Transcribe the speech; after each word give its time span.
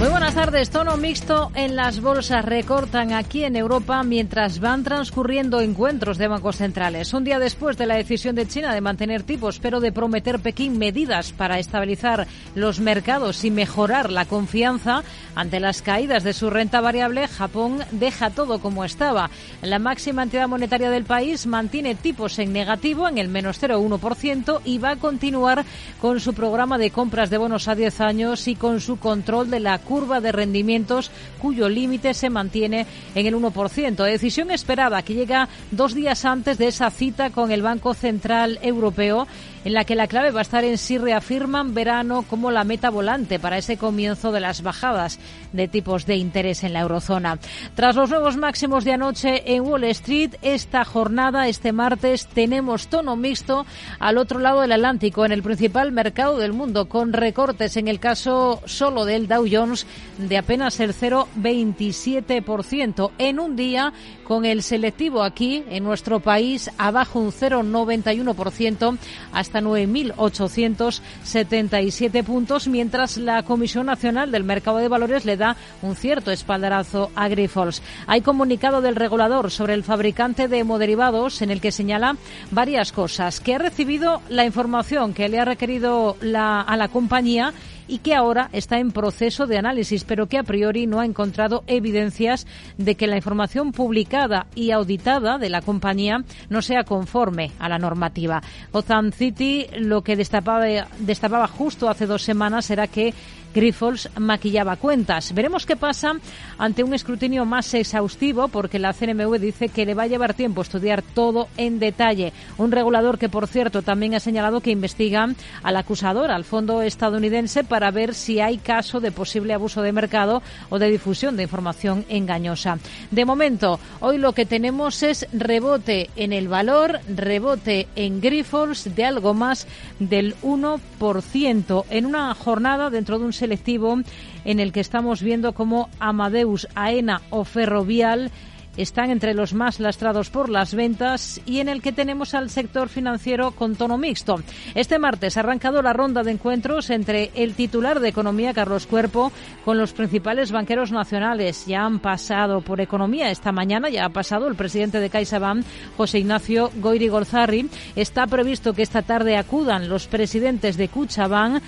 Muy 0.00 0.08
buenas 0.08 0.34
tardes. 0.34 0.70
Tono 0.70 0.96
mixto 0.96 1.52
en 1.54 1.76
las 1.76 2.00
bolsas 2.00 2.42
recortan 2.42 3.12
aquí 3.12 3.44
en 3.44 3.54
Europa 3.54 4.02
mientras 4.02 4.58
van 4.58 4.82
transcurriendo 4.82 5.60
encuentros 5.60 6.16
de 6.16 6.26
bancos 6.26 6.56
centrales. 6.56 7.12
Un 7.12 7.24
día 7.24 7.38
después 7.38 7.76
de 7.76 7.84
la 7.84 7.96
decisión 7.96 8.34
de 8.34 8.48
China 8.48 8.72
de 8.72 8.80
mantener 8.80 9.24
tipos, 9.24 9.58
pero 9.58 9.78
de 9.78 9.92
prometer 9.92 10.38
Pekín 10.38 10.78
medidas 10.78 11.32
para 11.32 11.58
estabilizar 11.58 12.26
los 12.54 12.80
mercados 12.80 13.44
y 13.44 13.50
mejorar 13.50 14.10
la 14.10 14.24
confianza 14.24 15.02
ante 15.34 15.60
las 15.60 15.82
caídas 15.82 16.24
de 16.24 16.32
su 16.32 16.48
renta 16.48 16.80
variable, 16.80 17.28
Japón 17.28 17.80
deja 17.90 18.30
todo 18.30 18.58
como 18.60 18.86
estaba. 18.86 19.28
La 19.60 19.78
máxima 19.78 20.22
entidad 20.22 20.48
monetaria 20.48 20.88
del 20.88 21.04
país 21.04 21.46
mantiene 21.46 21.94
tipos 21.94 22.38
en 22.38 22.54
negativo 22.54 23.06
en 23.06 23.18
el 23.18 23.28
menos 23.28 23.62
0,1% 23.62 24.62
y 24.64 24.78
va 24.78 24.92
a 24.92 24.96
continuar 24.96 25.66
con 26.00 26.20
su 26.20 26.32
programa 26.32 26.78
de 26.78 26.90
compras 26.90 27.28
de 27.28 27.36
bonos 27.36 27.68
a 27.68 27.74
10 27.74 28.00
años 28.00 28.48
y 28.48 28.54
con 28.54 28.80
su 28.80 28.98
control 28.98 29.50
de 29.50 29.60
la 29.60 29.78
curva 29.90 30.20
de 30.20 30.30
rendimientos 30.30 31.10
cuyo 31.42 31.68
límite 31.68 32.14
se 32.14 32.30
mantiene 32.30 32.86
en 33.16 33.26
el 33.26 33.34
1%. 33.34 34.04
Decisión 34.04 34.52
esperada 34.52 35.02
que 35.02 35.14
llega 35.14 35.48
dos 35.72 35.94
días 35.94 36.24
antes 36.24 36.58
de 36.58 36.68
esa 36.68 36.90
cita 36.90 37.30
con 37.30 37.50
el 37.50 37.60
Banco 37.60 37.92
Central 37.92 38.60
Europeo 38.62 39.26
en 39.64 39.74
la 39.74 39.84
que 39.84 39.94
la 39.94 40.06
clave 40.06 40.30
va 40.30 40.40
a 40.40 40.42
estar 40.42 40.64
en 40.64 40.78
si 40.78 40.96
reafirman 40.98 41.74
verano 41.74 42.24
como 42.28 42.50
la 42.50 42.64
meta 42.64 42.90
volante 42.90 43.38
para 43.38 43.58
ese 43.58 43.76
comienzo 43.76 44.32
de 44.32 44.40
las 44.40 44.62
bajadas 44.62 45.18
de 45.52 45.68
tipos 45.68 46.06
de 46.06 46.16
interés 46.16 46.64
en 46.64 46.72
la 46.72 46.80
eurozona. 46.80 47.38
Tras 47.74 47.94
los 47.96 48.08
nuevos 48.10 48.36
máximos 48.36 48.84
de 48.84 48.92
anoche 48.92 49.54
en 49.54 49.62
Wall 49.62 49.84
Street, 49.84 50.34
esta 50.42 50.84
jornada, 50.84 51.48
este 51.48 51.72
martes, 51.72 52.26
tenemos 52.26 52.88
tono 52.88 53.16
mixto 53.16 53.64
al 53.98 54.18
otro 54.18 54.38
lado 54.38 54.60
del 54.62 54.72
Atlántico, 54.72 55.24
en 55.24 55.32
el 55.32 55.42
principal 55.42 55.92
mercado 55.92 56.38
del 56.38 56.52
mundo, 56.52 56.88
con 56.88 57.12
recortes 57.12 57.76
en 57.76 57.88
el 57.88 58.00
caso 58.00 58.62
solo 58.64 59.04
del 59.04 59.28
Dow 59.28 59.46
Jones 59.50 59.86
de 60.18 60.38
apenas 60.38 60.78
el 60.80 60.94
0,27% 60.94 63.10
en 63.18 63.40
un 63.40 63.56
día 63.56 63.92
con 64.24 64.44
el 64.44 64.62
selectivo 64.62 65.24
aquí 65.24 65.64
en 65.68 65.82
nuestro 65.82 66.20
país 66.20 66.70
abajo 66.78 67.18
un 67.18 67.32
0,91% 67.32 68.96
hasta 69.32 69.49
9.877 69.58 72.24
puntos, 72.24 72.68
mientras 72.68 73.16
la 73.16 73.42
Comisión 73.42 73.86
Nacional 73.86 74.30
del 74.30 74.44
Mercado 74.44 74.78
de 74.78 74.88
Valores 74.88 75.24
le 75.24 75.36
da 75.36 75.56
un 75.82 75.96
cierto 75.96 76.30
espaldarazo 76.30 77.10
a 77.14 77.28
Grifols. 77.28 77.82
Hay 78.06 78.20
comunicado 78.20 78.80
del 78.80 78.96
regulador 78.96 79.50
sobre 79.50 79.74
el 79.74 79.84
fabricante 79.84 80.48
de 80.48 80.58
hemoderivados 80.58 81.42
en 81.42 81.50
el 81.50 81.60
que 81.60 81.72
señala 81.72 82.16
varias 82.50 82.92
cosas, 82.92 83.40
que 83.40 83.54
ha 83.54 83.58
recibido 83.58 84.22
la 84.28 84.44
información 84.44 85.14
que 85.14 85.28
le 85.28 85.40
ha 85.40 85.44
requerido 85.44 86.16
la, 86.20 86.60
a 86.60 86.76
la 86.76 86.88
compañía 86.88 87.52
y 87.90 87.98
que 87.98 88.14
ahora 88.14 88.48
está 88.52 88.78
en 88.78 88.92
proceso 88.92 89.48
de 89.48 89.58
análisis, 89.58 90.04
pero 90.04 90.28
que 90.28 90.38
a 90.38 90.44
priori 90.44 90.86
no 90.86 91.00
ha 91.00 91.04
encontrado 91.04 91.64
evidencias 91.66 92.46
de 92.78 92.94
que 92.94 93.08
la 93.08 93.16
información 93.16 93.72
publicada 93.72 94.46
y 94.54 94.70
auditada 94.70 95.38
de 95.38 95.50
la 95.50 95.60
compañía 95.60 96.22
no 96.48 96.62
sea 96.62 96.84
conforme 96.84 97.50
a 97.58 97.68
la 97.68 97.78
normativa. 97.78 98.42
Gotham 98.72 99.10
City 99.10 99.66
lo 99.76 100.02
que 100.02 100.14
destapaba, 100.14 100.66
destapaba 101.00 101.48
justo 101.48 101.88
hace 101.88 102.06
dos 102.06 102.22
semanas 102.22 102.70
era 102.70 102.86
que 102.86 103.12
Grifols 103.54 104.08
maquillaba 104.18 104.76
cuentas. 104.76 105.32
Veremos 105.34 105.66
qué 105.66 105.76
pasa 105.76 106.12
ante 106.58 106.84
un 106.84 106.94
escrutinio 106.94 107.44
más 107.44 107.72
exhaustivo 107.74 108.48
porque 108.48 108.78
la 108.78 108.92
CNMV 108.92 109.38
dice 109.38 109.68
que 109.68 109.84
le 109.86 109.94
va 109.94 110.04
a 110.04 110.06
llevar 110.06 110.34
tiempo 110.34 110.62
estudiar 110.62 111.02
todo 111.02 111.48
en 111.56 111.78
detalle. 111.78 112.32
Un 112.58 112.72
regulador 112.72 113.18
que, 113.18 113.28
por 113.28 113.46
cierto, 113.46 113.82
también 113.82 114.14
ha 114.14 114.20
señalado 114.20 114.60
que 114.60 114.70
investiga 114.70 115.28
al 115.62 115.76
acusador, 115.76 116.30
al 116.30 116.44
fondo 116.44 116.82
estadounidense, 116.82 117.64
para 117.64 117.90
ver 117.90 118.14
si 118.14 118.40
hay 118.40 118.58
caso 118.58 119.00
de 119.00 119.12
posible 119.12 119.54
abuso 119.54 119.82
de 119.82 119.92
mercado 119.92 120.42
o 120.68 120.78
de 120.78 120.90
difusión 120.90 121.36
de 121.36 121.44
información 121.44 122.04
engañosa. 122.08 122.78
De 123.10 123.24
momento, 123.24 123.80
hoy 124.00 124.18
lo 124.18 124.32
que 124.32 124.46
tenemos 124.46 125.02
es 125.02 125.26
rebote 125.32 126.10
en 126.16 126.32
el 126.32 126.48
valor, 126.48 127.00
rebote 127.08 127.88
en 127.96 128.20
Grifols 128.20 128.94
de 128.94 129.04
algo 129.04 129.34
más 129.34 129.66
del 129.98 130.36
1% 130.42 131.84
en 131.90 132.06
una 132.06 132.34
jornada 132.34 132.90
dentro 132.90 133.18
de 133.18 133.24
un 133.24 133.32
selectivo 133.40 133.98
en 134.44 134.60
el 134.60 134.72
que 134.72 134.80
estamos 134.80 135.22
viendo 135.22 135.52
como 135.52 135.88
Amadeus, 135.98 136.68
AENA 136.74 137.22
o 137.30 137.44
Ferrovial 137.44 138.30
están 138.76 139.10
entre 139.10 139.34
los 139.34 139.52
más 139.52 139.80
lastrados 139.80 140.30
por 140.30 140.48
las 140.48 140.74
ventas 140.74 141.40
y 141.44 141.60
en 141.60 141.68
el 141.68 141.82
que 141.82 141.92
tenemos 141.92 142.34
al 142.34 142.50
sector 142.50 142.88
financiero 142.88 143.50
con 143.52 143.76
tono 143.76 143.98
mixto. 143.98 144.40
Este 144.74 144.98
martes 144.98 145.36
ha 145.36 145.40
arrancado 145.40 145.82
la 145.82 145.92
ronda 145.92 146.22
de 146.22 146.32
encuentros 146.32 146.90
entre 146.90 147.30
el 147.34 147.54
titular 147.54 148.00
de 148.00 148.08
Economía, 148.08 148.54
Carlos 148.54 148.86
Cuerpo, 148.86 149.32
con 149.64 149.78
los 149.78 149.92
principales 149.92 150.52
banqueros 150.52 150.92
nacionales. 150.92 151.66
Ya 151.66 151.84
han 151.84 151.98
pasado 151.98 152.60
por 152.60 152.80
Economía 152.80 153.30
esta 153.30 153.52
mañana, 153.52 153.88
ya 153.88 154.06
ha 154.06 154.10
pasado 154.10 154.48
el 154.48 154.54
presidente 154.54 155.00
de 155.00 155.10
CaixaBank, 155.10 155.64
José 155.96 156.20
Ignacio 156.20 156.70
Goiri 156.76 157.08
Golzarri. 157.08 157.68
Está 157.96 158.26
previsto 158.26 158.72
que 158.72 158.82
esta 158.82 159.02
tarde 159.02 159.36
acudan 159.36 159.88
los 159.88 160.06
presidentes 160.06 160.76
de 160.76 160.88
Cuchabank 160.88 161.62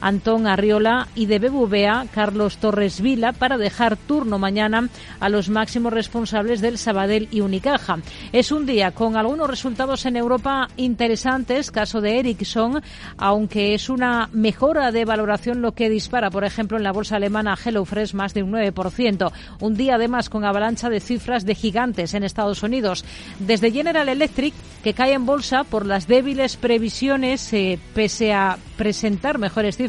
Antón 0.00 0.46
Arriola 0.46 1.08
y 1.14 1.26
de 1.26 1.38
BBVA, 1.38 2.06
Carlos 2.14 2.58
Torres 2.58 3.00
Vila, 3.00 3.32
para 3.32 3.58
dejar 3.58 3.96
turno 3.96 4.38
mañana 4.38 4.88
a 5.20 5.28
los 5.28 5.48
máximos 5.48 5.92
responsables 5.92 6.60
del 6.60 6.78
Sabadell 6.78 7.28
y 7.30 7.40
Unicaja. 7.40 7.98
Es 8.32 8.52
un 8.52 8.66
día 8.66 8.92
con 8.92 9.16
algunos 9.16 9.50
resultados 9.50 10.06
en 10.06 10.16
Europa 10.16 10.68
interesantes, 10.76 11.70
caso 11.70 12.00
de 12.00 12.20
Ericsson, 12.20 12.82
aunque 13.16 13.74
es 13.74 13.88
una 13.88 14.28
mejora 14.32 14.92
de 14.92 15.04
valoración 15.04 15.62
lo 15.62 15.72
que 15.72 15.90
dispara, 15.90 16.30
por 16.30 16.44
ejemplo, 16.44 16.76
en 16.76 16.84
la 16.84 16.92
bolsa 16.92 17.16
alemana 17.16 17.56
HelloFresh 17.56 18.14
más 18.14 18.34
de 18.34 18.42
un 18.42 18.52
9%. 18.52 19.32
Un 19.60 19.74
día 19.74 19.96
además 19.96 20.28
con 20.30 20.44
avalancha 20.44 20.88
de 20.88 21.00
cifras 21.00 21.44
de 21.44 21.54
gigantes 21.54 22.14
en 22.14 22.22
Estados 22.22 22.62
Unidos. 22.62 23.04
Desde 23.40 23.72
General 23.72 24.08
Electric, 24.08 24.54
que 24.84 24.94
cae 24.94 25.14
en 25.14 25.26
bolsa 25.26 25.64
por 25.64 25.86
las 25.86 26.06
débiles 26.06 26.56
previsiones, 26.56 27.52
eh, 27.52 27.78
pese 27.94 28.32
a 28.32 28.58
presentar 28.76 29.38
mejores 29.38 29.76
cifras 29.76 29.87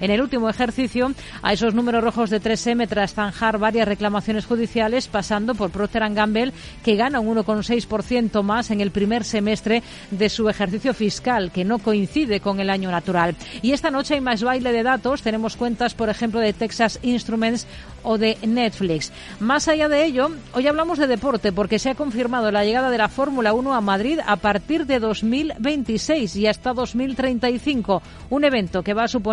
en 0.00 0.10
el 0.10 0.20
último 0.20 0.48
ejercicio 0.48 1.12
a 1.42 1.52
esos 1.52 1.74
números 1.74 2.04
rojos 2.04 2.30
de 2.30 2.40
3M 2.40 2.88
tras 2.88 3.14
zanjar 3.14 3.58
varias 3.58 3.88
reclamaciones 3.88 4.46
judiciales, 4.46 5.08
pasando 5.08 5.54
por 5.54 5.70
Procter 5.70 6.02
Gamble, 6.12 6.52
que 6.84 6.96
gana 6.96 7.20
un 7.20 7.36
1,6% 7.36 8.42
más 8.42 8.70
en 8.70 8.80
el 8.80 8.90
primer 8.90 9.24
semestre 9.24 9.82
de 10.10 10.28
su 10.28 10.48
ejercicio 10.48 10.94
fiscal, 10.94 11.50
que 11.52 11.64
no 11.64 11.78
coincide 11.78 12.40
con 12.40 12.60
el 12.60 12.70
año 12.70 12.90
natural. 12.90 13.36
Y 13.62 13.72
esta 13.72 13.90
noche 13.90 14.14
hay 14.14 14.20
más 14.20 14.42
baile 14.42 14.72
de 14.72 14.82
datos. 14.82 15.22
Tenemos 15.22 15.56
cuentas, 15.56 15.94
por 15.94 16.08
ejemplo, 16.08 16.40
de 16.40 16.52
Texas 16.52 16.98
Instruments 17.02 17.66
o 18.02 18.18
de 18.18 18.36
Netflix. 18.46 19.12
Más 19.40 19.68
allá 19.68 19.88
de 19.88 20.04
ello, 20.04 20.30
hoy 20.52 20.66
hablamos 20.66 20.98
de 20.98 21.06
deporte 21.06 21.52
porque 21.52 21.78
se 21.78 21.90
ha 21.90 21.94
confirmado 21.94 22.50
la 22.50 22.64
llegada 22.64 22.90
de 22.90 22.98
la 22.98 23.08
Fórmula 23.08 23.52
1 23.52 23.74
a 23.74 23.80
Madrid 23.80 24.18
a 24.26 24.36
partir 24.36 24.86
de 24.86 24.98
2026 24.98 26.36
y 26.36 26.46
hasta 26.46 26.72
2035 26.72 28.02
un 28.30 28.44
evento 28.44 28.82
que 28.82 28.94
va 28.94 29.04
a 29.04 29.08
suponer 29.08 29.31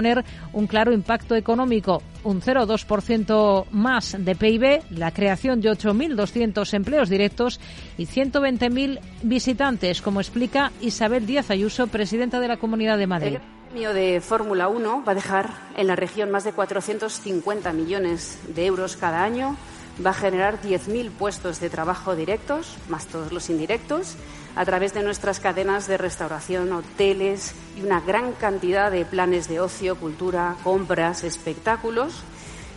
un 0.53 0.67
claro 0.67 0.93
impacto 0.93 1.35
económico, 1.35 2.01
un 2.23 2.41
0,2% 2.41 3.65
más 3.71 4.15
de 4.17 4.35
PIB, 4.35 4.81
la 4.91 5.11
creación 5.11 5.61
de 5.61 5.71
8.200 5.71 6.73
empleos 6.73 7.09
directos 7.09 7.59
y 7.97 8.05
120.000 8.05 8.99
visitantes, 9.23 10.01
como 10.01 10.21
explica 10.21 10.71
Isabel 10.81 11.25
Díaz 11.25 11.49
Ayuso, 11.51 11.87
presidenta 11.87 12.39
de 12.39 12.47
la 12.47 12.57
Comunidad 12.57 12.97
de 12.97 13.07
Madrid. 13.07 13.35
El 13.35 13.69
premio 13.69 13.93
de 13.93 14.21
Fórmula 14.21 14.67
1 14.67 15.03
va 15.07 15.11
a 15.11 15.15
dejar 15.15 15.49
en 15.77 15.87
la 15.87 15.95
región 15.95 16.31
más 16.31 16.43
de 16.43 16.53
450 16.53 17.71
millones 17.73 18.39
de 18.47 18.65
euros 18.65 18.95
cada 18.95 19.23
año, 19.23 19.55
va 20.03 20.11
a 20.11 20.13
generar 20.13 20.61
10.000 20.61 21.11
puestos 21.11 21.59
de 21.59 21.69
trabajo 21.69 22.15
directos, 22.15 22.77
más 22.87 23.05
todos 23.07 23.31
los 23.31 23.49
indirectos, 23.49 24.15
a 24.55 24.65
través 24.65 24.93
de 24.93 25.03
nuestras 25.03 25.39
cadenas 25.39 25.87
de 25.87 25.97
restauración, 25.97 26.71
hoteles 26.73 27.53
y 27.77 27.81
una 27.81 28.01
gran 28.01 28.33
cantidad 28.33 28.91
de 28.91 29.05
planes 29.05 29.47
de 29.47 29.59
ocio, 29.59 29.95
cultura, 29.95 30.55
compras, 30.63 31.23
espectáculos 31.23 32.23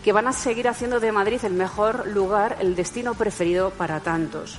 que 0.04 0.12
van 0.12 0.26
a 0.26 0.32
seguir 0.32 0.68
haciendo 0.68 1.00
de 1.00 1.12
Madrid 1.12 1.40
el 1.44 1.54
mejor 1.54 2.06
lugar, 2.08 2.56
el 2.60 2.74
destino 2.74 3.14
preferido 3.14 3.70
para 3.70 4.00
tantos. 4.00 4.58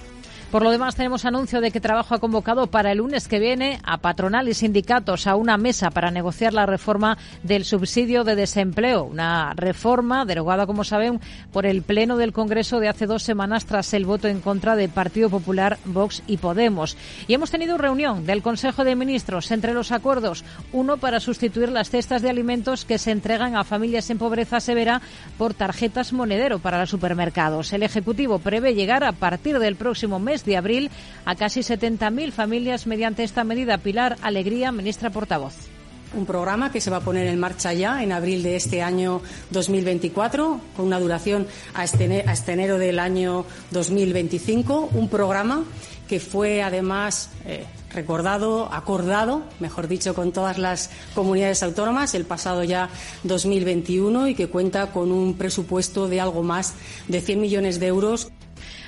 Por 0.53 0.61
lo 0.61 0.69
demás, 0.69 0.95
tenemos 0.95 1.25
anuncio 1.25 1.61
de 1.61 1.71
que 1.71 1.81
Trabajo 1.81 2.13
ha 2.13 2.19
convocado 2.19 2.67
para 2.67 2.91
el 2.91 3.00
lunes 3.00 3.27
que 3.27 3.39
viene 3.39 3.79
a 3.83 3.97
patronal 3.97 4.47
y 4.47 4.53
sindicatos 4.53 5.25
a 5.25 5.35
una 5.35 5.57
mesa 5.57 5.89
para 5.89 6.11
negociar 6.11 6.53
la 6.53 6.67
reforma 6.67 7.17
del 7.41 7.65
subsidio 7.65 8.23
de 8.23 8.35
desempleo. 8.35 9.03
Una 9.03 9.53
reforma 9.55 10.25
derogada, 10.25 10.67
como 10.67 10.83
saben, 10.83 11.19
por 11.51 11.65
el 11.65 11.81
Pleno 11.81 12.17
del 12.17 12.33
Congreso 12.33 12.79
de 12.79 12.88
hace 12.88 13.07
dos 13.07 13.23
semanas 13.23 13.65
tras 13.65 13.95
el 13.95 14.05
voto 14.05 14.27
en 14.27 14.41
contra 14.41 14.75
de 14.75 14.89
Partido 14.89 15.31
Popular, 15.31 15.79
Vox 15.85 16.21
y 16.27 16.38
Podemos. 16.38 16.97
Y 17.27 17.33
hemos 17.33 17.49
tenido 17.49 17.79
reunión 17.79 18.27
del 18.27 18.44
Consejo 18.44 18.83
de 18.83 18.95
Ministros 18.95 19.49
entre 19.49 19.73
los 19.73 19.91
acuerdos. 19.91 20.45
Uno 20.71 20.97
para 20.97 21.19
sustituir 21.19 21.69
las 21.69 21.89
cestas 21.89 22.21
de 22.21 22.29
alimentos 22.29 22.85
que 22.85 22.99
se 22.99 23.09
entregan 23.09 23.56
a 23.56 23.63
familias 23.63 24.07
en 24.11 24.19
pobreza 24.19 24.59
severa 24.59 25.01
por 25.39 25.56
tarjetas 25.56 26.13
monedero 26.13 26.59
para 26.59 26.77
los 26.77 26.91
supermercados. 26.91 27.73
El 27.73 27.81
Ejecutivo 27.81 28.38
prevé 28.38 28.75
llegar 28.75 29.03
a 29.03 29.13
partir 29.13 29.57
del 29.57 29.77
próximo 29.77 30.19
mes 30.19 30.43
de 30.45 30.57
abril 30.57 30.92
a 31.25 31.36
casi 31.36 31.62
70.000 31.62 32.31
familias 32.31 32.88
mediante 32.88 33.24
esta 33.24 33.44
medida. 33.44 33.78
Pilar 33.78 34.18
Alegría, 34.22 34.72
ministra 34.72 35.10
portavoz 35.10 35.56
un 36.16 36.25
programa 36.25 36.72
que 36.72 36.81
se 36.81 36.92
va 36.92 36.98
a 36.98 37.01
poner 37.01 37.28
en 37.28 37.40
marcha 37.40 37.74
ya 37.74 38.04
en 38.04 38.12
abril 38.12 38.44
de 38.44 38.56
este 38.56 38.81
año 38.81 39.22
2024, 39.50 40.60
con 40.75 40.86
una 40.86 41.00
duración 41.00 41.48
hasta 41.74 42.54
enero 42.54 42.78
del 42.78 43.00
año 43.00 43.45
2025. 43.72 44.90
Un 44.94 45.10
programa 45.10 45.63
que 46.07 46.19
fue 46.19 46.62
además 46.62 47.30
eh, 47.45 47.66
recordado, 47.94 48.72
acordado, 48.72 49.44
mejor 49.60 49.88
dicho, 49.88 50.13
con 50.13 50.31
todas 50.31 50.57
las 50.57 50.90
comunidades 51.16 51.63
autónomas 51.63 52.13
el 52.13 52.25
pasado 52.25 52.63
ya 52.63 52.90
2021 53.24 54.28
y 54.28 54.36
que 54.36 54.48
cuenta 54.48 54.92
con 54.92 55.12
un 55.12 55.36
presupuesto 55.36 56.07
de 56.07 56.22
algo 56.22 56.44
más 56.44 56.74
de 57.07 57.22
100 57.22 57.42
millones 57.42 57.80
de 57.80 57.88
euros. 57.88 58.31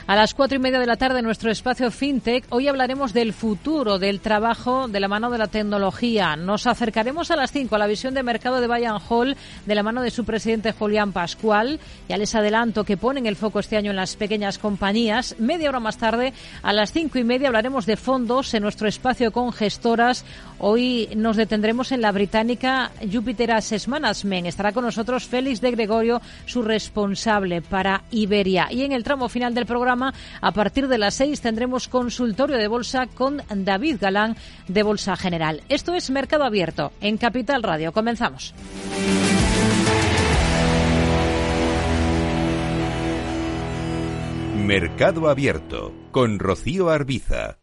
A 0.07 0.15
las 0.15 0.35
cuatro 0.35 0.55
y 0.55 0.59
media 0.59 0.79
de 0.79 0.85
la 0.85 0.97
tarde, 0.97 1.17
en 1.17 1.25
nuestro 1.25 1.49
espacio 1.49 1.89
FinTech, 1.89 2.45
hoy 2.51 2.67
hablaremos 2.67 3.11
del 3.11 3.33
futuro 3.33 3.97
del 3.97 4.19
trabajo 4.19 4.87
de 4.87 4.99
la 4.99 5.07
mano 5.07 5.31
de 5.31 5.39
la 5.39 5.47
tecnología. 5.47 6.35
Nos 6.35 6.67
acercaremos 6.67 7.31
a 7.31 7.35
las 7.35 7.51
cinco 7.51 7.73
a 7.73 7.79
la 7.79 7.87
visión 7.87 8.13
de 8.13 8.21
mercado 8.21 8.61
de 8.61 8.67
Bayern 8.67 8.99
Hall 9.09 9.35
de 9.65 9.73
la 9.73 9.81
mano 9.81 10.03
de 10.03 10.11
su 10.11 10.23
presidente 10.23 10.73
Julián 10.73 11.11
Pascual. 11.11 11.79
Ya 12.07 12.17
les 12.17 12.35
adelanto 12.35 12.83
que 12.83 12.97
ponen 12.97 13.25
el 13.25 13.35
foco 13.35 13.57
este 13.57 13.77
año 13.77 13.89
en 13.89 13.95
las 13.95 14.15
pequeñas 14.15 14.59
compañías. 14.59 15.37
Media 15.39 15.69
hora 15.69 15.79
más 15.79 15.97
tarde, 15.97 16.33
a 16.61 16.71
las 16.71 16.91
cinco 16.91 17.17
y 17.17 17.23
media, 17.23 17.47
hablaremos 17.47 17.87
de 17.87 17.97
fondos 17.97 18.53
en 18.53 18.61
nuestro 18.61 18.87
espacio 18.87 19.31
con 19.31 19.51
gestoras. 19.53 20.23
Hoy 20.59 21.09
nos 21.15 21.35
detendremos 21.35 21.91
en 21.91 22.01
la 22.01 22.11
británica 22.11 22.91
Jupiter 23.11 23.53
Assets 23.53 23.87
Management. 23.87 24.45
Estará 24.45 24.71
con 24.71 24.85
nosotros 24.85 25.25
Félix 25.25 25.61
de 25.61 25.71
Gregorio, 25.71 26.21
su 26.45 26.61
responsable 26.61 27.63
para 27.63 28.03
Iberia. 28.11 28.67
Y 28.69 28.83
en 28.83 28.91
el 28.91 29.03
tramo 29.03 29.29
final 29.29 29.55
del 29.55 29.65
programa, 29.65 29.94
a 30.41 30.51
partir 30.51 30.87
de 30.87 30.97
las 30.97 31.15
seis 31.15 31.41
tendremos 31.41 31.87
consultorio 31.87 32.57
de 32.57 32.67
bolsa 32.67 33.07
con 33.07 33.41
David 33.49 33.97
Galán 34.01 34.35
de 34.67 34.83
Bolsa 34.83 35.15
General. 35.15 35.61
Esto 35.69 35.93
es 35.93 36.09
Mercado 36.09 36.43
Abierto 36.43 36.91
en 37.01 37.17
Capital 37.17 37.63
Radio. 37.63 37.91
Comenzamos. 37.91 38.53
Mercado 44.55 45.29
Abierto 45.29 45.93
con 46.11 46.39
Rocío 46.39 46.89
Arbiza. 46.89 47.57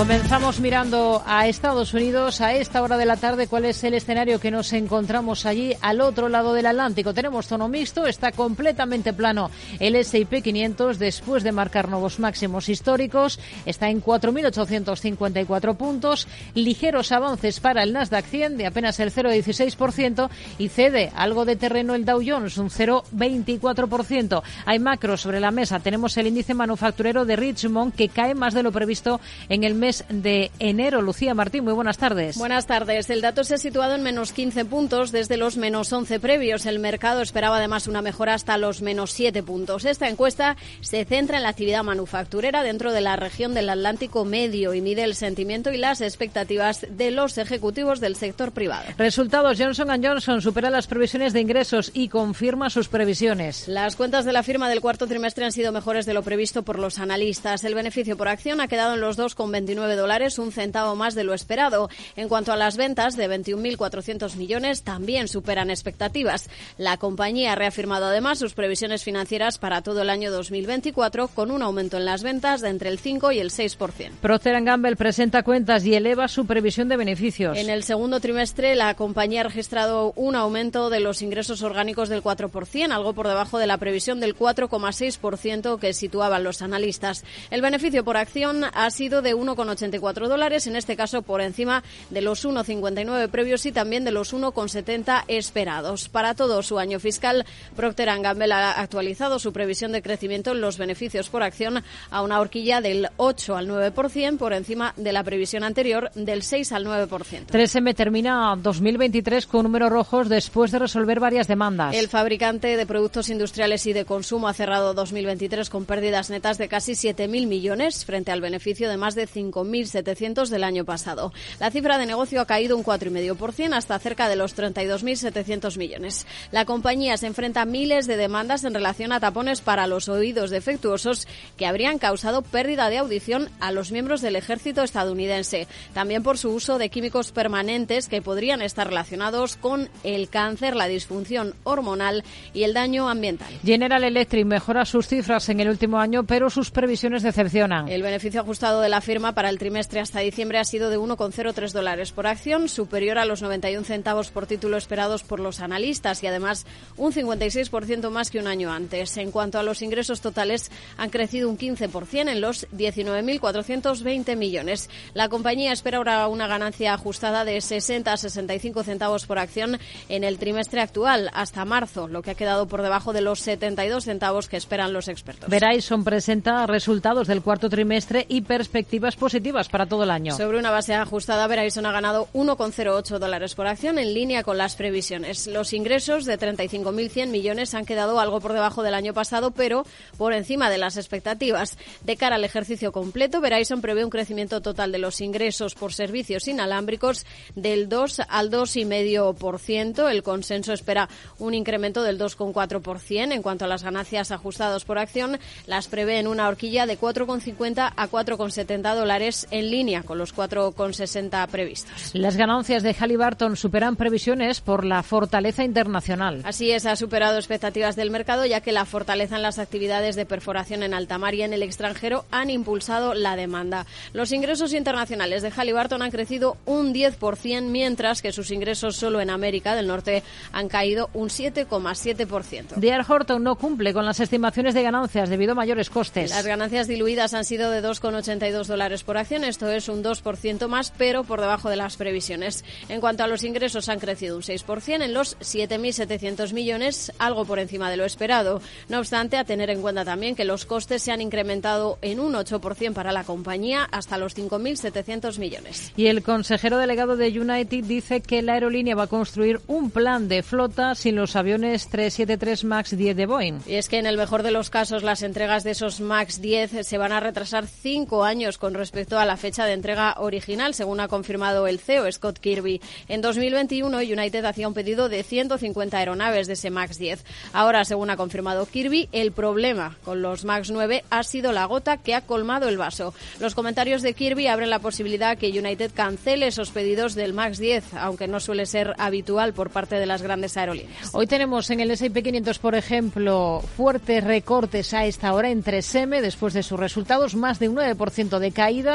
Comenzamos 0.00 0.60
mirando 0.60 1.22
a 1.26 1.46
Estados 1.46 1.92
Unidos 1.92 2.40
a 2.40 2.54
esta 2.54 2.80
hora 2.80 2.96
de 2.96 3.04
la 3.04 3.18
tarde. 3.18 3.48
¿Cuál 3.48 3.66
es 3.66 3.84
el 3.84 3.92
escenario 3.92 4.40
que 4.40 4.50
nos 4.50 4.72
encontramos 4.72 5.44
allí 5.44 5.74
al 5.82 6.00
otro 6.00 6.30
lado 6.30 6.54
del 6.54 6.64
Atlántico? 6.64 7.12
Tenemos 7.12 7.46
tono 7.46 7.68
mixto, 7.68 8.06
está 8.06 8.32
completamente 8.32 9.12
plano 9.12 9.50
el 9.78 9.96
S&P 9.96 10.40
500 10.40 10.98
después 10.98 11.42
de 11.42 11.52
marcar 11.52 11.90
nuevos 11.90 12.18
máximos 12.18 12.70
históricos. 12.70 13.38
Está 13.66 13.90
en 13.90 14.02
4.854 14.02 15.76
puntos. 15.76 16.26
Ligeros 16.54 17.12
avances 17.12 17.60
para 17.60 17.82
el 17.82 17.92
Nasdaq 17.92 18.24
100 18.24 18.56
de 18.56 18.66
apenas 18.66 19.00
el 19.00 19.12
0,16% 19.12 20.30
y 20.56 20.68
cede 20.70 21.12
algo 21.14 21.44
de 21.44 21.56
terreno 21.56 21.94
el 21.94 22.06
Dow 22.06 22.22
Jones, 22.26 22.56
un 22.56 22.70
0,24%. 22.70 24.42
Hay 24.64 24.78
macro 24.78 25.18
sobre 25.18 25.40
la 25.40 25.50
mesa. 25.50 25.78
Tenemos 25.78 26.16
el 26.16 26.28
índice 26.28 26.54
manufacturero 26.54 27.26
de 27.26 27.36
Richmond 27.36 27.94
que 27.94 28.08
cae 28.08 28.34
más 28.34 28.54
de 28.54 28.62
lo 28.62 28.72
previsto 28.72 29.20
en 29.50 29.62
el 29.62 29.74
mes 29.74 29.89
de 30.08 30.50
enero. 30.58 31.02
Lucía 31.02 31.34
Martín, 31.34 31.64
muy 31.64 31.72
buenas 31.72 31.98
tardes. 31.98 32.36
Buenas 32.36 32.66
tardes. 32.66 33.10
El 33.10 33.20
dato 33.20 33.44
se 33.44 33.54
ha 33.54 33.58
situado 33.58 33.94
en 33.94 34.02
menos 34.02 34.32
15 34.32 34.64
puntos 34.64 35.12
desde 35.12 35.36
los 35.36 35.56
menos 35.56 35.92
11 35.92 36.20
previos. 36.20 36.66
El 36.66 36.78
mercado 36.78 37.22
esperaba 37.22 37.58
además 37.58 37.86
una 37.86 38.02
mejora 38.02 38.34
hasta 38.34 38.58
los 38.58 38.82
menos 38.82 39.12
7 39.12 39.42
puntos. 39.42 39.84
Esta 39.84 40.08
encuesta 40.08 40.56
se 40.80 41.04
centra 41.04 41.38
en 41.38 41.42
la 41.42 41.50
actividad 41.50 41.82
manufacturera 41.82 42.62
dentro 42.62 42.92
de 42.92 43.00
la 43.00 43.16
región 43.16 43.54
del 43.54 43.68
Atlántico 43.68 44.24
Medio 44.24 44.74
y 44.74 44.80
mide 44.80 45.04
el 45.04 45.14
sentimiento 45.14 45.72
y 45.72 45.78
las 45.78 46.00
expectativas 46.00 46.86
de 46.88 47.10
los 47.10 47.38
ejecutivos 47.38 48.00
del 48.00 48.16
sector 48.16 48.52
privado. 48.52 48.84
Resultados. 48.98 49.58
Johnson 49.58 49.88
Johnson 50.02 50.40
supera 50.40 50.70
las 50.70 50.86
previsiones 50.86 51.32
de 51.32 51.40
ingresos 51.40 51.90
y 51.94 52.08
confirma 52.08 52.70
sus 52.70 52.88
previsiones. 52.88 53.68
Las 53.68 53.96
cuentas 53.96 54.24
de 54.24 54.32
la 54.32 54.42
firma 54.42 54.68
del 54.68 54.80
cuarto 54.80 55.06
trimestre 55.06 55.44
han 55.44 55.52
sido 55.52 55.72
mejores 55.72 56.06
de 56.06 56.14
lo 56.14 56.22
previsto 56.22 56.62
por 56.62 56.78
los 56.78 56.98
analistas. 56.98 57.64
El 57.64 57.74
beneficio 57.74 58.16
por 58.16 58.28
acción 58.28 58.60
ha 58.60 58.68
quedado 58.68 58.94
en 58.94 59.00
los 59.00 59.18
2,29 59.18 59.79
dólares, 59.96 60.38
un 60.38 60.52
centavo 60.52 60.96
más 60.96 61.14
de 61.14 61.24
lo 61.24 61.34
esperado. 61.34 61.88
En 62.16 62.28
cuanto 62.28 62.52
a 62.52 62.56
las 62.56 62.76
ventas 62.76 63.16
de 63.16 63.28
21.400 63.28 64.36
millones, 64.36 64.82
también 64.82 65.28
superan 65.28 65.70
expectativas. 65.70 66.48
La 66.78 66.96
compañía 66.96 67.52
ha 67.52 67.56
reafirmado 67.56 68.06
además 68.06 68.38
sus 68.38 68.54
previsiones 68.54 69.04
financieras 69.04 69.58
para 69.58 69.82
todo 69.82 70.02
el 70.02 70.10
año 70.10 70.30
2024 70.30 71.28
con 71.28 71.50
un 71.50 71.62
aumento 71.62 71.96
en 71.96 72.04
las 72.04 72.22
ventas 72.22 72.60
de 72.60 72.68
entre 72.68 72.90
el 72.90 72.98
5 72.98 73.32
y 73.32 73.38
el 73.38 73.50
6%. 73.50 74.10
Procter 74.20 74.62
Gamble 74.62 74.96
presenta 74.96 75.42
cuentas 75.42 75.84
y 75.84 75.94
eleva 75.94 76.28
su 76.28 76.46
previsión 76.46 76.88
de 76.88 76.96
beneficios. 76.96 77.56
En 77.56 77.70
el 77.70 77.84
segundo 77.84 78.20
trimestre, 78.20 78.74
la 78.74 78.94
compañía 78.94 79.40
ha 79.40 79.44
registrado 79.44 80.12
un 80.16 80.36
aumento 80.36 80.90
de 80.90 81.00
los 81.00 81.22
ingresos 81.22 81.62
orgánicos 81.62 82.08
del 82.08 82.22
4%, 82.22 82.92
algo 82.92 83.12
por 83.12 83.28
debajo 83.28 83.58
de 83.58 83.66
la 83.66 83.78
previsión 83.78 84.20
del 84.20 84.36
4,6% 84.36 85.78
que 85.78 85.92
situaban 85.92 86.44
los 86.44 86.62
analistas. 86.62 87.24
El 87.50 87.62
beneficio 87.62 88.04
por 88.04 88.16
acción 88.16 88.64
ha 88.72 88.90
sido 88.90 89.22
de 89.22 89.34
1,9 89.34 89.69
84 89.70 90.28
dólares, 90.28 90.66
en 90.66 90.76
este 90.76 90.96
caso 90.96 91.22
por 91.22 91.40
encima 91.40 91.82
de 92.10 92.20
los 92.20 92.44
1,59 92.44 93.28
previos 93.28 93.66
y 93.66 93.72
también 93.72 94.04
de 94.04 94.10
los 94.10 94.34
1,70 94.34 95.24
esperados. 95.28 96.08
Para 96.08 96.34
todo 96.34 96.62
su 96.62 96.78
año 96.78 97.00
fiscal, 97.00 97.44
Procter 97.76 98.10
Gamble 98.20 98.52
ha 98.52 98.80
actualizado 98.80 99.38
su 99.38 99.52
previsión 99.52 99.92
de 99.92 100.02
crecimiento 100.02 100.52
en 100.52 100.60
los 100.60 100.78
beneficios 100.78 101.28
por 101.28 101.42
acción 101.42 101.82
a 102.10 102.22
una 102.22 102.40
horquilla 102.40 102.80
del 102.80 103.08
8 103.16 103.56
al 103.56 103.68
9% 103.68 104.36
por 104.36 104.52
encima 104.52 104.94
de 104.96 105.12
la 105.12 105.22
previsión 105.22 105.64
anterior 105.64 106.10
del 106.14 106.42
6 106.42 106.72
al 106.72 106.86
9%. 106.86 107.46
3M 107.46 107.94
termina 107.94 108.56
2023 108.56 109.46
con 109.46 109.64
números 109.64 109.90
rojos 109.90 110.28
después 110.28 110.70
de 110.72 110.78
resolver 110.78 111.20
varias 111.20 111.48
demandas. 111.48 111.94
El 111.94 112.08
fabricante 112.08 112.76
de 112.76 112.86
productos 112.86 113.28
industriales 113.28 113.86
y 113.86 113.92
de 113.92 114.04
consumo 114.04 114.48
ha 114.48 114.54
cerrado 114.54 114.94
2023 114.94 115.70
con 115.70 115.84
pérdidas 115.84 116.30
netas 116.30 116.58
de 116.58 116.68
casi 116.68 116.92
7.000 116.92 117.46
millones 117.46 118.04
frente 118.04 118.32
al 118.32 118.40
beneficio 118.40 118.88
de 118.88 118.96
más 118.96 119.14
de 119.14 119.26
5 119.26 119.49
1.700 119.52 120.48
del 120.48 120.64
año 120.64 120.84
pasado. 120.84 121.32
La 121.58 121.70
cifra 121.70 121.98
de 121.98 122.06
negocio 122.06 122.40
ha 122.40 122.46
caído 122.46 122.76
un 122.76 122.84
4,5% 122.84 123.74
hasta 123.74 123.98
cerca 123.98 124.28
de 124.28 124.36
los 124.36 124.56
32.700 124.56 125.76
millones. 125.76 126.26
La 126.52 126.64
compañía 126.64 127.16
se 127.16 127.26
enfrenta 127.26 127.62
a 127.62 127.66
miles 127.66 128.06
de 128.06 128.16
demandas 128.16 128.64
en 128.64 128.74
relación 128.74 129.12
a 129.12 129.20
tapones 129.20 129.60
para 129.60 129.86
los 129.86 130.08
oídos 130.08 130.50
defectuosos 130.50 131.26
que 131.56 131.66
habrían 131.66 131.98
causado 131.98 132.42
pérdida 132.42 132.88
de 132.88 132.98
audición 132.98 133.48
a 133.60 133.72
los 133.72 133.92
miembros 133.92 134.20
del 134.20 134.36
ejército 134.36 134.82
estadounidense. 134.82 135.66
También 135.94 136.22
por 136.22 136.38
su 136.38 136.50
uso 136.50 136.78
de 136.78 136.90
químicos 136.90 137.32
permanentes 137.32 138.08
que 138.08 138.22
podrían 138.22 138.62
estar 138.62 138.88
relacionados 138.88 139.56
con 139.56 139.88
el 140.04 140.28
cáncer, 140.28 140.76
la 140.76 140.86
disfunción 140.86 141.54
hormonal 141.64 142.24
y 142.52 142.64
el 142.64 142.74
daño 142.74 143.08
ambiental. 143.08 143.48
General 143.64 144.04
Electric 144.04 144.46
mejora 144.46 144.84
sus 144.84 145.06
cifras 145.06 145.48
en 145.48 145.60
el 145.60 145.68
último 145.68 145.98
año, 145.98 146.24
pero 146.24 146.50
sus 146.50 146.70
previsiones 146.70 147.22
decepcionan. 147.22 147.88
El 147.88 148.02
beneficio 148.02 148.40
ajustado 148.40 148.80
de 148.80 148.88
la 148.88 149.00
firma 149.00 149.34
para 149.40 149.48
el 149.48 149.58
trimestre 149.58 150.00
hasta 150.00 150.20
diciembre 150.20 150.58
ha 150.58 150.64
sido 150.64 150.90
de 150.90 150.98
1,03 150.98 151.72
dólares 151.72 152.12
por 152.12 152.26
acción, 152.26 152.68
superior 152.68 153.16
a 153.16 153.24
los 153.24 153.40
91 153.40 153.86
centavos 153.86 154.28
por 154.28 154.46
título 154.46 154.76
esperados 154.76 155.22
por 155.22 155.40
los 155.40 155.60
analistas 155.60 156.22
y 156.22 156.26
además 156.26 156.66
un 156.98 157.10
56% 157.10 158.10
más 158.10 158.30
que 158.30 158.38
un 158.38 158.46
año 158.46 158.70
antes. 158.70 159.16
En 159.16 159.30
cuanto 159.30 159.58
a 159.58 159.62
los 159.62 159.80
ingresos 159.80 160.20
totales, 160.20 160.70
han 160.98 161.08
crecido 161.08 161.48
un 161.48 161.56
15% 161.56 162.30
en 162.30 162.42
los 162.42 162.68
19.420 162.68 164.36
millones. 164.36 164.90
La 165.14 165.30
compañía 165.30 165.72
espera 165.72 165.96
ahora 165.96 166.28
una 166.28 166.46
ganancia 166.46 166.92
ajustada 166.92 167.46
de 167.46 167.62
60 167.62 168.12
a 168.12 168.18
65 168.18 168.82
centavos 168.82 169.24
por 169.24 169.38
acción 169.38 169.78
en 170.10 170.22
el 170.22 170.36
trimestre 170.36 170.82
actual 170.82 171.30
hasta 171.32 171.64
marzo, 171.64 172.08
lo 172.08 172.20
que 172.20 172.32
ha 172.32 172.34
quedado 172.34 172.68
por 172.68 172.82
debajo 172.82 173.14
de 173.14 173.22
los 173.22 173.40
72 173.40 174.04
centavos 174.04 174.48
que 174.48 174.58
esperan 174.58 174.92
los 174.92 175.08
expertos. 175.08 175.48
Verizon 175.48 176.04
presenta 176.04 176.66
resultados 176.66 177.26
del 177.26 177.40
cuarto 177.40 177.70
trimestre 177.70 178.26
y 178.28 178.42
perspectivas 178.42 179.16
positivas 179.16 179.29
positivas 179.30 179.68
para 179.68 179.86
todo 179.86 180.02
el 180.02 180.10
año. 180.10 180.36
Sobre 180.36 180.58
una 180.58 180.72
base 180.72 180.92
ajustada, 180.92 181.46
Verizon 181.46 181.86
ha 181.86 181.92
ganado 181.92 182.26
1,08 182.34 183.20
dólares 183.20 183.54
por 183.54 183.68
acción 183.68 184.00
en 184.00 184.12
línea 184.12 184.42
con 184.42 184.58
las 184.58 184.74
previsiones. 184.74 185.46
Los 185.46 185.72
ingresos 185.72 186.24
de 186.24 186.36
35.100 186.36 187.28
millones 187.28 187.74
han 187.74 187.84
quedado 187.84 188.18
algo 188.18 188.40
por 188.40 188.54
debajo 188.54 188.82
del 188.82 188.92
año 188.92 189.14
pasado, 189.14 189.52
pero 189.52 189.86
por 190.18 190.32
encima 190.32 190.68
de 190.68 190.78
las 190.78 190.96
expectativas. 190.96 191.78
De 192.02 192.16
cara 192.16 192.34
al 192.34 192.44
ejercicio 192.44 192.90
completo, 192.90 193.40
Verizon 193.40 193.80
prevé 193.80 194.04
un 194.04 194.10
crecimiento 194.10 194.62
total 194.62 194.90
de 194.90 194.98
los 194.98 195.20
ingresos 195.20 195.76
por 195.76 195.92
servicios 195.92 196.48
inalámbricos 196.48 197.24
del 197.54 197.88
2 197.88 198.22
al 198.28 198.50
2,5%. 198.50 200.10
El 200.10 200.24
consenso 200.24 200.72
espera 200.72 201.08
un 201.38 201.54
incremento 201.54 202.02
del 202.02 202.18
2,4%. 202.18 203.32
En 203.32 203.42
cuanto 203.42 203.64
a 203.64 203.68
las 203.68 203.84
ganancias 203.84 204.32
ajustadas 204.32 204.84
por 204.84 204.98
acción, 204.98 205.38
las 205.68 205.86
prevé 205.86 206.18
en 206.18 206.26
una 206.26 206.48
horquilla 206.48 206.86
de 206.86 206.98
4,50 206.98 207.92
a 207.94 208.08
4,70 208.08 208.96
dólares 208.96 209.19
en 209.50 209.70
línea 209.70 210.02
con 210.02 210.18
los 210.18 210.34
4,60 210.34 211.46
previstos. 211.48 212.14
Las 212.14 212.36
ganancias 212.36 212.82
de 212.82 212.94
Halliburton 212.94 213.56
superan 213.56 213.96
previsiones 213.96 214.60
por 214.60 214.84
la 214.84 215.02
fortaleza 215.02 215.64
internacional. 215.64 216.40
Así 216.44 216.70
es, 216.70 216.86
ha 216.86 216.96
superado 216.96 217.36
expectativas 217.36 217.96
del 217.96 218.10
mercado 218.10 218.46
ya 218.46 218.60
que 218.60 218.72
la 218.72 218.84
fortaleza 218.84 219.36
en 219.36 219.42
las 219.42 219.58
actividades 219.58 220.16
de 220.16 220.26
perforación 220.26 220.82
en 220.82 220.94
alta 220.94 221.18
mar 221.18 221.34
y 221.34 221.42
en 221.42 221.52
el 221.52 221.62
extranjero 221.62 222.24
han 222.30 222.50
impulsado 222.50 223.14
la 223.14 223.36
demanda. 223.36 223.86
Los 224.12 224.32
ingresos 224.32 224.72
internacionales 224.72 225.42
de 225.42 225.50
Halliburton 225.50 226.02
han 226.02 226.10
crecido 226.10 226.56
un 226.66 226.94
10%, 226.94 227.62
mientras 227.62 228.22
que 228.22 228.32
sus 228.32 228.50
ingresos 228.50 228.96
solo 228.96 229.20
en 229.20 229.30
América 229.30 229.74
del 229.74 229.86
Norte 229.86 230.22
han 230.52 230.68
caído 230.68 231.10
un 231.14 231.28
7,7%. 231.28 232.76
DR 232.76 233.04
Horton 233.06 233.42
no 233.42 233.56
cumple 233.56 233.92
con 233.92 234.04
las 234.04 234.20
estimaciones 234.20 234.74
de 234.74 234.82
ganancias 234.82 235.28
debido 235.28 235.52
a 235.52 235.54
mayores 235.54 235.90
costes. 235.90 236.30
Las 236.30 236.46
ganancias 236.46 236.86
diluidas 236.88 237.34
han 237.34 237.44
sido 237.44 237.70
de 237.70 237.82
2,82 237.82 238.66
dólares 238.66 239.02
por 239.02 239.09
acción, 239.16 239.44
esto 239.44 239.70
es 239.70 239.88
un 239.88 240.02
2% 240.02 240.68
más, 240.68 240.92
pero 240.96 241.24
por 241.24 241.40
debajo 241.40 241.68
de 241.68 241.76
las 241.76 241.96
previsiones. 241.96 242.64
En 242.88 243.00
cuanto 243.00 243.24
a 243.24 243.26
los 243.26 243.44
ingresos, 243.44 243.88
han 243.88 243.98
crecido 243.98 244.36
un 244.36 244.42
6% 244.42 245.02
en 245.02 245.14
los 245.14 245.38
7.700 245.38 246.52
millones, 246.52 247.12
algo 247.18 247.44
por 247.44 247.58
encima 247.58 247.90
de 247.90 247.96
lo 247.96 248.04
esperado. 248.04 248.60
No 248.88 248.98
obstante, 248.98 249.36
a 249.36 249.44
tener 249.44 249.70
en 249.70 249.82
cuenta 249.82 250.04
también 250.04 250.34
que 250.34 250.44
los 250.44 250.64
costes 250.64 251.02
se 251.02 251.12
han 251.12 251.20
incrementado 251.20 251.98
en 252.02 252.20
un 252.20 252.34
8% 252.34 252.92
para 252.92 253.12
la 253.12 253.24
compañía 253.24 253.84
hasta 253.90 254.18
los 254.18 254.36
5.700 254.36 255.38
millones. 255.38 255.92
Y 255.96 256.06
el 256.06 256.22
consejero 256.22 256.78
delegado 256.78 257.16
de 257.16 257.28
United 257.28 257.84
dice 257.84 258.20
que 258.20 258.42
la 258.42 258.54
aerolínea 258.54 258.94
va 258.94 259.04
a 259.04 259.06
construir 259.08 259.60
un 259.66 259.90
plan 259.90 260.28
de 260.28 260.42
flota 260.42 260.94
sin 260.94 261.16
los 261.16 261.36
aviones 261.36 261.88
373 261.88 262.64
MAX 262.64 262.96
10 262.96 263.16
de 263.16 263.26
Boeing. 263.26 263.60
Y 263.66 263.74
es 263.74 263.88
que 263.88 263.98
en 263.98 264.06
el 264.06 264.16
mejor 264.16 264.42
de 264.42 264.50
los 264.50 264.70
casos 264.70 265.02
las 265.02 265.22
entregas 265.22 265.64
de 265.64 265.72
esos 265.72 266.00
MAX 266.00 266.40
10 266.40 266.86
se 266.86 266.98
van 266.98 267.12
a 267.12 267.20
retrasar 267.20 267.66
cinco 267.66 268.24
años 268.24 268.58
con 268.58 268.74
respecto 268.74 268.99
a 269.00 269.24
la 269.24 269.36
fecha 269.36 269.64
de 269.64 269.72
entrega 269.72 270.14
original, 270.18 270.74
según 270.74 271.00
ha 271.00 271.08
confirmado 271.08 271.66
el 271.66 271.78
CEO 271.78 272.10
Scott 272.12 272.38
Kirby. 272.38 272.80
En 273.08 273.22
2021 273.22 273.96
United 273.98 274.44
hacía 274.44 274.68
un 274.68 274.74
pedido 274.74 275.08
de 275.08 275.22
150 275.22 275.96
aeronaves 275.96 276.46
de 276.46 276.52
ese 276.52 276.70
MAX 276.70 276.98
10. 276.98 277.24
Ahora, 277.54 277.84
según 277.84 278.10
ha 278.10 278.16
confirmado 278.16 278.66
Kirby, 278.66 279.08
el 279.12 279.32
problema 279.32 279.96
con 280.04 280.20
los 280.20 280.44
MAX 280.44 280.70
9 280.70 281.04
ha 281.08 281.22
sido 281.22 281.52
la 281.52 281.64
gota 281.64 281.96
que 281.96 282.14
ha 282.14 282.20
colmado 282.20 282.68
el 282.68 282.76
vaso. 282.76 283.14
Los 283.40 283.54
comentarios 283.54 284.02
de 284.02 284.12
Kirby 284.12 284.46
abren 284.48 284.68
la 284.68 284.80
posibilidad 284.80 285.38
que 285.38 285.48
United 285.48 285.92
cancele 285.94 286.48
esos 286.48 286.70
pedidos 286.70 287.14
del 287.14 287.32
MAX 287.32 287.58
10, 287.58 287.94
aunque 287.94 288.28
no 288.28 288.38
suele 288.38 288.66
ser 288.66 288.94
habitual 288.98 289.54
por 289.54 289.70
parte 289.70 289.96
de 289.96 290.06
las 290.06 290.20
grandes 290.22 290.56
aerolíneas. 290.58 291.10
Hoy 291.14 291.26
tenemos 291.26 291.70
en 291.70 291.80
el 291.80 291.90
S&P 291.90 292.22
500, 292.22 292.58
por 292.58 292.74
ejemplo, 292.74 293.62
fuertes 293.76 294.22
recortes 294.22 294.92
a 294.92 295.06
esta 295.06 295.32
hora 295.32 295.50
en 295.50 295.64
3M 295.64 296.20
después 296.20 296.52
de 296.52 296.62
sus 296.62 296.78
resultados, 296.78 297.34
más 297.34 297.58
de 297.58 297.70
un 297.70 297.76
9% 297.76 298.38
de 298.38 298.52
caída. 298.52 298.89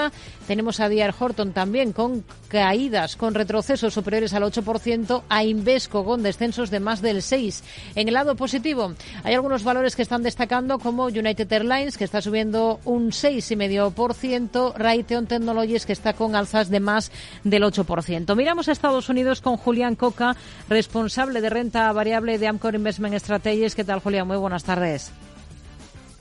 Tenemos 0.47 0.79
a 0.79 0.89
D.R. 0.89 1.13
Horton 1.17 1.53
también 1.53 1.91
con 1.91 2.23
caídas, 2.47 3.15
con 3.15 3.33
retrocesos 3.33 3.93
superiores 3.93 4.33
al 4.33 4.43
8%, 4.43 5.23
a 5.27 5.43
Invesco 5.43 6.05
con 6.05 6.23
descensos 6.23 6.69
de 6.69 6.79
más 6.79 7.01
del 7.01 7.17
6%. 7.17 7.63
En 7.95 8.07
el 8.07 8.13
lado 8.13 8.35
positivo, 8.35 8.93
hay 9.23 9.33
algunos 9.33 9.63
valores 9.63 9.95
que 9.95 10.01
están 10.01 10.23
destacando 10.23 10.79
como 10.79 11.05
United 11.05 11.51
Airlines, 11.51 11.97
que 11.97 12.03
está 12.03 12.21
subiendo 12.21 12.79
un 12.85 13.11
6,5%, 13.11 14.73
Raytheon 14.75 15.27
Technologies, 15.27 15.85
que 15.85 15.93
está 15.93 16.13
con 16.13 16.35
alzas 16.35 16.69
de 16.69 16.79
más 16.79 17.11
del 17.43 17.63
8%. 17.63 18.35
Miramos 18.35 18.67
a 18.67 18.71
Estados 18.71 19.09
Unidos 19.09 19.41
con 19.41 19.57
Julián 19.57 19.95
Coca, 19.95 20.35
responsable 20.69 21.41
de 21.41 21.49
renta 21.49 21.91
variable 21.91 22.37
de 22.37 22.47
Amcor 22.47 22.75
Investment 22.75 23.15
Strategies. 23.15 23.75
¿Qué 23.75 23.83
tal, 23.83 23.99
Julián? 23.99 24.27
Muy 24.27 24.37
buenas 24.37 24.63
tardes. 24.63 25.11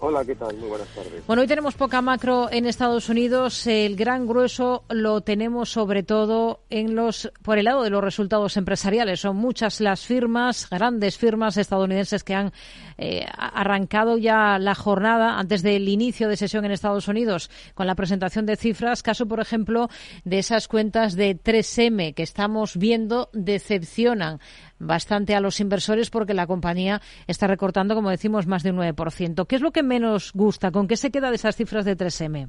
Hola, 0.06 0.22
¿qué 0.22 0.34
tal? 0.34 0.54
Muy 0.58 0.68
buenas 0.68 0.88
tardes. 0.88 1.26
Bueno, 1.26 1.40
hoy 1.40 1.48
tenemos 1.48 1.76
poca 1.76 2.02
macro 2.02 2.52
en 2.52 2.66
Estados 2.66 3.08
Unidos. 3.08 3.66
El 3.66 3.96
gran 3.96 4.26
grueso 4.26 4.84
lo 4.90 5.22
tenemos 5.22 5.70
sobre 5.70 6.02
todo 6.02 6.60
en 6.68 6.94
los 6.94 7.32
por 7.40 7.56
el 7.56 7.64
lado 7.64 7.82
de 7.82 7.88
los 7.88 8.04
resultados 8.04 8.58
empresariales. 8.58 9.20
Son 9.20 9.34
muchas 9.34 9.80
las 9.80 10.04
firmas, 10.04 10.68
grandes 10.68 11.16
firmas 11.16 11.56
estadounidenses 11.56 12.22
que 12.22 12.34
han 12.34 12.52
eh, 12.98 13.24
arrancado 13.34 14.18
ya 14.18 14.58
la 14.58 14.74
jornada 14.74 15.38
antes 15.38 15.62
del 15.62 15.88
inicio 15.88 16.28
de 16.28 16.36
sesión 16.36 16.66
en 16.66 16.72
Estados 16.72 17.08
Unidos 17.08 17.50
con 17.72 17.86
la 17.86 17.94
presentación 17.94 18.44
de 18.44 18.56
cifras. 18.56 19.02
Caso, 19.02 19.24
por 19.26 19.40
ejemplo, 19.40 19.88
de 20.24 20.38
esas 20.38 20.68
cuentas 20.68 21.14
de 21.14 21.34
3M 21.34 22.12
que 22.12 22.24
estamos 22.24 22.76
viendo 22.76 23.30
decepcionan 23.32 24.38
bastante 24.84 25.34
a 25.34 25.40
los 25.40 25.60
inversores 25.60 26.10
porque 26.10 26.34
la 26.34 26.46
compañía 26.46 27.00
está 27.26 27.46
recortando, 27.46 27.94
como 27.94 28.10
decimos, 28.10 28.46
más 28.46 28.62
de 28.62 28.70
un 28.70 28.78
9%. 28.78 29.46
¿Qué 29.46 29.56
es 29.56 29.62
lo 29.62 29.72
que 29.72 29.82
menos 29.82 30.32
gusta? 30.34 30.70
¿Con 30.70 30.86
qué 30.86 30.96
se 30.96 31.10
queda 31.10 31.30
de 31.30 31.36
esas 31.36 31.56
cifras 31.56 31.84
de 31.84 31.96
3M? 31.96 32.48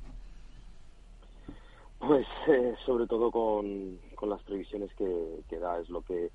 Pues 1.99 2.27
eh, 2.47 2.75
sobre 2.85 3.07
todo 3.07 3.31
con, 3.31 3.97
las 4.29 4.41
previsiones 4.43 4.91
que, 4.95 5.57
da 5.59 5.79
es 5.79 5.89
lo 5.89 6.01
que 6.01 6.29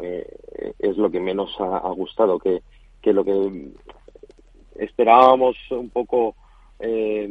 eh, 0.00 0.74
es 0.78 0.96
lo 0.96 1.10
que 1.10 1.20
menos 1.20 1.54
ha, 1.60 1.90
gustado 1.90 2.38
que, 2.38 2.62
lo 3.04 3.24
que 3.24 3.72
esperábamos 4.76 5.56
un 5.70 5.90
poco 5.90 6.34
eh, 6.80 7.28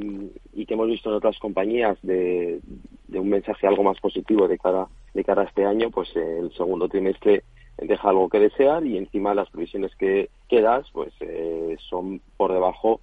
y 0.54 0.66
que 0.66 0.74
hemos 0.74 0.88
visto 0.88 1.10
en 1.10 1.16
otras 1.16 1.40
compañías 1.40 1.98
de, 2.02 2.60
de, 3.08 3.20
un 3.20 3.30
mensaje 3.30 3.66
algo 3.66 3.84
más 3.84 4.00
positivo 4.00 4.48
de 4.48 4.58
cara 4.58 4.88
de 5.14 5.24
cara 5.24 5.44
a 5.44 5.46
este 5.46 5.66
año 5.66 5.90
pues 5.90 6.14
el 6.16 6.52
segundo 6.54 6.88
trimestre 6.90 7.44
deja 7.78 8.10
algo 8.10 8.30
que 8.30 8.40
desear 8.40 8.86
y 8.86 8.98
encima 8.98 9.36
las 9.36 9.50
previsiones 9.50 9.96
que, 9.96 10.30
que 10.50 10.62
das 10.62 10.88
pues 10.92 11.14
eh, 11.20 11.78
son 11.90 12.22
por 12.36 12.52
debajo 12.52 13.00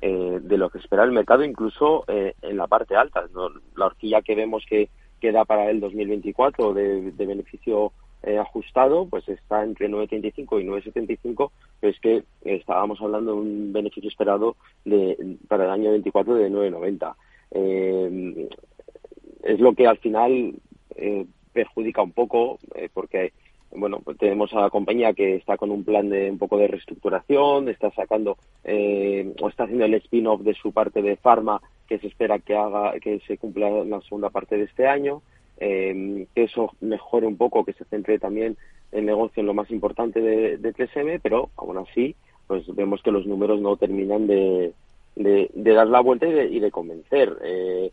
eh, 0.00 0.40
de 0.42 0.58
lo 0.58 0.70
que 0.70 0.78
espera 0.78 1.04
el 1.04 1.12
mercado 1.12 1.44
incluso 1.44 2.04
eh, 2.08 2.34
en 2.42 2.56
la 2.56 2.66
parte 2.66 2.96
alta 2.96 3.24
la 3.76 3.86
horquilla 3.86 4.22
que 4.22 4.34
vemos 4.34 4.64
que, 4.68 4.88
queda 5.20 5.44
para 5.46 5.70
el 5.70 5.80
2024 5.80 6.74
de, 6.74 7.12
de 7.12 7.26
beneficio 7.26 7.92
ajustado 8.40 9.06
pues 9.06 9.26
está 9.28 9.62
entre 9.62 9.88
9.35 9.88 10.60
y 10.60 10.66
9.75 10.66 11.50
pero 11.80 11.90
es 11.90 12.00
que 12.00 12.24
estábamos 12.42 13.00
hablando 13.00 13.32
de 13.32 13.38
un 13.38 13.72
beneficio 13.72 14.08
esperado 14.08 14.56
de 14.84 15.38
para 15.48 15.64
el 15.64 15.70
año 15.70 15.92
24 15.92 16.34
de 16.34 16.50
9.90 16.50 17.14
es 19.44 19.60
lo 19.60 19.72
que 19.74 19.86
al 19.86 19.98
final 19.98 20.54
perjudica 21.52 22.02
un 22.02 22.12
poco 22.12 22.58
porque 22.92 23.32
bueno, 23.74 24.00
pues 24.04 24.16
tenemos 24.18 24.52
a 24.54 24.60
la 24.60 24.70
compañía 24.70 25.12
que 25.12 25.36
está 25.36 25.56
con 25.56 25.70
un 25.70 25.84
plan 25.84 26.08
de 26.08 26.30
un 26.30 26.38
poco 26.38 26.56
de 26.56 26.68
reestructuración, 26.68 27.68
está 27.68 27.90
sacando 27.90 28.36
eh, 28.62 29.32
o 29.40 29.48
está 29.48 29.64
haciendo 29.64 29.84
el 29.84 29.94
spin-off 29.94 30.42
de 30.42 30.54
su 30.54 30.72
parte 30.72 31.02
de 31.02 31.16
Pharma 31.16 31.60
que 31.88 31.98
se 31.98 32.06
espera 32.06 32.38
que 32.38 32.56
haga 32.56 32.98
que 33.00 33.20
se 33.26 33.36
cumpla 33.36 33.68
en 33.68 33.90
la 33.90 34.00
segunda 34.02 34.30
parte 34.30 34.56
de 34.56 34.64
este 34.64 34.86
año, 34.86 35.22
eh, 35.58 36.26
que 36.34 36.44
eso 36.44 36.72
mejore 36.80 37.26
un 37.26 37.36
poco, 37.36 37.64
que 37.64 37.72
se 37.72 37.84
centre 37.84 38.18
también 38.18 38.56
el 38.92 39.06
negocio 39.06 39.40
en 39.40 39.46
lo 39.46 39.54
más 39.54 39.70
importante 39.70 40.20
de, 40.20 40.56
de 40.56 40.74
3M, 40.74 41.20
pero 41.22 41.50
aún 41.56 41.78
así, 41.78 42.14
pues 42.46 42.62
vemos 42.74 43.02
que 43.02 43.10
los 43.10 43.26
números 43.26 43.60
no 43.60 43.76
terminan 43.76 44.26
de, 44.26 44.72
de, 45.16 45.50
dar 45.54 45.88
la 45.88 46.00
vuelta 46.00 46.26
y 46.26 46.60
de, 46.60 46.70
convencer. 46.70 47.36
Eh, 47.42 47.90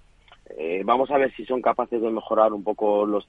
vamos 0.85 1.09
a 1.09 1.17
ver 1.17 1.33
si 1.35 1.45
son 1.45 1.61
capaces 1.61 2.01
de 2.01 2.09
mejorar 2.11 2.53
un 2.53 2.63
poco 2.63 3.05
los 3.05 3.27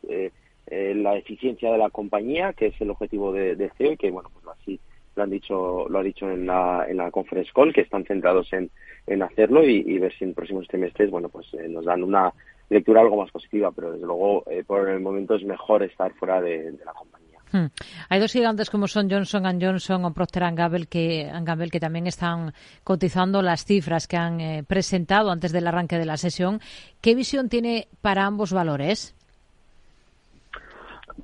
eh, 0.66 0.94
la 0.94 1.16
eficiencia 1.16 1.72
de 1.72 1.78
la 1.78 1.90
compañía, 1.90 2.52
que 2.52 2.66
es 2.66 2.80
el 2.80 2.90
objetivo 2.90 3.32
de, 3.32 3.56
de 3.56 3.70
CEO 3.76 3.92
y 3.92 3.96
que, 3.96 4.10
bueno, 4.10 4.30
pues 4.32 4.46
así 4.58 4.80
lo 5.14 5.22
han 5.22 5.30
dicho, 5.30 5.88
lo 5.88 5.98
ha 5.98 6.02
dicho 6.02 6.30
en 6.30 6.46
la, 6.46 6.86
en 6.88 6.96
la 6.96 7.10
conference 7.10 7.50
call, 7.54 7.72
que 7.72 7.82
están 7.82 8.04
centrados 8.04 8.52
en, 8.52 8.70
en 9.06 9.22
hacerlo 9.22 9.64
y, 9.64 9.98
ver 9.98 10.12
si 10.16 10.24
en 10.24 10.34
próximos 10.34 10.66
trimestres, 10.68 11.10
bueno, 11.10 11.28
pues 11.28 11.46
eh, 11.54 11.68
nos 11.68 11.84
dan 11.84 12.02
una 12.02 12.32
lectura 12.70 13.02
algo 13.02 13.16
más 13.16 13.30
positiva, 13.30 13.70
pero 13.72 13.92
desde 13.92 14.06
luego 14.06 14.44
eh, 14.50 14.64
por 14.64 14.88
el 14.88 15.00
momento 15.00 15.34
es 15.34 15.44
mejor 15.44 15.82
estar 15.82 16.12
fuera 16.14 16.40
de, 16.40 16.72
la 16.84 16.92
compañía. 16.92 17.38
Hmm. 17.52 17.66
Hay 18.08 18.18
dos 18.18 18.32
gigantes 18.32 18.70
como 18.70 18.88
son 18.88 19.10
Johnson 19.10 19.60
Johnson 19.60 20.06
o 20.06 20.14
Procter 20.14 20.44
Gamble 20.54 20.86
que, 20.86 21.30
Gamble 21.42 21.68
que 21.68 21.80
también 21.80 22.06
están 22.06 22.54
cotizando 22.82 23.42
las 23.42 23.66
cifras 23.66 24.08
que 24.08 24.16
han 24.16 24.64
presentado 24.64 25.30
antes 25.30 25.52
del 25.52 25.66
arranque 25.66 25.98
de 25.98 26.06
la 26.06 26.16
sesión. 26.16 26.60
¿Qué 27.02 27.14
visión 27.14 27.50
tiene 27.50 27.88
para 28.00 28.24
ambos 28.24 28.54
valores? 28.54 29.14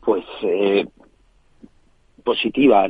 Pues 0.01 0.25
eh, 0.43 0.87
positiva. 2.25 2.87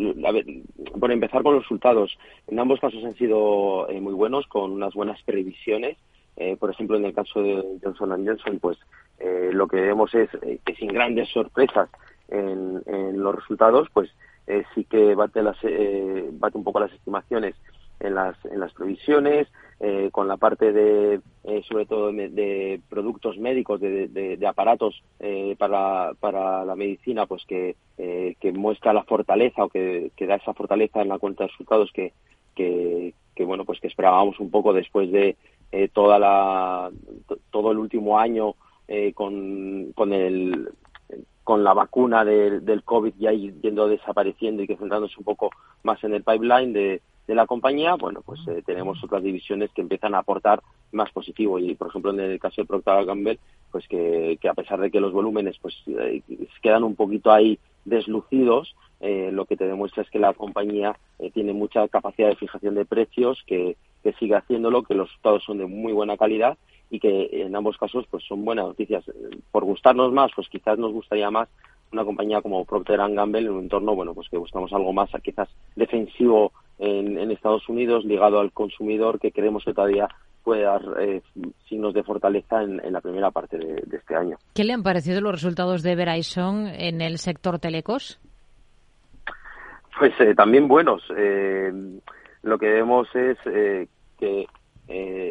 por 0.99 1.13
empezar 1.13 1.43
con 1.43 1.55
los 1.55 1.63
resultados, 1.63 2.17
en 2.47 2.59
ambos 2.59 2.81
casos 2.81 3.05
han 3.05 3.15
sido 3.15 3.89
eh, 3.89 4.01
muy 4.01 4.15
buenos, 4.15 4.47
con 4.47 4.73
unas 4.73 4.95
buenas 4.95 5.23
previsiones. 5.23 5.97
por 6.61 6.71
ejemplo, 6.71 6.97
en 6.97 7.05
el 7.05 7.15
caso 7.15 7.43
de 7.43 7.79
Johnson 7.83 8.27
Johnson, 8.27 8.59
pues 8.61 8.79
lo 9.53 9.67
que 9.67 9.81
vemos 9.81 10.15
es 10.15 10.31
que 10.65 10.75
sin 10.77 10.89
grandes 10.89 11.29
sorpresas 11.31 11.91
en, 12.29 12.81
en 12.87 13.21
los 13.21 13.35
resultados, 13.35 13.89
pues 13.93 14.09
sí 14.75 14.85
que 14.85 15.17
bate, 15.17 15.43
las, 15.43 15.59
bate 16.33 16.57
un 16.57 16.65
poco 16.65 16.79
las 16.79 16.93
estimaciones 16.93 17.57
en 18.01 18.15
las, 18.15 18.37
en 18.45 18.61
las 18.61 18.73
previsiones, 18.73 19.49
eh, 19.81 20.09
con 20.11 20.27
la 20.27 20.37
parte 20.37 20.73
de, 20.73 21.21
eh, 21.45 21.63
sobre 21.69 21.87
todo, 21.87 22.11
de, 22.11 22.81
productos 22.89 23.39
médicos, 23.39 23.81
de, 23.81 24.09
de, 24.09 24.47
aparatos 24.49 25.05
eh, 25.21 25.55
para, 25.57 26.15
para 26.19 26.65
la 26.65 26.75
medicina, 26.75 27.27
pues 27.27 27.45
que, 27.47 27.77
que 27.97 28.53
muestra 28.53 28.93
la 28.93 29.05
fortaleza 29.05 29.65
o 29.65 29.69
que, 29.69 30.11
que, 30.17 30.27
da 30.27 30.35
esa 30.35 30.53
fortaleza 30.53 31.01
en 31.01 31.09
la 31.09 31.21
cuenta 31.21 31.45
de 31.45 31.51
resultados 31.51 31.93
que, 31.93 32.13
que, 32.57 33.15
que 33.37 33.45
bueno, 33.45 33.65
pues 33.65 33.79
que 33.79 33.87
esperábamos 33.87 34.41
un 34.41 34.51
poco 34.51 34.73
después 34.73 35.13
de 35.13 35.37
toda 35.93 36.19
la, 36.19 36.91
todo 37.51 37.71
el 37.71 37.79
último 37.79 38.19
año 38.19 38.55
con, 39.15 39.93
con 39.95 40.13
el 40.13 40.71
con 41.45 41.63
la 41.63 41.73
vacuna 41.73 42.25
del, 42.25 42.65
del 42.65 42.83
COVID 42.83 43.15
ya 43.17 43.31
yendo 43.33 43.89
desapareciendo 43.89 44.63
y 44.63 44.67
que 44.67 44.77
centrándose 44.77 45.15
un 45.19 45.25
poco 45.25 45.51
más 45.83 46.03
en 46.05 46.15
el 46.15 46.23
pipeline 46.23 46.73
de, 46.73 47.01
de 47.29 47.35
la 47.35 47.47
compañía, 47.47 47.95
bueno, 47.95 48.23
pues 48.25 48.41
eh, 48.49 48.63
tenemos 48.65 49.05
otras 49.05 49.23
divisiones 49.23 49.71
que 49.73 49.83
empiezan 49.83 50.15
a 50.15 50.21
aportar 50.21 50.63
más 50.93 51.13
positivo 51.13 51.59
y, 51.59 51.75
por 51.75 51.89
ejemplo, 51.89 52.11
en 52.11 52.21
el 52.21 52.41
caso 52.41 52.63
de 52.63 52.67
Procter 52.67 53.05
Gamble, 53.05 53.39
pues 53.71 53.87
que, 53.87 54.39
a 54.49 54.55
pesar 54.55 54.81
de 54.81 54.91
que 54.91 54.99
los 54.99 55.13
volúmenes 55.13 55.59
pues 55.61 55.77
eh, 55.89 56.23
quedan 56.63 56.85
un 56.85 56.97
poquito 56.97 57.31
ahí 57.31 57.59
deslucidos, 57.85 58.75
eh, 59.01 59.29
lo 59.31 59.45
que 59.45 59.59
te 59.59 59.67
demuestra 59.67 60.03
es 60.03 60.11
que 60.11 60.19
la 60.19 60.33
compañía 60.33 60.99
tiene 61.35 61.53
mucha 61.53 61.87
capacidad 61.89 62.29
de 62.29 62.37
fijación 62.37 62.75
de 62.75 62.87
precios, 62.87 63.43
que, 63.47 63.77
que 64.03 64.15
sigue 64.15 64.35
haciéndolo, 64.35 64.83
que 64.83 64.95
los 64.95 65.09
resultados 65.09 65.45
son 65.45 65.59
de 65.59 65.67
muy 65.67 65.93
buena 65.93 66.17
calidad 66.17 66.57
y 66.91 66.99
que 66.99 67.29
en 67.31 67.55
ambos 67.55 67.77
casos 67.77 68.07
pues 68.11 68.25
son 68.25 68.43
buenas 68.47 68.69
noticias. 68.69 69.05
Por 69.53 69.65
gustarnos 69.65 70.13
más, 70.15 70.31
pues 70.35 70.49
quizás 70.49 70.79
nos 70.79 70.93
gustaría 70.93 71.31
más 71.31 71.51
una 71.93 72.07
compañía 72.07 72.41
como 72.41 72.65
Procter 72.65 72.99
Gamble 72.99 73.41
en 73.41 73.51
un 73.51 73.65
entorno, 73.65 73.95
bueno, 73.95 74.15
pues 74.15 74.31
que 74.31 74.39
buscamos 74.39 74.73
algo 74.73 74.95
más 74.95 75.11
quizás 75.23 75.49
defensivo 75.77 76.53
en, 76.79 77.31
Estados 77.31 77.69
Unidos 77.69 78.05
ligado 78.05 78.41
al 78.41 78.53
consumidor 78.53 79.19
que 79.19 79.33
creemos 79.33 79.65
que 79.65 79.75
todavía 79.75 80.09
puede 80.45 80.63
dar 80.63 80.83
eh, 81.01 81.23
signos 81.69 81.93
de 81.93 82.03
fortaleza 82.03 82.63
en, 82.63 82.93
la 82.93 83.01
primera 83.01 83.31
parte 83.31 83.59
de, 83.59 83.97
este 83.97 84.15
año. 84.15 84.37
¿Qué 84.55 84.65
le 84.65 84.73
han 84.73 84.83
parecido 84.83 85.21
los 85.21 85.33
resultados 85.33 85.83
de 85.83 85.95
Verizon 85.95 86.69
en 86.69 87.01
el 87.01 87.19
sector 87.19 87.59
telecos? 87.59 88.21
Pues 89.99 90.13
eh, 90.21 90.35
también 90.35 90.69
buenos. 90.69 91.03
Eh, 91.17 91.73
lo 92.43 92.59
que 92.59 92.69
vemos 92.69 93.09
es 93.15 93.37
que 94.19 94.47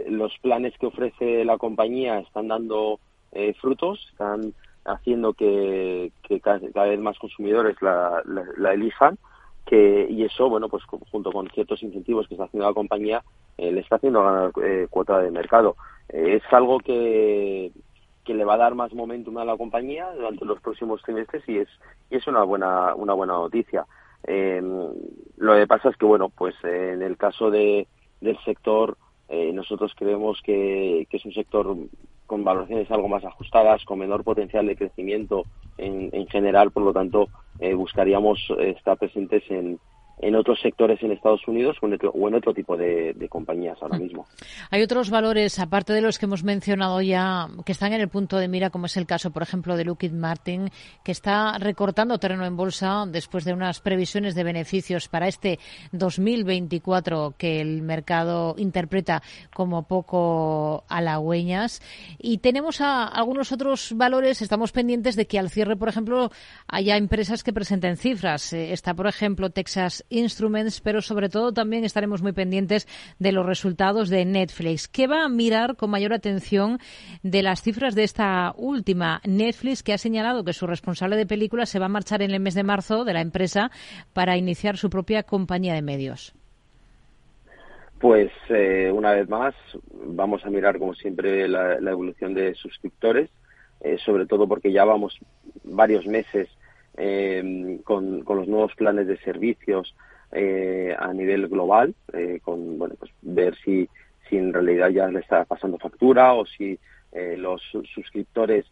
los 0.10 0.32
planes 0.42 0.74
que 0.78 0.86
ofrece 0.86 1.44
la 1.46 1.58
compañía 1.58 2.20
están 2.20 2.48
dando 2.50 3.00
frutos, 3.60 4.08
están 4.12 4.54
haciendo 4.86 5.34
que, 5.34 6.12
cada, 6.44 6.84
vez 6.86 7.00
más 7.00 7.18
consumidores 7.18 7.76
la, 7.82 8.22
la 8.26 8.74
elijan 8.74 9.18
que 9.68 10.08
y 10.10 10.24
eso 10.24 10.50
bueno 10.50 10.70
pues 10.70 10.84
junto 11.12 11.32
con 11.32 11.48
ciertos 11.50 11.84
incentivos 11.84 12.28
que 12.28 12.34
está 12.34 12.46
haciendo 12.46 12.68
la 12.68 12.74
compañía 12.74 13.24
eh, 13.58 13.72
le 13.72 13.82
está 13.82 13.98
haciendo 13.98 14.24
ganar 14.24 14.52
eh, 14.64 14.88
cuota 14.90 15.20
de 15.20 15.30
mercado. 15.30 15.76
Eh, 16.10 16.40
es 16.42 16.54
algo 16.54 16.80
que 16.80 17.72
que 18.24 18.34
le 18.34 18.44
va 18.44 18.56
a 18.56 18.58
dar 18.58 18.76
más 18.76 18.94
momentum 18.94 19.38
a 19.38 19.46
la 19.46 19.56
compañía 19.56 20.12
durante 20.14 20.46
los 20.46 20.60
próximos 20.62 21.02
trimestres 21.04 21.48
y 21.48 21.60
es 21.60 21.70
y 22.10 22.16
es 22.16 22.28
una 22.28 22.44
buena 22.44 22.96
una 22.96 23.14
buena 23.14 23.34
noticia. 23.34 23.86
Lo 24.26 25.56
que 25.56 25.68
pasa 25.68 25.90
es 25.90 25.98
que 25.98 26.06
bueno 26.06 26.30
pues 26.30 26.56
en 26.64 27.02
el 27.02 27.18
caso 27.18 27.52
de 27.52 27.88
del 28.22 28.38
sector 28.44 28.98
nosotros 29.30 29.94
creemos 29.96 30.42
que, 30.42 31.08
es 31.10 31.26
un 31.26 31.34
sector 31.34 31.76
con 32.26 32.44
valoraciones 32.44 32.90
algo 32.92 33.08
más 33.08 33.26
ajustadas, 33.26 33.84
con 33.86 34.00
menor 34.00 34.24
potencial 34.24 34.66
de 34.68 34.76
crecimiento 34.76 35.46
en, 35.78 36.10
en 36.14 36.28
general, 36.28 36.72
por 36.72 36.84
lo 36.84 36.94
tanto, 36.94 37.28
eh, 37.60 37.74
buscaríamos 37.74 38.40
estar 38.60 38.98
presentes 38.98 39.44
en, 39.50 39.80
en 40.20 40.36
otros 40.36 40.60
sectores 40.62 41.02
en 41.04 41.12
Estados 41.12 41.48
Unidos 41.48 41.78
o 41.82 41.88
en 42.28 42.34
otro, 42.36 42.54
tipo 42.54 42.76
de, 42.76 43.16
compañías 43.30 43.78
ahora 43.82 44.00
mismo. 44.00 44.26
Hay 44.72 44.82
otros 44.82 45.10
valores, 45.10 45.60
aparte 45.60 45.94
de 45.94 46.02
los 46.02 46.18
que 46.18 46.26
hemos 46.26 46.44
mencionado 46.44 47.02
ya, 47.02 47.48
que 47.66 47.72
están 47.72 47.94
en 47.94 48.02
el 48.02 48.10
punto 48.10 48.38
de 48.38 48.48
mira, 48.48 48.70
como 48.70 48.88
es 48.88 48.98
el 48.98 49.06
caso, 49.06 49.32
por 49.32 49.44
ejemplo, 49.44 49.78
de 49.78 49.86
Lockheed 49.86 50.14
Martin, 50.14 50.70
que 51.04 51.12
está 51.12 51.58
recortando 51.60 52.18
terreno 52.18 52.46
en 52.46 52.58
bolsa 52.58 53.06
después 53.08 53.44
de 53.46 53.54
unas 53.54 53.80
previsiones 53.82 54.34
de 54.34 54.44
beneficios 54.44 55.08
para 55.08 55.28
este 55.28 55.60
2024 55.92 57.36
que 57.38 57.62
el 57.62 57.82
mercado 57.82 58.56
interpreta 58.58 59.22
como 59.54 59.84
poco 59.84 60.84
halagüeñas. 60.90 61.82
Y 62.18 62.40
tenemos 62.40 62.82
a 62.82 63.06
algunos 63.06 63.52
otros 63.52 63.94
valores, 63.96 64.42
estamos 64.42 64.72
pendientes 64.72 65.16
de 65.16 65.28
que 65.28 65.38
al 65.38 65.50
cierre, 65.50 65.76
por 65.76 65.90
ejemplo, 65.90 66.32
haya 66.68 66.98
empresas 66.98 67.44
que 67.44 67.54
presenten 67.54 67.98
cifras. 67.98 68.54
Eh, 68.54 68.74
está, 68.74 68.94
por 68.94 69.08
ejemplo, 69.08 69.50
Texas 69.50 70.06
Instruments, 70.10 70.82
pero 70.82 71.02
sobre 71.02 71.30
todo 71.30 71.52
también 71.52 71.84
estaremos 71.84 72.22
muy 72.22 72.34
pendientes 72.34 72.88
de 73.20 73.32
los 73.32 73.46
resultados 73.46 74.10
de 74.10 74.26
Netflix. 74.26 74.88
¿Qué 74.88 75.08
va 75.08 75.24
a 75.24 75.30
mirar 75.30 75.76
con 75.76 75.90
mayor 75.90 76.14
atención 76.14 76.80
de 77.24 77.44
las 77.44 77.62
cifras 77.62 77.96
de 77.96 78.04
esta 78.04 78.54
última? 78.58 79.22
Netflix, 79.26 79.84
que 79.84 79.94
ha 79.94 79.98
señalado 79.98 80.44
que 80.44 80.54
su 80.54 80.68
responsable 80.68 81.16
de 81.16 81.26
películas 81.26 81.70
se 81.70 81.80
va 81.80 81.86
a 81.86 81.90
marchar 81.90 82.22
en 82.22 82.32
el 82.32 82.40
mes 82.40 82.56
de 82.56 82.64
marzo 82.64 83.06
de 83.06 83.14
la 83.14 83.22
empresa 83.22 83.72
para 84.14 84.38
iniciar 84.38 84.78
su 84.78 84.90
propia 84.90 85.24
compañía 85.24 85.74
de 85.74 85.82
medios. 85.82 86.34
Pues 88.00 88.32
eh, 88.50 88.92
una 88.94 89.14
vez 89.14 89.28
más 89.28 89.56
vamos 89.92 90.46
a 90.46 90.50
mirar 90.50 90.78
como 90.78 90.94
siempre 90.94 91.48
la, 91.48 91.78
evolución 91.78 92.34
de 92.34 92.54
suscriptores, 92.54 93.30
eh, 93.82 93.98
sobre 93.98 94.28
todo 94.28 94.48
porque 94.48 94.72
ya 94.72 94.86
vamos 94.86 95.18
varios 95.64 96.06
meses 96.06 96.48
eh, 96.98 97.80
con, 97.84 98.24
los 98.28 98.48
nuevos 98.48 98.76
planes 98.76 99.08
de 99.08 99.18
servicios 99.20 99.96
eh, 100.32 100.96
a 100.98 101.14
nivel 101.14 101.48
global, 101.48 101.96
eh, 102.12 102.40
con 102.44 102.78
bueno, 102.78 102.96
pues 103.00 103.12
ver 103.22 103.56
si, 103.64 103.88
si 104.28 104.38
en 104.38 104.52
realidad 104.52 104.90
ya 104.90 105.08
le 105.08 105.20
está 105.20 105.46
pasando 105.46 105.78
factura 105.78 106.34
o 106.34 106.46
si 106.46 106.78
eh, 107.14 107.38
los 107.38 107.62
suscriptores 107.94 108.66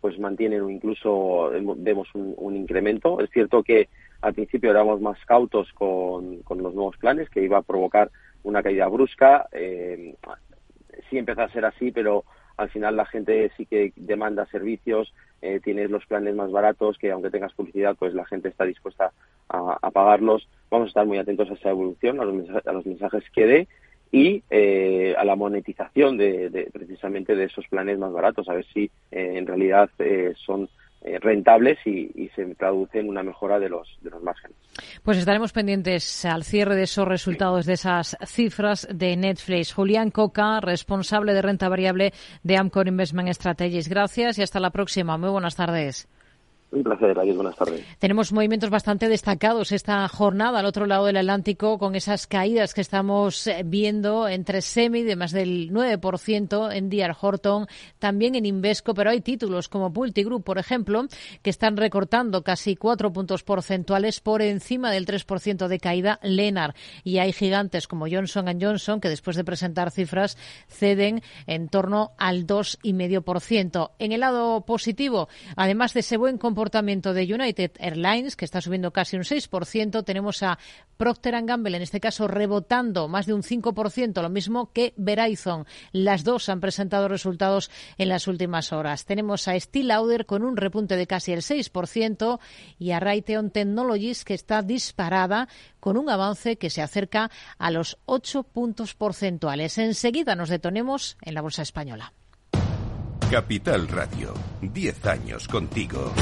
pues 0.00 0.16
mantienen 0.20 0.60
o 0.60 0.70
incluso 0.70 1.50
vemos 1.78 2.06
un, 2.14 2.54
incremento. 2.54 3.18
Es 3.18 3.30
cierto 3.30 3.64
que 3.64 3.88
al 4.20 4.32
principio 4.32 4.70
éramos 4.70 5.00
más 5.00 5.18
cautos 5.24 5.72
con, 5.72 6.36
con 6.42 6.62
los 6.62 6.72
nuevos 6.72 6.96
planes, 6.98 7.28
que 7.28 7.42
iba 7.42 7.58
a 7.58 7.62
provocar 7.62 8.08
una 8.44 8.62
caída 8.62 8.86
brusca. 8.86 9.48
sí 11.10 11.18
empezó 11.18 11.42
a 11.42 11.48
ser 11.48 11.64
así, 11.64 11.90
pero 11.90 12.22
al 12.56 12.70
final 12.70 12.94
la 12.94 13.06
gente 13.06 13.50
sí 13.56 13.66
que 13.66 13.92
demanda 13.96 14.46
servicios, 14.46 15.12
eh, 15.42 15.60
tienes 15.62 15.90
los 15.90 16.06
planes 16.06 16.34
más 16.34 16.50
baratos 16.50 16.96
que 16.98 17.10
aunque 17.10 17.30
tengas 17.30 17.52
publicidad, 17.52 17.96
pues 17.98 18.14
la 18.14 18.24
gente 18.24 18.48
está 18.48 18.64
dispuesta 18.64 19.12
a, 19.48 19.90
pagarlos. 19.90 20.48
Vamos 20.70 20.86
a 20.86 20.88
estar 20.88 21.06
muy 21.06 21.18
atentos 21.18 21.50
a 21.50 21.54
esa 21.54 21.70
evolución, 21.70 22.20
a 22.20 22.24
los, 22.24 22.86
mensajes, 22.86 23.24
que 23.34 23.46
dé 23.46 23.68
y 24.10 24.42
eh, 24.50 25.14
a 25.18 25.24
la 25.24 25.36
monetización 25.36 26.16
de, 26.16 26.70
precisamente 26.72 27.34
de 27.34 27.44
esos 27.44 27.66
planes 27.68 27.98
más 27.98 28.12
baratos, 28.12 28.48
a 28.48 28.54
ver 28.54 28.66
si 28.72 28.90
eh, 29.10 29.34
en 29.36 29.46
realidad 29.46 29.90
son 30.36 30.64
eh, 30.64 30.68
rentables 31.20 31.78
y, 31.84 32.30
se 32.34 32.54
traduce 32.54 33.00
en 33.00 33.08
una 33.08 33.22
mejora 33.22 33.58
de 33.58 33.68
los, 33.68 33.98
de 34.00 34.10
los 34.10 34.22
márgenes. 34.22 34.56
Pues 35.02 35.18
estaremos 35.18 35.52
pendientes 35.52 36.24
al 36.24 36.44
cierre 36.44 36.76
de 36.76 36.84
esos 36.84 37.06
resultados, 37.06 37.66
de 37.66 37.74
esas 37.74 38.16
cifras 38.24 38.88
de 38.90 39.16
Netflix. 39.16 39.72
Julián 39.72 40.10
Coca, 40.10 40.60
responsable 40.60 41.34
de 41.34 41.42
renta 41.42 41.68
variable 41.68 42.12
de 42.42 42.56
Amcor 42.56 42.88
Investment 42.88 43.28
Strategies. 43.30 43.88
Gracias 43.88 44.38
y 44.38 44.42
hasta 44.42 44.60
la 44.60 44.70
próxima. 44.70 45.18
Muy 45.18 45.30
buenas 45.30 45.56
tardes. 45.56 46.08
Un 46.72 46.82
placer, 46.82 47.18
adiós, 47.18 47.36
buenas 47.36 47.54
tardes. 47.54 47.84
Tenemos 47.98 48.32
movimientos 48.32 48.70
bastante 48.70 49.06
destacados 49.10 49.72
esta 49.72 50.08
jornada 50.08 50.58
al 50.58 50.64
otro 50.64 50.86
lado 50.86 51.04
del 51.04 51.18
Atlántico 51.18 51.78
con 51.78 51.94
esas 51.94 52.26
caídas 52.26 52.72
que 52.72 52.80
estamos 52.80 53.46
eh, 53.46 53.62
viendo 53.62 54.26
entre 54.26 54.62
Semi 54.62 55.02
de 55.02 55.14
más 55.14 55.32
del 55.32 55.70
9% 55.70 56.74
en 56.74 56.88
DR 56.88 57.14
Horton, 57.20 57.66
también 57.98 58.36
en 58.36 58.46
Invesco, 58.46 58.94
pero 58.94 59.10
hay 59.10 59.20
títulos 59.20 59.68
como 59.68 59.90
Group, 59.92 60.44
por 60.44 60.56
ejemplo, 60.56 61.06
que 61.42 61.50
están 61.50 61.76
recortando 61.76 62.42
casi 62.42 62.74
cuatro 62.74 63.12
puntos 63.12 63.42
porcentuales 63.42 64.20
por 64.20 64.40
encima 64.40 64.90
del 64.90 65.04
3% 65.04 65.68
de 65.68 65.78
caída 65.78 66.20
Lenar. 66.22 66.74
Y 67.04 67.18
hay 67.18 67.34
gigantes 67.34 67.86
como 67.86 68.06
Johnson 68.10 68.48
Johnson 68.58 68.98
que 69.02 69.10
después 69.10 69.36
de 69.36 69.44
presentar 69.44 69.90
cifras 69.90 70.38
ceden 70.68 71.22
en 71.46 71.68
torno 71.68 72.12
al 72.16 72.46
2,5%. 72.46 73.90
En 73.98 74.12
el 74.12 74.20
lado 74.20 74.62
positivo, 74.62 75.28
además 75.54 75.92
de 75.92 76.00
ese 76.00 76.16
buen 76.16 76.38
comportamiento, 76.38 76.61
comportamiento 76.62 77.12
de 77.12 77.24
United 77.24 77.72
Airlines, 77.80 78.36
que 78.36 78.44
está 78.44 78.60
subiendo 78.60 78.92
casi 78.92 79.16
un 79.16 79.24
6%. 79.24 80.04
Tenemos 80.04 80.44
a 80.44 80.60
Procter 80.96 81.34
Gamble, 81.44 81.76
en 81.76 81.82
este 81.82 81.98
caso, 81.98 82.28
rebotando 82.28 83.08
más 83.08 83.26
de 83.26 83.34
un 83.34 83.42
5%, 83.42 84.22
lo 84.22 84.28
mismo 84.28 84.70
que 84.72 84.94
Verizon. 84.96 85.66
Las 85.90 86.22
dos 86.22 86.48
han 86.48 86.60
presentado 86.60 87.08
resultados 87.08 87.68
en 87.98 88.08
las 88.10 88.28
últimas 88.28 88.72
horas. 88.72 89.06
Tenemos 89.06 89.48
a 89.48 89.58
Steel 89.58 89.88
Lauder 89.88 90.24
con 90.24 90.44
un 90.44 90.56
repunte 90.56 90.96
de 90.96 91.08
casi 91.08 91.32
el 91.32 91.40
6% 91.40 92.38
y 92.78 92.92
a 92.92 93.00
Raytheon 93.00 93.50
Technologies, 93.50 94.24
que 94.24 94.34
está 94.34 94.62
disparada 94.62 95.48
con 95.80 95.96
un 95.96 96.10
avance 96.10 96.58
que 96.58 96.70
se 96.70 96.80
acerca 96.80 97.32
a 97.58 97.72
los 97.72 97.98
8 98.04 98.44
puntos 98.44 98.94
porcentuales. 98.94 99.78
Enseguida 99.78 100.36
nos 100.36 100.48
detonemos 100.48 101.16
en 101.22 101.34
la 101.34 101.42
Bolsa 101.42 101.62
Española. 101.62 102.12
Capital 103.32 103.88
Radio, 103.88 104.34
10 104.60 105.06
años 105.06 105.48
contigo. 105.48 106.12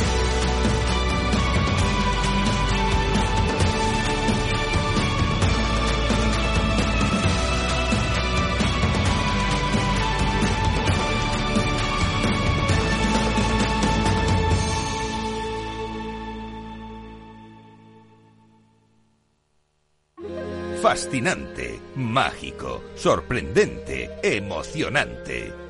Fascinante, 20.80 21.80
mágico, 21.96 22.84
sorprendente, 22.94 24.10
emocionante. 24.22 25.69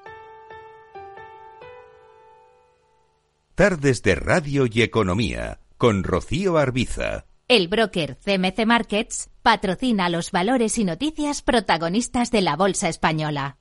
Tardes 3.61 4.01
de 4.01 4.15
Radio 4.15 4.65
y 4.65 4.81
Economía 4.81 5.59
con 5.77 6.03
Rocío 6.03 6.57
Arbiza. 6.57 7.27
El 7.47 7.67
broker 7.67 8.17
CMC 8.17 8.65
Markets 8.65 9.29
patrocina 9.43 10.09
los 10.09 10.31
valores 10.31 10.79
y 10.79 10.83
noticias 10.83 11.43
protagonistas 11.43 12.31
de 12.31 12.41
la 12.41 12.55
Bolsa 12.55 12.89
Española. 12.89 13.59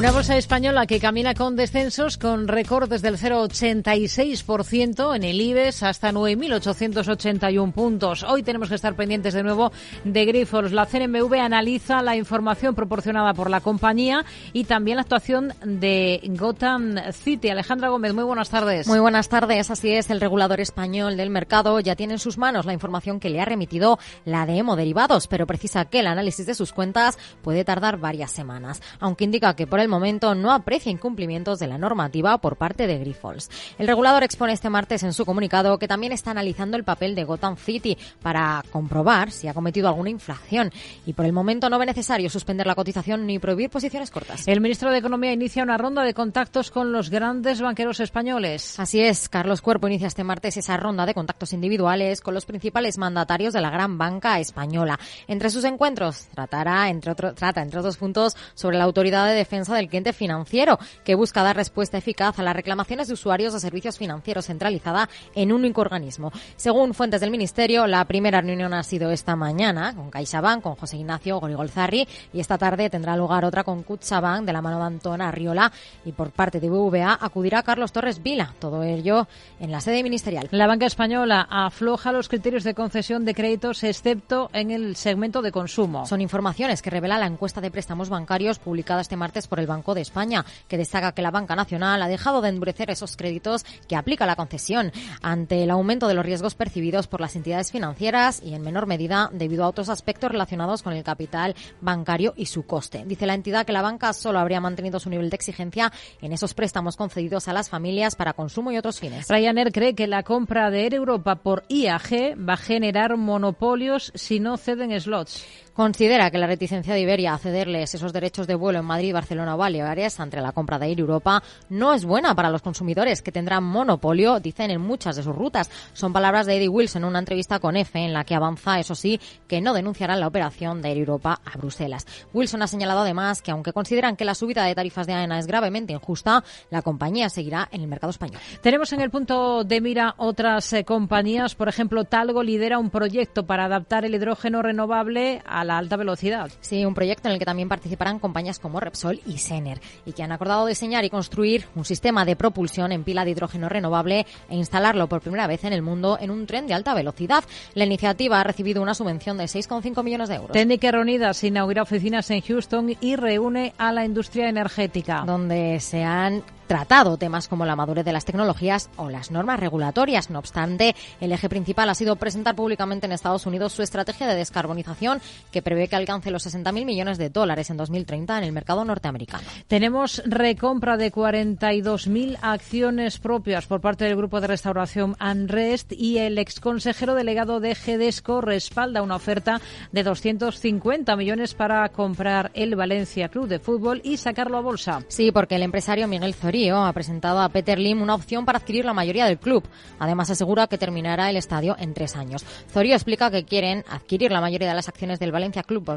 Una 0.00 0.12
bolsa 0.12 0.38
española 0.38 0.86
que 0.86 0.98
camina 0.98 1.34
con 1.34 1.56
descensos, 1.56 2.16
con 2.16 2.48
récords 2.48 3.02
del 3.02 3.18
0,86% 3.18 5.14
en 5.14 5.24
el 5.24 5.38
IBEX 5.38 5.82
hasta 5.82 6.10
9.881 6.10 7.72
puntos. 7.74 8.22
Hoy 8.22 8.42
tenemos 8.42 8.70
que 8.70 8.76
estar 8.76 8.96
pendientes 8.96 9.34
de 9.34 9.42
nuevo 9.42 9.72
de 10.04 10.24
Grifols. 10.24 10.72
La 10.72 10.86
CNMV 10.86 11.34
analiza 11.34 12.00
la 12.00 12.16
información 12.16 12.74
proporcionada 12.74 13.34
por 13.34 13.50
la 13.50 13.60
compañía 13.60 14.24
y 14.54 14.64
también 14.64 14.96
la 14.96 15.02
actuación 15.02 15.52
de 15.62 16.22
Gotham 16.34 16.96
City. 17.12 17.50
Alejandra 17.50 17.90
Gómez, 17.90 18.14
muy 18.14 18.24
buenas 18.24 18.48
tardes. 18.48 18.86
Muy 18.86 19.00
buenas 19.00 19.28
tardes. 19.28 19.70
Así 19.70 19.90
es, 19.92 20.08
el 20.08 20.22
regulador 20.22 20.60
español 20.60 21.18
del 21.18 21.28
mercado 21.28 21.78
ya 21.78 21.94
tiene 21.94 22.14
en 22.14 22.20
sus 22.20 22.38
manos 22.38 22.64
la 22.64 22.72
información 22.72 23.20
que 23.20 23.28
le 23.28 23.42
ha 23.42 23.44
remitido 23.44 23.98
la 24.24 24.46
de 24.46 24.62
Derivados, 24.62 25.26
pero 25.26 25.46
precisa 25.46 25.84
que 25.84 26.00
el 26.00 26.06
análisis 26.06 26.46
de 26.46 26.54
sus 26.54 26.72
cuentas 26.72 27.18
puede 27.42 27.66
tardar 27.66 27.98
varias 27.98 28.30
semanas, 28.30 28.80
aunque 28.98 29.24
indica 29.24 29.54
que 29.54 29.66
por 29.66 29.78
el 29.78 29.89
momento 29.90 30.34
no 30.34 30.52
aprecia 30.52 30.90
incumplimientos 30.90 31.58
de 31.58 31.66
la 31.66 31.78
normativa 31.78 32.38
por 32.38 32.56
parte 32.56 32.86
de 32.86 32.98
Grifols. 32.98 33.50
El 33.78 33.86
regulador 33.86 34.22
expone 34.22 34.52
este 34.52 34.70
martes 34.70 35.02
en 35.02 35.12
su 35.12 35.26
comunicado 35.26 35.78
que 35.78 35.88
también 35.88 36.12
está 36.12 36.30
analizando 36.30 36.76
el 36.76 36.84
papel 36.84 37.14
de 37.14 37.24
Gotham 37.24 37.56
City 37.56 37.98
para 38.22 38.64
comprobar 38.70 39.30
si 39.30 39.48
ha 39.48 39.54
cometido 39.54 39.88
alguna 39.88 40.10
infracción 40.10 40.72
y 41.04 41.12
por 41.12 41.26
el 41.26 41.32
momento 41.32 41.68
no 41.68 41.78
ve 41.78 41.86
necesario 41.86 42.30
suspender 42.30 42.66
la 42.66 42.74
cotización 42.74 43.26
ni 43.26 43.38
prohibir 43.38 43.70
posiciones 43.70 44.10
cortas. 44.10 44.46
El 44.46 44.60
ministro 44.60 44.90
de 44.90 44.98
Economía 44.98 45.32
inicia 45.32 45.62
una 45.62 45.76
ronda 45.76 46.02
de 46.02 46.14
contactos 46.14 46.70
con 46.70 46.92
los 46.92 47.10
grandes 47.10 47.60
banqueros 47.60 48.00
españoles. 48.00 48.78
Así 48.78 49.00
es, 49.00 49.28
Carlos 49.28 49.60
Cuerpo 49.60 49.88
inicia 49.88 50.06
este 50.06 50.24
martes 50.24 50.56
esa 50.56 50.76
ronda 50.76 51.06
de 51.06 51.14
contactos 51.14 51.52
individuales 51.52 52.20
con 52.20 52.34
los 52.34 52.46
principales 52.46 52.98
mandatarios 52.98 53.52
de 53.52 53.60
la 53.60 53.70
gran 53.70 53.98
banca 53.98 54.38
española. 54.38 54.98
Entre 55.26 55.50
sus 55.50 55.64
encuentros 55.64 56.28
tratará, 56.34 56.88
entre 56.88 57.12
otro, 57.12 57.34
trata, 57.34 57.62
entre 57.62 57.80
otros 57.80 57.96
puntos, 57.96 58.36
sobre 58.54 58.78
la 58.78 58.84
autoridad 58.84 59.26
de 59.26 59.34
defensa 59.34 59.74
del 59.80 59.88
cliente 59.88 60.12
financiero, 60.12 60.78
que 61.04 61.14
busca 61.14 61.42
dar 61.42 61.56
respuesta 61.56 61.98
eficaz 61.98 62.38
a 62.38 62.42
las 62.42 62.54
reclamaciones 62.54 63.08
de 63.08 63.14
usuarios 63.14 63.52
de 63.52 63.60
servicios 63.60 63.98
financieros 63.98 64.46
centralizada 64.46 65.08
en 65.34 65.52
un 65.52 65.60
único 65.60 65.80
organismo. 65.80 66.32
Según 66.56 66.94
fuentes 66.94 67.20
del 67.20 67.30
Ministerio, 67.30 67.86
la 67.86 68.04
primera 68.04 68.40
reunión 68.40 68.74
ha 68.74 68.82
sido 68.82 69.10
esta 69.10 69.36
mañana 69.36 69.94
con 69.94 70.10
CaixaBank, 70.10 70.62
con 70.62 70.76
José 70.76 70.98
Ignacio 70.98 71.40
Gorigolzarri, 71.40 72.06
y 72.32 72.40
esta 72.40 72.58
tarde 72.58 72.90
tendrá 72.90 73.16
lugar 73.16 73.44
otra 73.44 73.64
con 73.64 73.82
Kutsabank 73.82 74.44
de 74.44 74.52
la 74.52 74.62
mano 74.62 74.78
de 74.78 74.84
Antona 74.84 75.28
Arriola 75.28 75.72
y 76.04 76.12
por 76.12 76.30
parte 76.30 76.60
de 76.60 76.68
BVA 76.68 77.18
acudirá 77.20 77.62
Carlos 77.62 77.92
Torres 77.92 78.22
Vila. 78.22 78.54
Todo 78.58 78.82
ello 78.82 79.26
en 79.58 79.70
la 79.70 79.80
sede 79.80 80.02
ministerial. 80.02 80.48
La 80.50 80.66
banca 80.66 80.86
española 80.86 81.46
afloja 81.50 82.12
los 82.12 82.28
criterios 82.28 82.64
de 82.64 82.74
concesión 82.74 83.24
de 83.24 83.34
créditos 83.34 83.82
excepto 83.82 84.50
en 84.52 84.70
el 84.70 84.96
segmento 84.96 85.42
de 85.42 85.52
consumo. 85.52 86.06
Son 86.06 86.20
informaciones 86.20 86.82
que 86.82 86.90
revela 86.90 87.18
la 87.18 87.26
encuesta 87.26 87.60
de 87.60 87.70
préstamos 87.70 88.08
bancarios 88.08 88.58
publicada 88.58 89.00
este 89.00 89.16
martes 89.16 89.46
por 89.46 89.59
el 89.60 89.66
Banco 89.66 89.94
de 89.94 90.00
España, 90.00 90.44
que 90.68 90.76
destaca 90.76 91.12
que 91.12 91.22
la 91.22 91.30
banca 91.30 91.54
nacional 91.54 92.02
ha 92.02 92.08
dejado 92.08 92.40
de 92.40 92.48
endurecer 92.48 92.90
esos 92.90 93.16
créditos 93.16 93.64
que 93.88 93.96
aplica 93.96 94.26
la 94.26 94.36
concesión 94.36 94.92
ante 95.22 95.62
el 95.62 95.70
aumento 95.70 96.08
de 96.08 96.14
los 96.14 96.24
riesgos 96.24 96.54
percibidos 96.54 97.06
por 97.06 97.20
las 97.20 97.36
entidades 97.36 97.70
financieras 97.70 98.42
y 98.42 98.54
en 98.54 98.62
menor 98.62 98.86
medida 98.86 99.30
debido 99.32 99.64
a 99.64 99.68
otros 99.68 99.88
aspectos 99.88 100.30
relacionados 100.30 100.82
con 100.82 100.92
el 100.92 101.04
capital 101.04 101.54
bancario 101.80 102.34
y 102.36 102.46
su 102.46 102.66
coste. 102.66 103.04
Dice 103.06 103.26
la 103.26 103.34
entidad 103.34 103.66
que 103.66 103.72
la 103.72 103.82
banca 103.82 104.12
solo 104.12 104.38
habría 104.38 104.60
mantenido 104.60 105.00
su 105.00 105.10
nivel 105.10 105.30
de 105.30 105.36
exigencia 105.36 105.92
en 106.20 106.32
esos 106.32 106.54
préstamos 106.54 106.96
concedidos 106.96 107.48
a 107.48 107.52
las 107.52 107.68
familias 107.68 108.16
para 108.16 108.32
consumo 108.32 108.72
y 108.72 108.78
otros 108.78 109.00
fines. 109.00 109.28
Ryanair 109.28 109.72
cree 109.72 109.94
que 109.94 110.06
la 110.06 110.22
compra 110.22 110.70
de 110.70 110.84
Air 110.86 110.94
Europa 110.94 111.36
por 111.36 111.64
IAG 111.68 112.36
va 112.36 112.54
a 112.54 112.56
generar 112.56 113.16
monopolios 113.16 114.12
si 114.14 114.40
no 114.40 114.56
ceden 114.56 114.98
slots. 115.00 115.44
Considera 115.74 116.30
que 116.30 116.38
la 116.38 116.46
reticencia 116.46 116.94
de 116.94 117.00
Iberia 117.00 117.34
a 117.34 117.38
cederles 117.38 117.94
esos 117.94 118.12
derechos 118.12 118.46
de 118.46 118.54
vuelo 118.54 118.80
en 118.80 118.84
Madrid, 118.84 119.14
Barcelona 119.14 119.54
o 119.54 119.58
Baleares 119.58 120.18
ante 120.20 120.40
la 120.40 120.52
compra 120.52 120.78
de 120.78 120.86
Air 120.86 121.00
Europa 121.00 121.42
no 121.68 121.94
es 121.94 122.04
buena 122.04 122.34
para 122.34 122.50
los 122.50 122.62
consumidores 122.62 123.22
que 123.22 123.32
tendrán 123.32 123.64
monopolio, 123.64 124.40
dicen 124.40 124.70
en 124.70 124.80
muchas 124.80 125.16
de 125.16 125.22
sus 125.22 125.34
rutas. 125.34 125.70
Son 125.92 126.12
palabras 126.12 126.46
de 126.46 126.56
Eddie 126.56 126.68
Wilson 126.68 127.02
en 127.02 127.08
una 127.08 127.20
entrevista 127.20 127.60
con 127.60 127.76
EFE 127.76 128.00
en 128.00 128.12
la 128.12 128.24
que 128.24 128.34
avanza, 128.34 128.78
eso 128.78 128.94
sí, 128.94 129.20
que 129.46 129.60
no 129.60 129.72
denunciarán 129.72 130.20
la 130.20 130.26
operación 130.26 130.82
de 130.82 130.90
Air 130.90 130.98
Europa 130.98 131.40
a 131.44 131.56
Bruselas. 131.56 132.06
Wilson 132.34 132.62
ha 132.62 132.66
señalado 132.66 133.00
además 133.00 133.42
que 133.42 133.50
aunque 133.50 133.72
consideran 133.72 134.16
que 134.16 134.24
la 134.24 134.34
subida 134.34 134.64
de 134.64 134.74
tarifas 134.74 135.06
de 135.06 135.14
AENA 135.14 135.38
es 135.38 135.46
gravemente 135.46 135.92
injusta, 135.92 136.42
la 136.70 136.82
compañía 136.82 137.28
seguirá 137.28 137.68
en 137.72 137.82
el 137.82 137.88
mercado 137.88 138.10
español. 138.10 138.40
Tenemos 138.60 138.92
en 138.92 139.00
el 139.00 139.10
punto 139.10 139.64
de 139.64 139.80
mira 139.80 140.14
otras 140.18 140.72
eh, 140.72 140.84
compañías, 140.84 141.54
por 141.54 141.68
ejemplo, 141.68 142.04
Talgo 142.04 142.42
lidera 142.42 142.78
un 142.78 142.90
proyecto 142.90 143.46
para 143.46 143.64
adaptar 143.64 144.04
el 144.04 144.14
hidrógeno 144.14 144.62
renovable 144.62 145.42
a 145.46 145.59
la 145.64 145.78
alta 145.78 145.96
velocidad. 145.96 146.50
Sí, 146.60 146.84
un 146.84 146.94
proyecto 146.94 147.28
en 147.28 147.34
el 147.34 147.38
que 147.38 147.44
también 147.44 147.68
participarán 147.68 148.18
compañías 148.18 148.58
como 148.58 148.80
Repsol 148.80 149.20
y 149.26 149.38
Sener 149.38 149.80
y 150.04 150.12
que 150.12 150.22
han 150.22 150.32
acordado 150.32 150.66
diseñar 150.66 151.04
y 151.04 151.10
construir 151.10 151.66
un 151.74 151.84
sistema 151.84 152.24
de 152.24 152.36
propulsión 152.36 152.92
en 152.92 153.04
pila 153.04 153.24
de 153.24 153.32
hidrógeno 153.32 153.68
renovable 153.68 154.26
e 154.48 154.56
instalarlo 154.56 155.08
por 155.08 155.20
primera 155.20 155.46
vez 155.46 155.64
en 155.64 155.72
el 155.72 155.82
mundo 155.82 156.18
en 156.20 156.30
un 156.30 156.46
tren 156.46 156.66
de 156.66 156.74
alta 156.74 156.94
velocidad. 156.94 157.44
La 157.74 157.84
iniciativa 157.84 158.40
ha 158.40 158.44
recibido 158.44 158.82
una 158.82 158.94
subvención 158.94 159.36
de 159.38 159.44
6,5 159.44 160.02
millones 160.02 160.28
de 160.28 160.36
euros. 160.36 160.52
Técnica 160.52 160.90
Reunidas 160.90 161.42
inaugura 161.44 161.82
oficinas 161.82 162.30
en 162.30 162.40
Houston 162.40 162.96
y 163.00 163.16
reúne 163.16 163.74
a 163.78 163.92
la 163.92 164.04
industria 164.04 164.48
energética. 164.48 165.22
Donde 165.26 165.80
se 165.80 166.04
han 166.04 166.42
tratado 166.70 167.16
temas 167.16 167.48
como 167.48 167.66
la 167.66 167.74
madurez 167.74 168.04
de 168.04 168.12
las 168.12 168.24
tecnologías 168.24 168.90
o 168.94 169.10
las 169.10 169.32
normas 169.32 169.58
regulatorias. 169.58 170.30
No 170.30 170.38
obstante, 170.38 170.94
el 171.20 171.32
eje 171.32 171.48
principal 171.48 171.90
ha 171.90 171.96
sido 171.96 172.14
presentar 172.14 172.54
públicamente 172.54 173.06
en 173.06 173.12
Estados 173.12 173.44
Unidos 173.44 173.72
su 173.72 173.82
estrategia 173.82 174.28
de 174.28 174.36
descarbonización 174.36 175.20
que 175.50 175.62
prevé 175.62 175.88
que 175.88 175.96
alcance 175.96 176.30
los 176.30 176.46
60.000 176.46 176.84
millones 176.84 177.18
de 177.18 177.28
dólares 177.28 177.70
en 177.70 177.76
2030 177.76 178.38
en 178.38 178.44
el 178.44 178.52
mercado 178.52 178.84
norteamericano. 178.84 179.42
Tenemos 179.66 180.22
recompra 180.24 180.96
de 180.96 181.10
42.000 181.10 182.38
acciones 182.40 183.18
propias 183.18 183.66
por 183.66 183.80
parte 183.80 184.04
del 184.04 184.14
grupo 184.14 184.40
de 184.40 184.46
restauración 184.46 185.16
Anrest 185.18 185.90
y 185.90 186.18
el 186.18 186.38
exconsejero 186.38 187.16
delegado 187.16 187.58
de 187.58 187.74
GEDESCO 187.74 188.42
respalda 188.42 189.02
una 189.02 189.16
oferta 189.16 189.60
de 189.90 190.04
250 190.04 191.16
millones 191.16 191.54
para 191.54 191.88
comprar 191.88 192.52
el 192.54 192.76
Valencia 192.76 193.28
Club 193.28 193.48
de 193.48 193.58
Fútbol 193.58 194.00
y 194.04 194.18
sacarlo 194.18 194.56
a 194.56 194.60
bolsa. 194.60 195.04
Sí, 195.08 195.32
porque 195.32 195.56
el 195.56 195.64
empresario 195.64 196.06
Miguel 196.06 196.34
Zorí 196.34 196.59
ha 196.68 196.92
presentado 196.92 197.40
a 197.40 197.48
Peter 197.48 197.78
Lim 197.78 198.02
una 198.02 198.14
opción 198.14 198.44
para 198.44 198.58
adquirir 198.58 198.84
la 198.84 198.92
mayoría 198.92 199.26
del 199.26 199.38
club. 199.38 199.64
Además, 199.98 200.30
asegura 200.30 200.66
que 200.66 200.78
terminará 200.78 201.30
el 201.30 201.36
estadio 201.36 201.76
en 201.78 201.94
tres 201.94 202.16
años. 202.16 202.44
Zorio 202.70 202.94
explica 202.94 203.30
que 203.30 203.44
quieren 203.44 203.84
adquirir 203.88 204.30
la 204.30 204.40
mayoría 204.40 204.68
de 204.68 204.74
las 204.74 204.88
acciones 204.88 205.18
del 205.18 205.32
Valencia 205.32 205.62
Club 205.62 205.90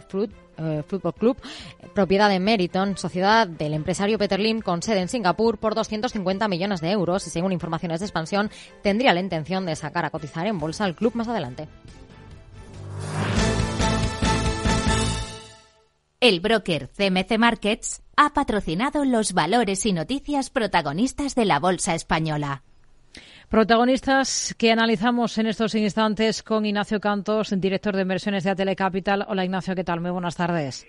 eh, 0.58 0.84
Fútbol 0.88 1.14
Club, 1.14 1.38
propiedad 1.94 2.30
de 2.30 2.40
Meriton, 2.40 2.98
sociedad 2.98 3.48
del 3.48 3.74
empresario 3.74 4.18
Peter 4.18 4.40
Lim 4.40 4.62
con 4.62 4.82
sede 4.82 5.02
en 5.02 5.10
Singapur, 5.10 5.58
por 5.58 5.76
250 5.76 6.48
millones 6.48 6.82
de 6.82 6.92
euros 6.92 7.28
y, 7.28 7.30
según 7.30 7.52
informaciones 7.52 8.00
de 8.00 8.06
expansión, 8.06 8.50
tendría 8.82 9.14
la 9.14 9.20
intención 9.20 9.66
de 9.66 9.76
sacar 9.76 10.06
a 10.06 10.10
cotizar 10.10 10.48
en 10.48 10.60
bolsa 10.60 10.86
al 10.86 10.96
club 10.96 11.16
más 11.16 11.28
adelante. 11.28 11.68
El 16.24 16.40
broker 16.40 16.88
CMC 16.88 17.38
Markets 17.38 18.02
ha 18.16 18.30
patrocinado 18.30 19.04
los 19.04 19.34
valores 19.34 19.86
y 19.86 19.92
noticias 19.92 20.50
protagonistas 20.50 21.36
de 21.36 21.44
la 21.44 21.60
Bolsa 21.60 21.96
Española. 21.96 22.64
Protagonistas 23.50 24.56
que 24.58 24.72
analizamos 24.72 25.38
en 25.38 25.48
estos 25.48 25.76
instantes 25.76 26.42
con 26.42 26.66
Ignacio 26.66 27.02
Cantos, 27.02 27.54
director 27.60 27.94
de 27.94 28.04
inversiones 28.04 28.46
de 28.46 28.52
Atele 28.52 28.74
Capital. 28.78 29.26
Hola 29.28 29.44
Ignacio, 29.44 29.76
¿qué 29.76 29.84
tal? 29.84 30.00
Muy 30.00 30.12
buenas 30.12 30.38
tardes. 30.38 30.88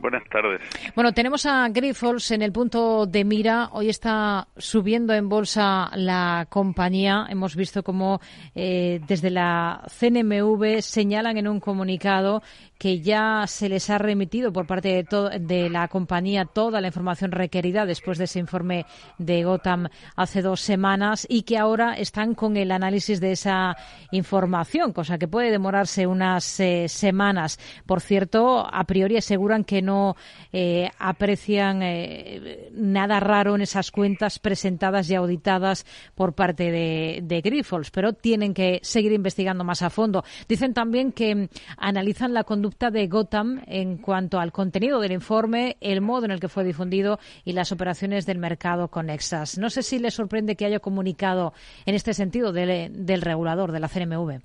Buenas 0.00 0.24
tardes. 0.28 0.60
Bueno, 0.94 1.12
tenemos 1.12 1.46
a 1.46 1.68
Grifols 1.70 2.30
en 2.32 2.42
el 2.42 2.52
punto 2.52 3.06
de 3.06 3.24
mira. 3.24 3.70
Hoy 3.72 3.88
está 3.88 4.48
subiendo 4.56 5.14
en 5.14 5.28
bolsa 5.28 5.90
la 5.94 6.46
compañía. 6.50 7.26
Hemos 7.30 7.56
visto 7.56 7.82
cómo 7.82 8.20
eh, 8.54 9.00
desde 9.06 9.30
la 9.30 9.82
CNMV 9.98 10.82
señalan 10.82 11.38
en 11.38 11.48
un 11.48 11.60
comunicado 11.60 12.42
que 12.78 13.00
ya 13.00 13.44
se 13.46 13.68
les 13.68 13.88
ha 13.90 13.98
remitido 13.98 14.52
por 14.52 14.66
parte 14.66 15.04
de, 15.40 15.70
la 15.70 15.88
compañía 15.88 16.44
toda 16.44 16.80
la 16.80 16.88
información 16.88 17.30
requerida 17.30 17.86
después 17.86 18.18
de 18.18 18.24
ese 18.24 18.38
informe 18.38 18.84
de 19.18 19.44
Gotham 19.44 19.88
hace 20.16 20.42
dos 20.42 20.60
semanas 20.60 21.26
y 21.28 21.42
que 21.42 21.56
ahora 21.56 21.94
están 21.94 22.34
con 22.34 22.56
el 22.56 22.70
análisis 22.70 23.20
de 23.20 23.32
esa 23.32 23.76
información, 24.10 24.92
cosa 24.92 25.18
que 25.18 25.28
puede 25.28 25.50
demorarse 25.50 26.06
unas 26.06 26.60
eh, 26.60 26.88
semanas. 26.88 27.58
Por 27.86 28.00
cierto, 28.00 28.66
a 28.70 28.84
priori 28.84 29.16
aseguran 29.16 29.64
que 29.64 29.80
no 29.80 30.16
eh, 30.52 30.90
aprecian 30.98 31.80
eh, 31.82 32.70
nada 32.74 33.20
raro 33.20 33.54
en 33.54 33.62
esas 33.62 33.90
cuentas 33.90 34.38
presentadas 34.38 35.08
y 35.10 35.14
auditadas 35.14 35.86
por 36.14 36.34
parte 36.34 36.70
de, 36.70 37.20
de 37.22 37.40
Grifols, 37.40 37.90
pero 37.90 38.12
tienen 38.12 38.52
que 38.52 38.80
seguir 38.82 39.12
investigando 39.12 39.64
más 39.64 39.82
a 39.82 39.90
fondo. 39.90 40.24
Dicen 40.48 40.74
también 40.74 41.12
que 41.12 41.48
analizan 41.76 42.34
la 42.34 42.44
conducta 42.44 42.63
de 42.70 43.08
Gotham 43.08 43.60
en 43.66 43.98
cuanto 43.98 44.40
al 44.40 44.50
contenido 44.50 44.98
del 44.98 45.12
informe, 45.12 45.76
el 45.82 46.00
modo 46.00 46.24
en 46.24 46.30
el 46.30 46.40
que 46.40 46.48
fue 46.48 46.64
difundido 46.64 47.18
y 47.44 47.52
las 47.52 47.72
operaciones 47.72 48.24
del 48.24 48.38
mercado 48.38 48.88
conexas. 48.88 49.58
No 49.58 49.68
sé 49.68 49.82
si 49.82 49.98
le 49.98 50.10
sorprende 50.10 50.56
que 50.56 50.64
haya 50.64 50.80
comunicado 50.80 51.52
en 51.84 51.94
este 51.94 52.14
sentido 52.14 52.52
del, 52.52 53.20
regulador, 53.20 53.70
de 53.70 53.80
la 53.80 53.88
CNMV. 53.88 54.40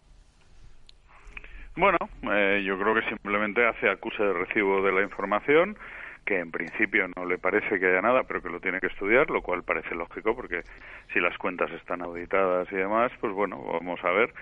Bueno, 1.77 1.97
eh, 2.23 2.61
yo 2.65 2.77
creo 2.77 2.93
que 2.93 3.07
simplemente 3.07 3.65
hace 3.65 3.89
acuse 3.89 4.21
de 4.21 4.33
recibo 4.33 4.81
de 4.81 4.91
la 4.91 5.01
información, 5.01 5.77
que 6.25 6.39
en 6.39 6.51
principio 6.51 7.07
no 7.15 7.25
le 7.25 7.37
parece 7.37 7.79
que 7.79 7.85
haya 7.85 8.01
nada, 8.01 8.23
pero 8.23 8.41
que 8.41 8.49
lo 8.49 8.59
tiene 8.59 8.81
que 8.81 8.87
estudiar, 8.87 9.29
lo 9.29 9.41
cual 9.41 9.63
parece 9.63 9.95
lógico, 9.95 10.35
porque 10.35 10.63
si 11.13 11.21
las 11.21 11.37
cuentas 11.37 11.71
están 11.71 12.01
auditadas 12.01 12.69
y 12.71 12.75
demás, 12.75 13.13
pues 13.21 13.31
bueno, 13.33 13.63
vamos 13.63 14.03
a 14.03 14.11
ver 14.11 14.33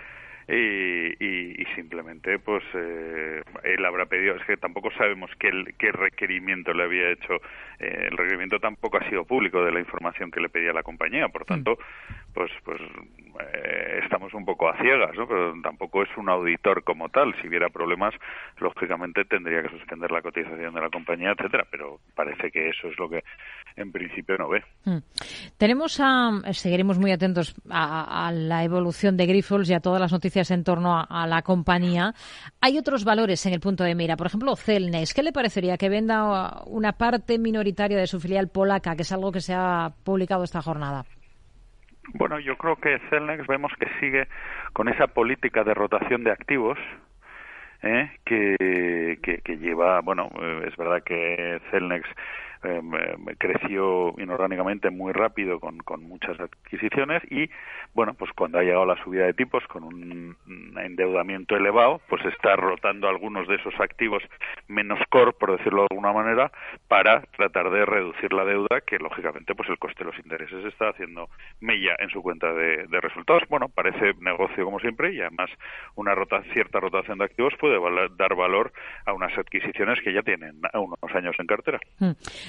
y, 0.47 1.61
y, 1.61 1.65
simplemente 1.75 2.39
pues 2.39 2.63
eh, 2.73 3.41
él 3.63 3.85
habrá 3.85 4.05
pedido 4.05 4.35
es 4.35 4.45
que 4.45 4.55
tampoco 4.55 4.89
sabemos 4.97 5.29
qué, 5.37 5.49
qué 5.77 5.91
requerimiento 5.91 6.73
le 6.73 6.83
había 6.83 7.11
hecho 7.11 7.33
eh, 7.79 8.07
el 8.09 8.17
requerimiento 8.17 8.57
tampoco 8.57 8.97
ha 8.97 9.09
sido 9.09 9.25
público 9.25 9.63
de 9.63 9.73
la 9.73 9.79
información 9.79 10.31
que 10.31 10.39
le 10.39 10.47
pedía 10.47 10.71
la 10.71 10.83
compañía 10.83 11.27
por 11.27 11.43
tanto 11.43 11.77
pues 12.33 12.49
pues 12.63 12.79
eh, 12.79 13.99
estamos 14.03 14.33
un 14.33 14.45
poco 14.45 14.69
a 14.69 14.77
ciegas 14.77 15.15
¿no? 15.17 15.27
pero 15.27 15.53
tampoco 15.61 16.03
es 16.03 16.09
un 16.15 16.29
auditor 16.29 16.81
como 16.85 17.09
tal 17.09 17.35
si 17.41 17.49
hubiera 17.49 17.67
problemas 17.69 18.13
lógicamente 18.59 19.25
tendría 19.25 19.61
que 19.61 19.69
suspender 19.69 20.11
la 20.11 20.21
cotización 20.21 20.73
de 20.73 20.81
la 20.81 20.89
compañía 20.89 21.33
etcétera 21.37 21.67
pero 21.69 21.99
parece 22.15 22.51
que 22.51 22.69
eso 22.69 22.87
es 22.87 22.97
lo 22.97 23.09
que 23.09 23.21
en 23.75 23.91
principio 23.91 24.37
no 24.37 24.47
ve 24.47 24.63
mm. 24.85 24.97
tenemos 25.57 25.99
a 25.99 26.41
seguiremos 26.53 26.97
muy 26.97 27.11
atentos 27.11 27.53
a, 27.69 28.27
a 28.27 28.31
la 28.31 28.63
evolución 28.63 29.17
de 29.17 29.25
Grifols 29.25 29.69
y 29.69 29.73
a 29.73 29.81
todas 29.81 29.99
las 29.99 30.13
noticias 30.13 30.36
en 30.51 30.63
torno 30.63 31.05
a, 31.09 31.27
la 31.27 31.41
compañía. 31.41 32.13
Hay 32.61 32.77
otros 32.77 33.03
valores 33.03 33.45
en 33.45 33.53
el 33.53 33.59
punto 33.59 33.83
de 33.83 33.95
mira. 33.95 34.15
Por 34.15 34.27
ejemplo, 34.27 34.55
Celnex. 34.55 35.13
¿Qué 35.13 35.23
le 35.23 35.31
parecería 35.31 35.77
que 35.77 35.89
venda 35.89 36.63
una 36.65 36.93
parte 36.93 37.39
minoritaria 37.39 37.97
de 37.97 38.07
su 38.07 38.19
filial 38.19 38.49
polaca, 38.49 38.95
que 38.95 39.01
es 39.01 39.11
algo 39.11 39.31
que 39.31 39.41
se 39.41 39.53
ha 39.53 39.91
publicado 40.03 40.43
esta 40.43 40.61
jornada? 40.61 41.05
Bueno, 42.13 42.39
yo 42.39 42.55
creo 42.57 42.77
que 42.77 42.99
Celnex 43.09 43.45
vemos 43.47 43.71
que 43.79 43.87
sigue 43.99 44.27
con 44.73 44.87
esa 44.87 45.07
política 45.07 45.63
de 45.63 45.73
rotación 45.73 46.23
de 46.23 46.31
activos, 46.31 46.77
¿eh? 47.83 48.09
que, 48.25 49.57
lleva, 49.59 50.01
bueno, 50.01 50.29
eh, 50.39 50.65
es 50.67 50.77
verdad 50.77 51.03
que 51.03 51.59
Celnex 51.71 52.07
eh, 52.63 52.81
creció 53.37 54.13
inorgánicamente 54.17 54.89
muy 54.89 55.13
rápido 55.13 55.59
con, 55.59 55.77
con 55.79 56.03
muchas 56.03 56.39
adquisiciones 56.39 57.21
y 57.31 57.49
bueno 57.93 58.13
pues 58.13 58.31
cuando 58.33 58.59
ha 58.59 58.63
llegado 58.63 58.85
la 58.85 59.01
subida 59.03 59.25
de 59.25 59.33
tipos 59.33 59.63
con 59.67 59.83
un 59.83 60.35
endeudamiento 60.77 61.55
elevado 61.55 62.01
pues 62.09 62.23
está 62.25 62.55
rotando 62.55 63.07
algunos 63.07 63.47
de 63.47 63.55
esos 63.55 63.73
activos 63.79 64.23
menos 64.67 64.99
core 65.09 65.33
por 65.33 65.57
decirlo 65.57 65.81
de 65.81 65.87
alguna 65.91 66.13
manera 66.13 66.51
para 66.87 67.21
tratar 67.35 67.69
de 67.71 67.85
reducir 67.85 68.33
la 68.33 68.45
deuda 68.45 68.81
que 68.85 68.97
lógicamente 68.97 69.55
pues 69.55 69.69
el 69.69 69.77
coste 69.77 70.03
de 70.03 70.11
los 70.11 70.19
intereses 70.19 70.65
está 70.65 70.89
haciendo 70.89 71.29
mella 71.59 71.95
en 71.99 72.09
su 72.09 72.21
cuenta 72.21 72.53
de, 72.53 72.85
resultados 73.01 73.43
bueno 73.49 73.69
parece 73.69 74.13
negocio 74.19 74.65
como 74.65 74.79
siempre 74.79 75.13
y 75.13 75.21
además 75.21 75.49
una 75.95 76.15
rota, 76.15 76.41
cierta 76.53 76.79
rotación 76.79 77.19
de 77.19 77.25
activos 77.25 77.53
puede 77.59 77.77
dar 78.17 78.35
valor 78.35 78.71
a 79.05 79.13
unas 79.13 79.37
adquisiciones 79.37 79.99
que 80.03 80.13
ya 80.13 80.21
tienen 80.21 80.59
unos 80.73 81.15
años 81.15 81.35
en 81.39 81.47
cartera. 81.47 81.79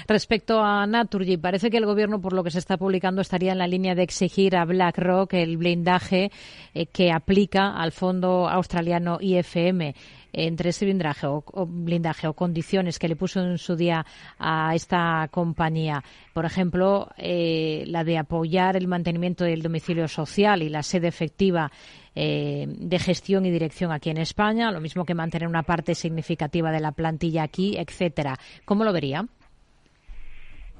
Respecto 0.07 0.61
a 0.61 0.85
Naturgy, 0.85 1.37
parece 1.37 1.69
que 1.69 1.77
el 1.77 1.85
gobierno, 1.85 2.21
por 2.21 2.33
lo 2.33 2.43
que 2.43 2.51
se 2.51 2.59
está 2.59 2.77
publicando, 2.77 3.21
estaría 3.21 3.51
en 3.51 3.57
la 3.57 3.67
línea 3.67 3.95
de 3.95 4.03
exigir 4.03 4.55
a 4.55 4.65
BlackRock 4.65 5.33
el 5.33 5.57
blindaje 5.57 6.31
eh, 6.73 6.85
que 6.87 7.11
aplica 7.11 7.75
al 7.75 7.91
fondo 7.91 8.47
australiano 8.49 9.17
IFM 9.21 9.95
entre 10.31 10.69
ese 10.69 10.85
blindaje 10.85 11.27
o, 11.27 11.43
blindaje 11.67 12.27
o 12.27 12.33
condiciones 12.33 12.99
que 12.99 13.07
le 13.07 13.15
puso 13.15 13.41
en 13.41 13.57
su 13.57 13.75
día 13.75 14.05
a 14.37 14.75
esta 14.75 15.27
compañía. 15.31 16.03
Por 16.33 16.45
ejemplo, 16.45 17.09
eh, 17.17 17.83
la 17.87 18.03
de 18.03 18.17
apoyar 18.17 18.75
el 18.75 18.87
mantenimiento 18.87 19.43
del 19.43 19.61
domicilio 19.61 20.07
social 20.07 20.61
y 20.61 20.69
la 20.69 20.83
sede 20.83 21.07
efectiva 21.07 21.71
eh, 22.15 22.65
de 22.67 22.99
gestión 22.99 23.45
y 23.45 23.51
dirección 23.51 23.91
aquí 23.91 24.09
en 24.09 24.17
España, 24.17 24.71
lo 24.71 24.81
mismo 24.81 25.05
que 25.05 25.15
mantener 25.15 25.47
una 25.47 25.63
parte 25.63 25.95
significativa 25.95 26.71
de 26.71 26.79
la 26.79 26.91
plantilla 26.91 27.43
aquí, 27.43 27.77
etcétera. 27.77 28.37
¿Cómo 28.65 28.83
lo 28.83 28.93
vería? 28.93 29.27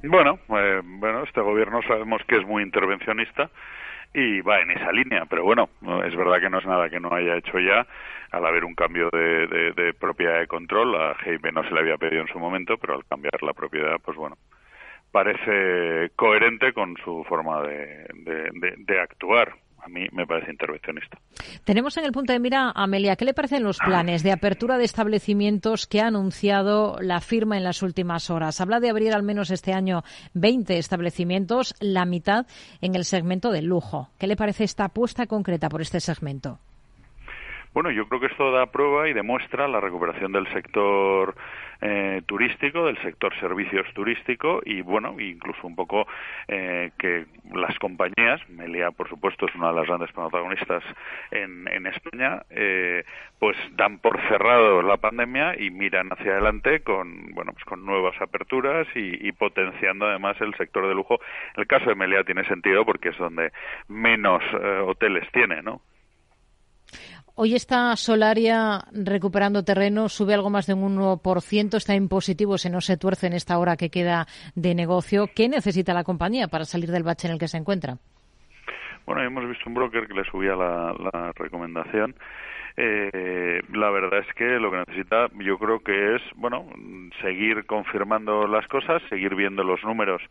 Bueno, 0.03 0.39
eh, 0.49 0.81
bueno, 0.83 1.23
este 1.23 1.41
gobierno 1.41 1.81
sabemos 1.83 2.21
que 2.25 2.37
es 2.37 2.45
muy 2.45 2.63
intervencionista 2.63 3.49
y 4.13 4.41
va 4.41 4.61
en 4.61 4.71
esa 4.71 4.91
línea, 4.93 5.25
pero 5.25 5.43
bueno, 5.43 5.69
es 6.05 6.15
verdad 6.15 6.39
que 6.39 6.49
no 6.49 6.59
es 6.59 6.65
nada 6.65 6.89
que 6.89 6.99
no 6.99 7.13
haya 7.13 7.35
hecho 7.35 7.59
ya. 7.59 7.85
Al 8.31 8.45
haber 8.45 8.63
un 8.63 8.75
cambio 8.75 9.09
de, 9.11 9.73
de, 9.75 9.93
propiedad 9.93 10.39
de 10.39 10.47
control, 10.47 10.95
a 10.95 11.17
Heime 11.25 11.51
no 11.51 11.63
se 11.63 11.73
le 11.73 11.81
había 11.81 11.97
pedido 11.97 12.21
en 12.21 12.27
su 12.27 12.39
momento, 12.39 12.77
pero 12.77 12.95
al 12.95 13.05
cambiar 13.05 13.41
la 13.43 13.53
propiedad, 13.53 13.97
pues 14.03 14.15
bueno, 14.17 14.37
parece 15.11 16.11
coherente 16.15 16.71
con 16.73 16.95
su 17.03 17.25
forma 17.27 17.61
de, 17.63 18.07
de 18.77 18.99
actuar 19.01 19.53
a 19.89 19.93
mí 19.93 20.07
me 20.11 20.25
parece 20.25 20.51
intervencionista. 20.51 21.17
Tenemos 21.63 21.97
en 21.97 22.05
el 22.05 22.11
punto 22.11 22.33
de 22.33 22.39
mira, 22.39 22.71
Amelia, 22.75 23.15
¿qué 23.15 23.25
le 23.25 23.33
parecen 23.33 23.63
los 23.63 23.79
planes 23.79 24.23
de 24.23 24.31
apertura 24.31 24.77
de 24.77 24.85
establecimientos 24.85 25.87
que 25.87 26.01
ha 26.01 26.07
anunciado 26.07 26.97
la 27.01 27.19
firma 27.19 27.57
en 27.57 27.63
las 27.63 27.81
últimas 27.81 28.29
horas? 28.29 28.61
Habla 28.61 28.79
de 28.79 28.89
abrir 28.89 29.13
al 29.13 29.23
menos 29.23 29.51
este 29.51 29.73
año 29.73 30.03
20 30.33 30.77
establecimientos, 30.77 31.75
la 31.79 32.05
mitad 32.05 32.45
en 32.81 32.95
el 32.95 33.05
segmento 33.05 33.51
del 33.51 33.65
lujo. 33.65 34.09
¿Qué 34.19 34.27
le 34.27 34.35
parece 34.35 34.63
esta 34.63 34.85
apuesta 34.85 35.25
concreta 35.25 35.69
por 35.69 35.81
este 35.81 35.99
segmento? 35.99 36.59
Bueno, 37.73 37.91
yo 37.91 38.07
creo 38.07 38.19
que 38.19 38.27
esto 38.27 38.51
da 38.51 38.65
prueba 38.65 39.07
y 39.07 39.13
demuestra 39.13 39.67
la 39.67 39.79
recuperación 39.79 40.31
del 40.31 40.51
sector 40.51 41.35
eh, 41.81 42.09
eh, 42.19 42.21
turístico, 42.25 42.85
del 42.85 42.97
sector 43.01 43.33
servicios 43.39 43.85
turístico 43.93 44.61
y 44.65 44.81
bueno, 44.81 45.19
incluso 45.19 45.65
un 45.65 45.75
poco 45.75 46.07
eh, 46.47 46.91
que 46.97 47.25
las 47.53 47.77
compañías, 47.79 48.41
Melia 48.49 48.91
por 48.91 49.07
supuesto 49.09 49.45
es 49.45 49.55
una 49.55 49.69
de 49.69 49.75
las 49.75 49.87
grandes 49.87 50.11
protagonistas 50.11 50.83
en, 51.31 51.67
en 51.67 51.87
España, 51.87 52.43
eh, 52.49 53.03
pues 53.39 53.57
dan 53.75 53.99
por 53.99 54.19
cerrado 54.27 54.81
la 54.81 54.97
pandemia 54.97 55.59
y 55.59 55.69
miran 55.71 56.09
hacia 56.11 56.33
adelante 56.33 56.81
con 56.81 57.31
bueno 57.33 57.53
pues 57.53 57.65
con 57.65 57.85
nuevas 57.85 58.19
aperturas 58.21 58.87
y, 58.95 59.27
y 59.27 59.31
potenciando 59.31 60.05
además 60.05 60.39
el 60.41 60.55
sector 60.55 60.87
de 60.87 60.95
lujo. 60.95 61.19
El 61.55 61.67
caso 61.67 61.89
de 61.89 61.95
Melia 61.95 62.23
tiene 62.23 62.43
sentido 62.45 62.85
porque 62.85 63.09
es 63.09 63.17
donde 63.17 63.51
menos 63.87 64.43
hoteles 64.85 65.29
tiene, 65.31 65.61
¿no? 65.61 65.81
Hoy 67.41 67.55
está 67.55 67.95
Solaria 67.95 68.81
recuperando 68.91 69.63
terreno, 69.63 70.09
sube 70.09 70.33
algo 70.33 70.49
más 70.49 70.67
de 70.67 70.73
un 70.73 70.97
1%, 70.97 71.77
está 71.77 71.95
en 71.95 72.09
positivo, 72.09 72.57
se 72.57 72.69
no 72.69 72.81
se 72.81 72.97
tuerce 72.97 73.27
en 73.27 73.31
esta 73.31 73.57
hora 73.57 73.77
que 73.77 73.89
queda 73.89 74.25
de 74.55 74.75
negocio. 74.75 75.29
¿Qué 75.33 75.47
necesita 75.47 75.93
la 75.93 76.03
compañía 76.03 76.49
para 76.49 76.65
salir 76.65 76.91
del 76.91 77.03
bache 77.03 77.29
en 77.29 77.33
el 77.35 77.39
que 77.39 77.47
se 77.47 77.55
encuentra? 77.55 77.95
Bueno, 79.05 79.23
hemos 79.23 79.47
visto 79.47 79.63
un 79.67 79.73
broker 79.73 80.05
que 80.05 80.15
le 80.15 80.25
subía 80.25 80.53
la, 80.53 81.31
recomendación. 81.33 82.13
Eh, 82.75 83.61
la 83.71 83.89
verdad 83.89 84.19
es 84.19 84.35
que 84.35 84.59
lo 84.59 84.69
que 84.69 84.83
necesita 84.85 85.27
yo 85.39 85.57
creo 85.57 85.79
que 85.79 86.15
es 86.15 86.21
bueno 86.35 86.65
seguir 87.21 87.65
confirmando 87.65 88.47
las 88.47 88.67
cosas 88.67 89.01
seguir 89.09 89.35
viendo 89.35 89.63
los 89.63 89.81
números 89.85 90.21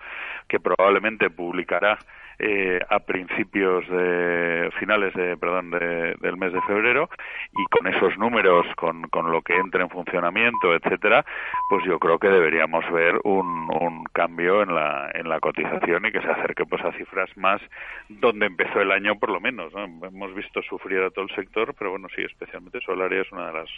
que 0.47 0.61
probablemente 0.61 1.31
publicará 1.31 1.99
eh, 2.38 2.81
a 2.88 3.01
principios 3.01 3.88
de 3.88 4.70
finales 4.79 5.12
de 5.14 5.37
perdón 5.37 5.70
del 5.70 6.37
mes 6.37 6.53
de 6.53 6.62
febrero 6.62 7.11
y 7.57 7.64
con 7.66 7.87
esos 7.87 8.16
números 8.16 8.66
con, 8.77 9.03
con 9.09 9.33
lo 9.33 9.42
que 9.42 9.57
entre 9.57 9.83
en 9.83 9.90
funcionamiento 9.90 10.74
etcétera 10.74 11.24
pues 11.68 11.85
yo 11.85 11.98
creo 11.98 12.18
que 12.18 12.29
deberíamos 12.29 12.88
ver 12.92 13.20
un, 13.24 13.68
un 13.81 14.05
cambio 14.12 14.62
en 14.62 14.74
la 14.74 15.11
en 15.14 15.29
la 15.29 15.40
cotización 15.40 16.07
y 16.07 16.12
que 16.12 16.20
se 16.20 16.31
acerque 16.31 16.64
pues 16.64 16.85
a 16.85 16.92
cifras 16.92 17.29
más 17.37 17.61
donde 18.09 18.46
empezó 18.46 18.81
el 18.81 18.92
año 18.92 19.18
por 19.18 19.31
lo 19.31 19.40
menos 19.40 19.72
hemos 19.74 20.35
visto 20.35 20.62
sufrir 20.62 21.03
a 21.03 21.11
todo 21.11 21.24
el 21.24 21.35
sector 21.35 21.74
pero 21.79 21.90
bueno 21.90 22.09
sí 22.14 22.22
especialmente 22.22 22.81
Solaria 22.81 23.22
es 23.22 23.33
una 23.33 23.48
de 23.48 23.53
las 23.55 23.70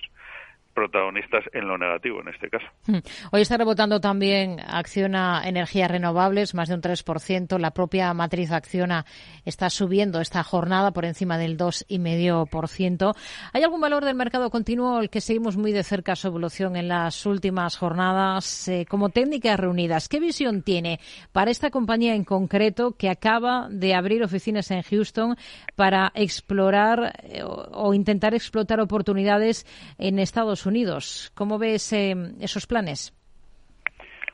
protagonistas 0.74 1.44
en 1.52 1.66
lo 1.66 1.76
negativo 1.76 2.20
en 2.20 2.28
este 2.28 2.48
caso. 2.48 2.66
Hmm. 2.86 2.98
Hoy 3.32 3.42
está 3.42 3.56
rebotando 3.56 4.00
también 4.00 4.60
Acciona 4.60 5.42
Energías 5.44 5.90
Renovables, 5.90 6.54
más 6.54 6.68
de 6.68 6.74
un 6.74 6.82
3%. 6.82 7.58
La 7.58 7.72
propia 7.72 8.12
matriz 8.14 8.52
Acciona 8.52 9.04
está 9.44 9.70
subiendo 9.70 10.20
esta 10.20 10.42
jornada 10.42 10.92
por 10.92 11.04
encima 11.04 11.38
del 11.38 11.56
2,5%. 11.56 13.14
¿Hay 13.52 13.62
algún 13.62 13.80
valor 13.80 14.04
del 14.04 14.14
mercado 14.14 14.50
continuo 14.50 15.00
el 15.00 15.10
que 15.10 15.20
seguimos 15.20 15.56
muy 15.56 15.72
de 15.72 15.82
cerca 15.82 16.16
su 16.16 16.28
evolución 16.28 16.76
en 16.76 16.88
las 16.88 17.26
últimas 17.26 17.76
jornadas 17.76 18.68
eh, 18.68 18.86
como 18.88 19.10
técnicas 19.10 19.58
reunidas? 19.58 20.08
¿Qué 20.08 20.20
visión 20.20 20.62
tiene 20.62 21.00
para 21.32 21.50
esta 21.50 21.70
compañía 21.70 22.14
en 22.14 22.24
concreto 22.24 22.92
que 22.92 23.10
acaba 23.10 23.68
de 23.70 23.94
abrir 23.94 24.22
oficinas 24.22 24.70
en 24.70 24.82
Houston 24.82 25.36
para 25.74 26.12
explorar 26.14 27.20
eh, 27.24 27.42
o 27.44 27.94
intentar 27.94 28.34
explotar 28.34 28.80
oportunidades 28.80 29.66
en 29.98 30.18
Estados 30.18 30.59
Unidos. 30.66 31.32
¿Cómo 31.34 31.58
ves 31.58 31.92
esos 31.92 32.66
planes? 32.66 33.12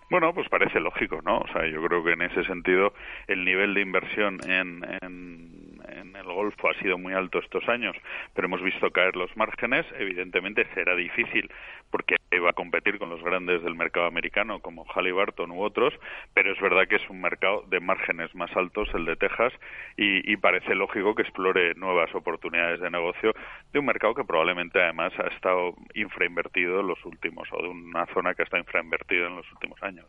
Bueno, 0.09 0.33
pues 0.33 0.49
parece 0.49 0.79
lógico, 0.79 1.21
¿no? 1.25 1.39
O 1.39 1.49
sea, 1.49 1.67
yo 1.67 1.83
creo 1.83 2.05
que 2.05 2.13
en 2.13 2.23
ese 2.23 2.45
sentido 2.45 2.93
el 3.27 3.45
nivel 3.45 3.75
de 3.75 3.81
inversión 3.81 4.39
en, 4.49 4.85
en, 5.03 5.76
en, 5.89 6.15
el 6.17 6.25
Golfo 6.25 6.71
ha 6.71 6.75
sido 6.81 6.99
muy 6.99 7.13
alto 7.15 7.39
estos 7.39 7.69
años, 7.69 7.97
pero 8.35 8.47
hemos 8.47 8.63
visto 8.63 8.91
caer 8.91 9.17
los 9.17 9.35
márgenes. 9.37 9.87
Evidentemente 9.99 10.67
será 10.75 10.95
difícil 10.95 11.51
porque 11.91 12.17
va 12.39 12.51
a 12.51 12.53
competir 12.53 12.99
con 12.99 13.09
los 13.09 13.23
grandes 13.23 13.63
del 13.63 13.75
mercado 13.75 14.07
americano 14.07 14.61
como 14.61 14.85
Halliburton 14.85 15.51
u 15.53 15.63
otros, 15.63 15.95
pero 16.35 16.53
es 16.53 16.61
verdad 16.61 16.87
que 16.89 16.97
es 16.97 17.11
un 17.11 17.21
mercado 17.21 17.65
de 17.69 17.81
márgenes 17.81 18.35
más 18.35 18.55
altos 18.57 18.89
el 18.95 19.05
de 19.05 19.17
Texas 19.17 19.53
y, 19.97 20.37
parece 20.37 20.75
lógico 20.75 21.15
que 21.15 21.23
explore 21.23 21.75
nuevas 21.75 22.15
oportunidades 22.15 22.81
de 22.81 22.91
negocio 22.91 23.33
de 23.73 23.79
un 23.79 23.87
mercado 23.87 24.15
que 24.15 24.23
probablemente 24.23 24.81
además 24.81 25.13
ha 25.19 25.35
estado 25.35 25.75
infrainvertido 25.95 26.81
en 26.81 26.89
los 26.89 27.05
últimos 27.05 27.49
o 27.53 27.63
de 27.63 27.69
una 27.69 28.07
zona 28.13 28.35
que 28.35 28.43
está 28.43 28.59
infrainvertida 28.59 29.27
en 29.27 29.37
los 29.37 29.51
últimos 29.53 29.83
años. 29.83 30.07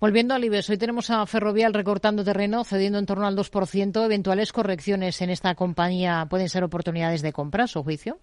Volviendo 0.00 0.34
al 0.34 0.42
IBEX, 0.42 0.70
hoy 0.70 0.78
tenemos 0.78 1.10
a 1.10 1.26
Ferrovial 1.26 1.74
recortando 1.74 2.24
terreno, 2.24 2.64
cediendo 2.64 2.98
en 2.98 3.06
torno 3.06 3.26
al 3.26 3.36
2%. 3.36 4.04
Eventuales 4.04 4.52
correcciones 4.52 5.07
en 5.20 5.30
esta 5.30 5.54
compañía 5.54 6.26
pueden 6.28 6.48
ser 6.48 6.64
oportunidades 6.64 7.22
de 7.22 7.32
compra, 7.32 7.64
a 7.64 7.66
su 7.66 7.82
juicio. 7.82 8.18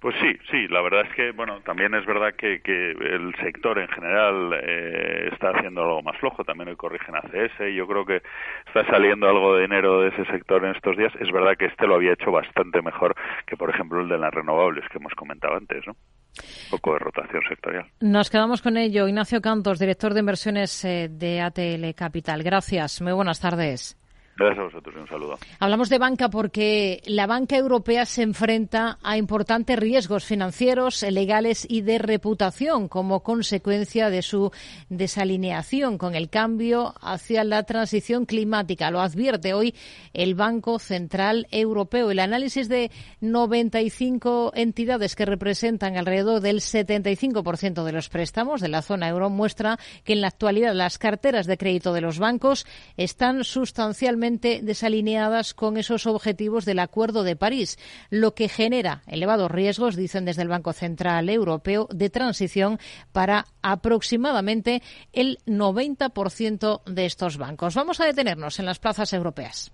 Pues 0.00 0.14
sí, 0.20 0.38
sí, 0.50 0.68
la 0.68 0.82
verdad 0.82 1.06
es 1.08 1.14
que, 1.16 1.32
bueno, 1.32 1.60
también 1.62 1.94
es 1.94 2.04
verdad 2.04 2.34
que, 2.36 2.60
que 2.60 2.90
el 2.90 3.34
sector 3.42 3.78
en 3.78 3.88
general 3.88 4.52
eh, 4.62 5.30
está 5.32 5.50
haciendo 5.50 5.82
algo 5.82 6.02
más 6.02 6.16
flojo, 6.18 6.44
también 6.44 6.68
hoy 6.68 6.76
corrigen 6.76 7.16
ACS, 7.16 7.70
y 7.70 7.74
yo 7.74 7.86
creo 7.86 8.04
que 8.04 8.22
está 8.66 8.86
saliendo 8.90 9.26
algo 9.26 9.56
de 9.56 9.62
dinero 9.62 10.02
de 10.02 10.08
ese 10.08 10.26
sector 10.26 10.64
en 10.64 10.76
estos 10.76 10.98
días. 10.98 11.12
Es 11.18 11.32
verdad 11.32 11.56
que 11.58 11.66
este 11.66 11.86
lo 11.86 11.94
había 11.94 12.12
hecho 12.12 12.30
bastante 12.30 12.82
mejor 12.82 13.14
que, 13.46 13.56
por 13.56 13.70
ejemplo, 13.70 14.02
el 14.02 14.08
de 14.08 14.18
las 14.18 14.32
renovables 14.34 14.84
que 14.90 14.98
hemos 14.98 15.14
comentado 15.14 15.56
antes, 15.56 15.86
¿no? 15.86 15.94
Un 15.94 16.70
poco 16.70 16.92
de 16.92 16.98
rotación 16.98 17.42
sectorial. 17.48 17.86
Nos 18.00 18.28
quedamos 18.28 18.60
con 18.60 18.76
ello. 18.76 19.08
Ignacio 19.08 19.40
Cantos, 19.40 19.78
director 19.78 20.12
de 20.12 20.20
inversiones 20.20 20.84
eh, 20.84 21.08
de 21.10 21.40
ATL 21.40 21.94
Capital. 21.96 22.42
Gracias. 22.42 23.00
Muy 23.00 23.12
buenas 23.12 23.40
tardes. 23.40 23.96
Gracias 24.38 24.58
a 24.58 24.64
vosotros 24.64 24.94
y 24.94 24.98
un 24.98 25.08
saludo. 25.08 25.38
Hablamos 25.60 25.88
de 25.88 25.96
banca 25.96 26.28
porque 26.28 27.00
la 27.06 27.26
banca 27.26 27.56
europea 27.56 28.04
se 28.04 28.20
enfrenta 28.20 28.98
a 29.02 29.16
importantes 29.16 29.78
riesgos 29.78 30.26
financieros, 30.26 31.02
legales 31.02 31.66
y 31.66 31.80
de 31.80 31.96
reputación 31.96 32.88
como 32.88 33.22
consecuencia 33.22 34.10
de 34.10 34.20
su 34.20 34.52
desalineación 34.90 35.96
con 35.96 36.14
el 36.14 36.28
cambio 36.28 36.92
hacia 37.00 37.44
la 37.44 37.62
transición 37.62 38.26
climática. 38.26 38.90
Lo 38.90 39.00
advierte 39.00 39.54
hoy 39.54 39.74
el 40.12 40.34
Banco 40.34 40.78
Central 40.78 41.46
Europeo. 41.50 42.10
El 42.10 42.18
análisis 42.18 42.68
de 42.68 42.90
95 43.22 44.52
entidades 44.54 45.16
que 45.16 45.24
representan 45.24 45.96
alrededor 45.96 46.42
del 46.42 46.60
75% 46.60 47.84
de 47.84 47.92
los 47.92 48.10
préstamos 48.10 48.60
de 48.60 48.68
la 48.68 48.82
zona 48.82 49.08
euro 49.08 49.30
muestra 49.30 49.78
que 50.04 50.12
en 50.12 50.20
la 50.20 50.28
actualidad 50.28 50.74
las 50.74 50.98
carteras 50.98 51.46
de 51.46 51.56
crédito 51.56 51.94
de 51.94 52.02
los 52.02 52.18
bancos 52.18 52.66
están 52.98 53.42
sustancialmente 53.42 54.25
desalineadas 54.30 55.54
con 55.54 55.76
esos 55.76 56.06
objetivos 56.06 56.64
del 56.64 56.78
Acuerdo 56.78 57.22
de 57.22 57.36
París, 57.36 57.78
lo 58.10 58.34
que 58.34 58.48
genera 58.48 59.02
elevados 59.06 59.50
riesgos, 59.50 59.96
dicen 59.96 60.24
desde 60.24 60.42
el 60.42 60.48
Banco 60.48 60.72
Central 60.72 61.28
Europeo, 61.28 61.88
de 61.92 62.10
transición 62.10 62.78
para 63.12 63.46
aproximadamente 63.62 64.82
el 65.12 65.38
90% 65.46 66.82
de 66.84 67.06
estos 67.06 67.36
bancos. 67.36 67.74
Vamos 67.74 68.00
a 68.00 68.06
detenernos 68.06 68.58
en 68.58 68.66
las 68.66 68.78
plazas 68.78 69.12
europeas. 69.12 69.72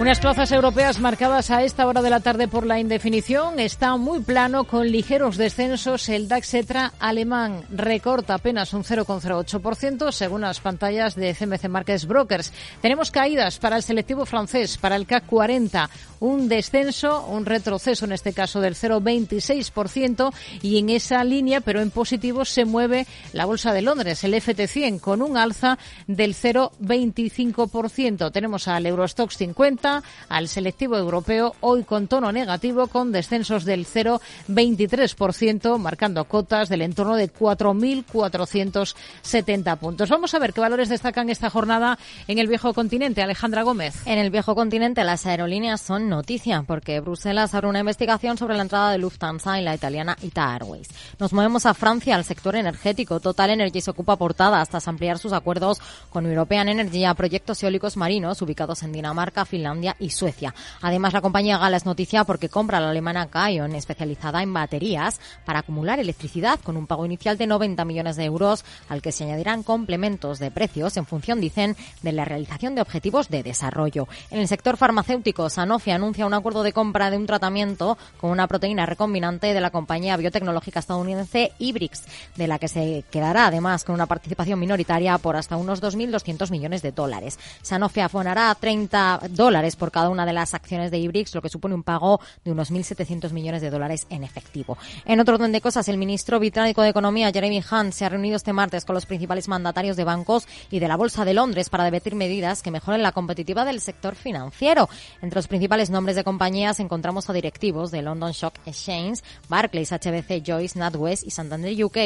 Unas 0.00 0.18
plazas 0.18 0.50
europeas 0.50 0.98
marcadas 0.98 1.52
a 1.52 1.62
esta 1.62 1.86
hora 1.86 2.02
de 2.02 2.10
la 2.10 2.18
tarde 2.18 2.48
por 2.48 2.66
la 2.66 2.80
indefinición. 2.80 3.60
Está 3.60 3.96
muy 3.96 4.18
plano 4.18 4.64
con 4.64 4.90
ligeros 4.90 5.36
descensos. 5.36 6.08
El 6.08 6.26
DAX 6.26 6.54
Etra 6.54 6.92
alemán 6.98 7.62
recorta 7.70 8.34
apenas 8.34 8.74
un 8.74 8.82
0,08% 8.82 10.10
según 10.10 10.40
las 10.40 10.58
pantallas 10.58 11.14
de 11.14 11.32
CMC 11.32 11.68
Markets 11.68 12.06
Brokers. 12.08 12.52
Tenemos 12.82 13.12
caídas 13.12 13.60
para 13.60 13.76
el 13.76 13.84
selectivo 13.84 14.26
francés, 14.26 14.78
para 14.78 14.96
el 14.96 15.06
CAC 15.06 15.26
40, 15.26 15.88
un 16.18 16.48
descenso, 16.48 17.24
un 17.26 17.46
retroceso 17.46 18.04
en 18.04 18.12
este 18.12 18.32
caso 18.32 18.60
del 18.60 18.74
0,26% 18.74 20.34
y 20.60 20.78
en 20.78 20.90
esa 20.90 21.22
línea, 21.22 21.60
pero 21.60 21.80
en 21.80 21.92
positivo, 21.92 22.44
se 22.44 22.64
mueve 22.64 23.06
la 23.32 23.44
bolsa 23.44 23.72
de 23.72 23.82
Londres, 23.82 24.24
el 24.24 24.34
FT100, 24.34 24.98
con 24.98 25.22
un 25.22 25.36
alza 25.36 25.78
del 26.08 26.34
0,25%. 26.34 28.32
Tenemos 28.32 28.66
al 28.66 28.86
Eurostox 28.86 29.36
50 29.36 29.84
al 30.28 30.48
selectivo 30.48 30.96
europeo 30.96 31.54
hoy 31.60 31.84
con 31.84 32.08
tono 32.08 32.32
negativo 32.32 32.86
con 32.86 33.12
descensos 33.12 33.64
del 33.64 33.86
0,23%, 33.86 35.78
marcando 35.78 36.24
cotas 36.24 36.68
del 36.68 36.82
entorno 36.82 37.16
de 37.16 37.32
4.470 37.32 39.78
puntos. 39.78 40.08
Vamos 40.08 40.34
a 40.34 40.38
ver 40.38 40.52
qué 40.52 40.60
valores 40.60 40.88
destacan 40.88 41.30
esta 41.30 41.50
jornada 41.50 41.98
en 42.28 42.38
el 42.38 42.46
viejo 42.48 42.72
continente. 42.72 43.22
Alejandra 43.22 43.62
Gómez. 43.62 44.06
En 44.06 44.18
el 44.18 44.30
viejo 44.30 44.54
continente 44.54 45.04
las 45.04 45.26
aerolíneas 45.26 45.80
son 45.80 46.08
noticia 46.08 46.62
porque 46.66 47.00
Bruselas 47.00 47.54
abre 47.54 47.68
una 47.68 47.80
investigación 47.80 48.38
sobre 48.38 48.56
la 48.56 48.62
entrada 48.62 48.92
de 48.92 48.98
Lufthansa 48.98 49.58
en 49.58 49.64
la 49.64 49.74
italiana 49.74 50.16
Ita 50.22 50.54
Airways. 50.54 50.88
Nos 51.18 51.32
movemos 51.32 51.66
a 51.66 51.74
Francia, 51.74 52.14
al 52.14 52.24
sector 52.24 52.54
energético. 52.56 53.20
Total 53.20 53.50
Energy 53.50 53.80
se 53.80 53.90
ocupa 53.90 54.16
portada 54.16 54.60
hasta 54.60 54.78
ampliar 54.88 55.18
sus 55.18 55.32
acuerdos 55.32 55.80
con 56.10 56.26
European 56.26 56.68
Energy 56.68 57.04
a 57.04 57.14
proyectos 57.14 57.62
eólicos 57.62 57.96
marinos 57.96 58.40
ubicados 58.42 58.82
en 58.82 58.92
Dinamarca, 58.92 59.44
Finlandia 59.44 59.73
Finlandia 59.74 59.96
y 59.98 60.10
Suecia. 60.10 60.54
Además, 60.82 61.12
la 61.12 61.20
compañía 61.20 61.58
gala 61.58 61.76
es 61.76 61.84
noticia 61.84 62.24
porque 62.24 62.48
compra 62.48 62.78
a 62.78 62.80
la 62.80 62.90
alemana 62.90 63.28
Kion, 63.28 63.74
especializada 63.74 64.42
en 64.42 64.52
baterías, 64.52 65.20
para 65.44 65.60
acumular 65.60 65.98
electricidad 65.98 66.60
con 66.60 66.76
un 66.76 66.86
pago 66.86 67.04
inicial 67.04 67.36
de 67.36 67.46
90 67.46 67.84
millones 67.84 68.16
de 68.16 68.24
euros, 68.24 68.64
al 68.88 69.02
que 69.02 69.10
se 69.10 69.24
añadirán 69.24 69.62
complementos 69.64 70.38
de 70.38 70.50
precios 70.50 70.96
en 70.96 71.06
función, 71.06 71.40
dicen, 71.40 71.76
de 72.02 72.12
la 72.12 72.24
realización 72.24 72.74
de 72.74 72.82
objetivos 72.82 73.28
de 73.28 73.42
desarrollo. 73.42 74.06
En 74.30 74.38
el 74.38 74.48
sector 74.48 74.76
farmacéutico, 74.76 75.50
Sanofi 75.50 75.90
anuncia 75.90 76.26
un 76.26 76.34
acuerdo 76.34 76.62
de 76.62 76.72
compra 76.72 77.10
de 77.10 77.16
un 77.16 77.26
tratamiento 77.26 77.98
con 78.20 78.30
una 78.30 78.46
proteína 78.46 78.86
recombinante 78.86 79.52
de 79.52 79.60
la 79.60 79.70
compañía 79.70 80.16
biotecnológica 80.16 80.80
estadounidense 80.80 81.52
Ibrix, 81.58 82.04
de 82.36 82.46
la 82.46 82.58
que 82.58 82.68
se 82.68 83.04
quedará 83.10 83.46
además 83.46 83.82
con 83.82 83.94
una 83.94 84.06
participación 84.06 84.60
minoritaria 84.60 85.18
por 85.18 85.36
hasta 85.36 85.56
unos 85.56 85.82
2.200 85.82 86.50
millones 86.50 86.82
de 86.82 86.92
dólares. 86.92 87.38
Sanofi 87.62 88.00
afonará 88.00 88.54
30 88.54 89.22
dólares 89.30 89.63
por 89.74 89.90
cada 89.90 90.10
una 90.10 90.26
de 90.26 90.34
las 90.34 90.52
acciones 90.52 90.90
de 90.90 90.98
Ibrix, 90.98 91.34
lo 91.34 91.40
que 91.40 91.48
supone 91.48 91.74
un 91.74 91.82
pago 91.82 92.20
de 92.44 92.52
unos 92.52 92.70
1.700 92.70 93.32
millones 93.32 93.62
de 93.62 93.70
dólares 93.70 94.06
en 94.10 94.22
efectivo. 94.22 94.76
En 95.06 95.20
otro 95.20 95.36
orden 95.36 95.52
de 95.52 95.62
cosas, 95.62 95.88
el 95.88 95.96
ministro 95.96 96.38
británico 96.38 96.82
de 96.82 96.90
Economía, 96.90 97.32
Jeremy 97.32 97.62
Hunt, 97.70 97.92
se 97.92 98.04
ha 98.04 98.10
reunido 98.10 98.36
este 98.36 98.52
martes 98.52 98.84
con 98.84 98.94
los 98.94 99.06
principales 99.06 99.48
mandatarios 99.48 99.96
de 99.96 100.04
bancos 100.04 100.46
y 100.70 100.78
de 100.78 100.88
la 100.88 100.96
Bolsa 100.96 101.24
de 101.24 101.34
Londres 101.34 101.70
para 101.70 101.84
debatir 101.84 102.14
medidas 102.14 102.62
que 102.62 102.70
mejoren 102.70 103.02
la 103.02 103.12
competitividad 103.12 103.66
del 103.66 103.80
sector 103.80 104.14
financiero. 104.14 104.88
Entre 105.22 105.36
los 105.36 105.48
principales 105.48 105.90
nombres 105.90 106.16
de 106.16 106.24
compañías 106.24 106.80
encontramos 106.80 107.30
a 107.30 107.32
directivos 107.32 107.90
de 107.90 108.02
London 108.02 108.30
Stock 108.30 108.54
Exchange, 108.66 109.20
Barclays, 109.48 109.92
HBC, 109.92 110.42
Joyce, 110.44 110.78
NatWest 110.78 111.26
y 111.26 111.30
Santander 111.30 111.84
UK. 111.84 111.96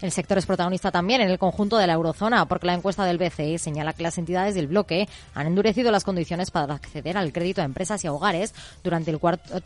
El 0.00 0.12
sector 0.12 0.38
es 0.38 0.46
protagonista 0.46 0.90
también 0.90 1.20
en 1.20 1.30
el 1.30 1.38
conjunto 1.38 1.76
de 1.76 1.86
la 1.86 1.94
eurozona, 1.94 2.46
porque 2.46 2.66
la 2.66 2.74
encuesta 2.74 3.04
del 3.04 3.18
BCE 3.18 3.58
señala 3.58 3.92
que 3.92 4.02
las 4.02 4.18
entidades 4.18 4.54
del 4.54 4.68
bloque 4.68 5.08
han 5.34 5.46
endurecido 5.46 5.90
las 5.90 6.04
condiciones 6.04 6.50
para 6.50 6.74
acceder 6.74 7.01
al 7.16 7.32
crédito 7.32 7.60
a 7.60 7.64
empresas 7.64 8.02
y 8.04 8.06
a 8.06 8.12
hogares 8.12 8.54
durante 8.82 9.10
el 9.10 9.18
cuarto, 9.18 9.60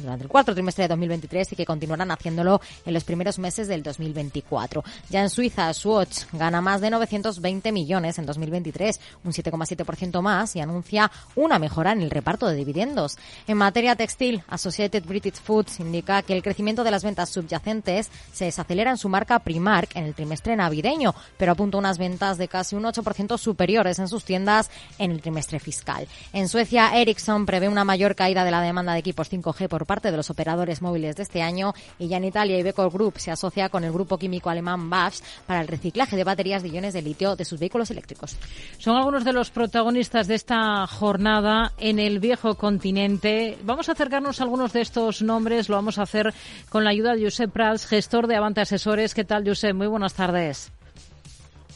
durante 0.00 0.24
el 0.24 0.28
cuarto 0.28 0.54
trimestre 0.54 0.84
de 0.84 0.88
2023 0.88 1.52
y 1.52 1.56
que 1.56 1.66
continuarán 1.66 2.10
haciéndolo 2.10 2.60
en 2.84 2.94
los 2.94 3.04
primeros 3.04 3.38
meses 3.38 3.68
del 3.68 3.82
2024. 3.82 4.84
Ya 5.10 5.22
en 5.22 5.30
Suiza, 5.30 5.72
Swatch 5.72 6.24
gana 6.32 6.60
más 6.60 6.80
de 6.80 6.90
920 6.90 7.72
millones 7.72 8.18
en 8.18 8.26
2023, 8.26 9.00
un 9.24 9.32
7,7% 9.32 10.22
más 10.22 10.56
y 10.56 10.60
anuncia 10.60 11.10
una 11.34 11.58
mejora 11.58 11.92
en 11.92 12.02
el 12.02 12.10
reparto 12.10 12.46
de 12.46 12.56
dividendos. 12.56 13.16
En 13.46 13.56
materia 13.56 13.96
textil, 13.96 14.42
Associated 14.48 15.04
British 15.04 15.40
Foods 15.40 15.80
indica 15.80 16.22
que 16.22 16.34
el 16.34 16.42
crecimiento 16.42 16.84
de 16.84 16.90
las 16.90 17.04
ventas 17.04 17.30
subyacentes 17.30 18.10
se 18.32 18.46
desacelera 18.46 18.90
en 18.90 18.98
su 18.98 19.08
marca 19.08 19.38
Primark 19.38 19.96
en 19.96 20.04
el 20.04 20.14
trimestre 20.14 20.56
navideño, 20.56 21.14
pero 21.36 21.52
apunta 21.52 21.78
unas 21.78 21.98
ventas 21.98 22.38
de 22.38 22.48
casi 22.48 22.76
un 22.76 22.84
8% 22.84 23.38
superiores 23.38 23.98
en 23.98 24.08
sus 24.08 24.24
tiendas 24.24 24.70
en 24.98 25.10
el 25.10 25.20
trimestre 25.20 25.58
fiscal. 25.58 26.06
En 26.32 26.48
Suecia, 26.48 26.67
Ericsson 26.70 27.46
prevé 27.46 27.68
una 27.68 27.84
mayor 27.84 28.14
caída 28.14 28.44
de 28.44 28.50
la 28.50 28.60
demanda 28.60 28.92
de 28.92 28.98
equipos 28.98 29.30
5G 29.30 29.68
por 29.68 29.86
parte 29.86 30.10
de 30.10 30.16
los 30.16 30.28
operadores 30.28 30.82
móviles 30.82 31.16
de 31.16 31.22
este 31.22 31.42
año 31.42 31.72
y 31.98 32.08
ya 32.08 32.18
en 32.18 32.24
Italia 32.24 32.58
Iveco 32.58 32.90
Group 32.90 33.18
se 33.18 33.30
asocia 33.30 33.70
con 33.70 33.84
el 33.84 33.92
grupo 33.92 34.18
químico 34.18 34.50
alemán 34.50 34.90
BASF 34.90 35.22
para 35.46 35.62
el 35.62 35.68
reciclaje 35.68 36.16
de 36.16 36.24
baterías 36.24 36.62
de 36.62 36.68
iones 36.68 36.92
de 36.92 37.00
litio 37.00 37.36
de 37.36 37.46
sus 37.46 37.58
vehículos 37.58 37.90
eléctricos. 37.90 38.36
Son 38.78 38.96
algunos 38.96 39.24
de 39.24 39.32
los 39.32 39.50
protagonistas 39.50 40.26
de 40.26 40.34
esta 40.34 40.86
jornada 40.86 41.72
en 41.78 41.98
el 41.98 42.18
viejo 42.18 42.54
continente. 42.56 43.56
Vamos 43.62 43.88
a 43.88 43.92
acercarnos 43.92 44.40
a 44.40 44.44
algunos 44.44 44.72
de 44.72 44.82
estos 44.82 45.22
nombres. 45.22 45.68
Lo 45.68 45.76
vamos 45.76 45.98
a 45.98 46.02
hacer 46.02 46.34
con 46.68 46.84
la 46.84 46.90
ayuda 46.90 47.14
de 47.14 47.24
Josep 47.24 47.50
Prats, 47.50 47.86
gestor 47.86 48.26
de 48.26 48.36
Avante 48.36 48.60
Asesores. 48.60 49.14
¿Qué 49.14 49.24
tal, 49.24 49.46
Josep? 49.46 49.74
Muy 49.74 49.86
buenas 49.86 50.14
tardes. 50.14 50.70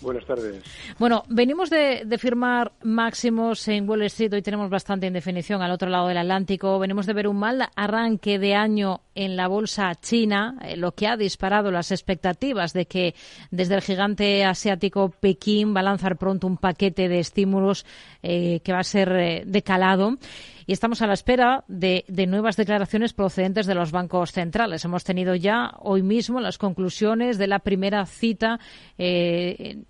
Buenas 0.02 0.26
tardes. 0.26 0.62
Bueno, 0.98 1.22
venimos 1.28 1.70
de, 1.70 2.04
firmar 2.18 2.72
máximos 2.82 3.66
en 3.68 3.88
Wall 3.88 4.02
Street. 4.02 4.32
Hoy 4.32 4.42
tenemos 4.42 4.68
bastante 4.68 5.06
indefinición 5.06 5.62
al 5.62 5.70
otro 5.70 5.88
lado 5.88 6.08
del 6.08 6.18
Atlántico. 6.18 6.78
Venimos 6.78 7.06
de 7.06 7.12
ver 7.12 7.28
un 7.28 7.38
mal 7.38 7.68
arranque 7.76 8.38
de 8.38 8.54
año 8.54 9.00
en 9.14 9.36
la 9.36 9.46
bolsa 9.46 9.94
china, 9.94 10.58
eh, 10.62 10.76
lo 10.76 10.92
que 10.92 11.06
ha 11.06 11.16
disparado 11.16 11.70
las 11.70 11.92
expectativas 11.92 12.72
de 12.72 12.86
que 12.86 13.14
desde 13.50 13.76
el 13.76 13.82
gigante 13.82 14.44
asiático 14.44 15.10
Pekín 15.10 15.74
va 15.74 15.80
a 15.80 15.84
lanzar 15.84 16.16
pronto 16.16 16.46
un 16.46 16.56
paquete 16.56 17.08
de 17.08 17.20
estímulos 17.20 17.86
eh, 18.22 18.60
que 18.64 18.72
va 18.72 18.80
a 18.80 18.84
ser 18.84 19.12
eh, 19.12 19.42
decalado 19.46 20.18
y 20.66 20.72
estamos 20.72 21.02
a 21.02 21.06
la 21.06 21.14
espera 21.14 21.64
de, 21.68 22.04
nuevas 22.28 22.56
declaraciones 22.56 23.12
procedentes 23.12 23.66
de 23.66 23.74
los 23.74 23.92
bancos 23.92 24.32
centrales. 24.32 24.84
Hemos 24.84 25.04
tenido 25.04 25.34
ya 25.34 25.74
hoy 25.78 26.02
mismo 26.02 26.40
las 26.40 26.58
conclusiones 26.58 27.38
de 27.38 27.46
la 27.46 27.58
primera 27.58 28.06
cita 28.06 28.60
eh, 28.98 29.82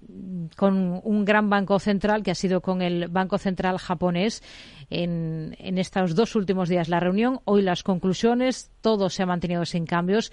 con 0.56 1.00
un 1.04 1.24
gran 1.24 1.50
banco 1.50 1.78
central 1.78 2.22
que 2.22 2.30
ha 2.30 2.34
sido 2.34 2.60
con 2.60 2.82
el 2.82 3.08
Banco 3.08 3.38
Central 3.38 3.78
japonés 3.78 4.42
en, 4.90 5.54
estos 5.78 6.14
dos 6.14 6.36
últimos 6.36 6.68
días 6.68 6.88
la 6.88 7.00
reunión. 7.00 7.40
Hoy 7.44 7.62
las 7.62 7.82
conclusiones, 7.82 8.70
todo 8.80 9.08
se 9.08 9.22
ha 9.22 9.26
mantenido 9.26 9.64
sin 9.64 9.86
cambios. 9.86 10.32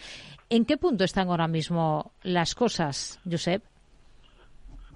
¿En 0.50 0.66
qué 0.66 0.78
punto 0.78 1.04
están 1.04 1.30
ahora 1.30 1.48
mismo 1.48 2.12
las 2.24 2.56
cosas, 2.56 3.20
Josep? 3.30 3.64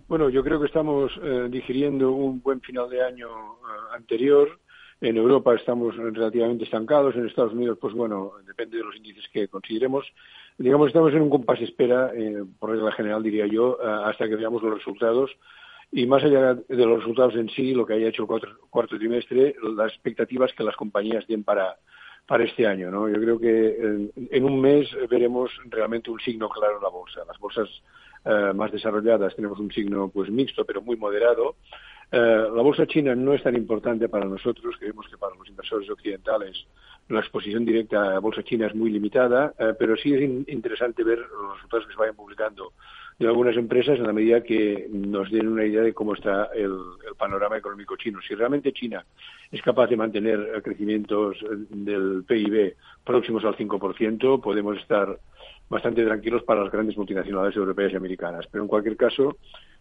Bueno, 0.08 0.30
yo 0.30 0.44
creo 0.44 0.60
que 0.60 0.68
estamos 0.68 1.12
eh, 1.22 1.48
digiriendo 1.50 2.12
un 2.12 2.41
buen 2.41 2.62
final 2.62 2.89
de 2.89 3.04
año 3.04 3.28
eh, 3.28 3.96
anterior 3.96 4.60
en 5.10 5.18
Europa 5.18 5.54
estamos 5.54 5.97
relativamente 5.97 6.64
estancados, 6.64 7.16
en 7.16 7.28
Estados 7.28 7.51
Unidos, 7.51 7.78
pues 7.80 7.93
bueno, 7.93 8.34
depende 8.47 8.78
de 8.78 8.84
los 8.84 8.95
índices 8.95 9.26
que 9.34 9.49
consideremos. 9.49 10.06
Digamos, 10.58 10.88
estamos 10.88 11.14
en 11.14 11.22
un 11.22 11.30
compás 11.30 11.60
espera, 11.60 12.12
eh, 12.16 12.43
por 12.58 12.70
regla 12.70 12.91
general 12.93 13.22
diría 13.22 13.45
yo, 13.45 13.78
eh, 13.84 13.86
hasta 14.06 14.30
que 14.30 14.38
veamos 14.38 14.64
los 14.64 14.76
resultados. 14.76 15.32
Y 15.91 16.08
más 16.08 16.24
allá 16.24 16.54
de 16.54 16.86
los 16.86 16.99
resultados 16.99 17.36
en 17.36 17.49
sí, 17.49 17.74
lo 17.74 17.86
que 17.86 17.95
haya 17.95 18.08
hecho 18.08 18.24
el 18.24 18.28
cuarto, 18.70 18.97
trimestre, 18.97 19.56
las 19.76 19.91
expectativas 19.91 20.54
que 20.54 20.64
las 20.64 20.76
compañías 20.76 21.26
tienen 21.28 21.43
para, 21.43 21.76
para 22.26 22.45
este 22.45 22.66
año. 22.66 22.89
¿no? 22.89 23.10
Yo 23.10 23.20
creo 23.20 23.38
que 23.38 24.10
en, 24.32 24.43
un 24.45 24.62
mes 24.62 24.88
veremos 25.10 25.51
realmente 25.66 26.10
un 26.10 26.20
signo 26.22 26.49
claro 26.49 26.78
en 26.78 26.84
la 26.84 26.89
bolsa. 26.89 27.22
Las 27.28 27.38
bolsas 27.38 27.70
eh, 28.26 28.54
más 28.56 28.72
desarrolladas 28.72 29.36
tenemos 29.36 29.60
un 29.60 29.72
signo 29.72 30.10
pues 30.10 30.32
mixto, 30.32 30.66
pero 30.66 30.82
muy 30.82 30.95
moderado. 30.95 31.58
Eh, 32.16 32.47
la 32.55 32.61
bolsa 32.61 32.86
china 32.86 33.16
no 33.16 33.34
es 33.34 33.41
tan 33.41 33.55
importante 33.55 34.07
para 34.07 34.26
nosotros, 34.26 34.76
creemos 34.78 35.07
que 35.07 35.18
para 35.18 35.34
los 35.36 35.49
inversores 35.49 35.89
occidentales 35.89 36.68
la 37.09 37.22
exposición 37.22 37.66
directa 37.66 38.03
a 38.03 38.14
la 38.14 38.20
bolsa 38.20 38.43
china 38.43 38.68
es 38.68 38.76
muy 38.76 38.91
limitada, 38.91 39.51
eh, 39.57 39.74
pero 39.80 39.97
sí 39.97 40.14
es 40.14 40.22
interesante 40.47 41.03
ver 41.03 41.18
los 41.18 41.55
resultados 41.55 41.88
que 41.88 41.93
se 41.93 41.99
vayan 41.99 42.16
publicando 42.16 42.74
de 43.18 43.26
algunas 43.26 43.57
empresas 43.57 43.97
en 43.97 44.05
la 44.05 44.14
medida 44.14 44.43
que 44.43 44.88
nos 44.91 45.32
den 45.32 45.47
una 45.47 45.66
idea 45.66 45.82
de 45.82 45.95
cómo 45.95 46.14
está 46.14 46.49
el, 46.53 46.78
panorama 47.18 47.57
económico 47.57 47.95
chino. 47.95 48.20
Si 48.22 48.36
realmente 48.36 48.74
China 48.74 49.03
es 49.51 49.61
capaz 49.64 49.88
de 49.88 49.97
mantener 49.97 50.61
crecimientos 50.64 51.38
del 51.70 52.24
PIB 52.28 52.76
próximos 53.03 53.43
al 53.43 53.55
5%, 53.55 54.39
podemos 54.39 54.78
estar 54.78 55.20
bastante 55.68 56.03
tranquilos 56.05 56.43
para 56.43 56.64
las 56.64 56.72
grandes 56.72 56.95
multinacionales 56.95 57.55
europeas 57.55 57.93
y 57.93 57.95
americanas. 57.95 58.45
Pero 58.51 58.64
en 58.64 58.68
cualquier 58.68 58.97
caso, 58.97 59.38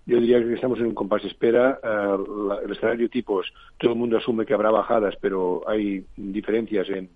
yo 0.07 0.21
diría 0.21 0.41
que 0.41 0.55
estamos 0.55 0.79
en 0.81 0.87
un 0.87 0.95
compás 0.95 1.25
espera. 1.25 1.79
Eh, 1.83 2.17
el 2.65 2.73
escenario 2.73 3.09
tipo 3.09 3.41
todo 3.79 3.93
el 3.93 3.99
mundo 3.99 4.19
asume 4.19 4.47
que 4.47 4.55
habrá 4.55 4.71
bajadas, 4.71 5.15
pero 5.21 5.63
hay 5.67 6.05
diferencias 6.17 6.89
en, 6.89 7.09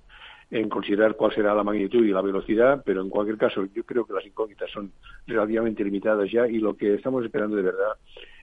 en 0.50 0.68
considerar 0.68 1.16
cuál 1.16 1.34
será 1.34 1.54
la 1.54 1.64
magnitud 1.64 2.04
y 2.04 2.12
la 2.12 2.22
velocidad, 2.22 2.82
pero 2.84 3.02
en 3.02 3.10
cualquier 3.10 3.36
caso 3.36 3.66
yo 3.74 3.84
creo 3.84 4.04
que 4.04 4.12
las 4.14 4.24
incógnitas 4.24 4.70
son 4.70 4.92
relativamente 5.26 5.82
limitadas 5.82 6.30
ya 6.30 6.46
y 6.46 6.58
lo 6.58 6.76
que 6.76 6.94
estamos 6.94 7.24
esperando 7.24 7.56
de 7.56 7.62
verdad 7.62 7.96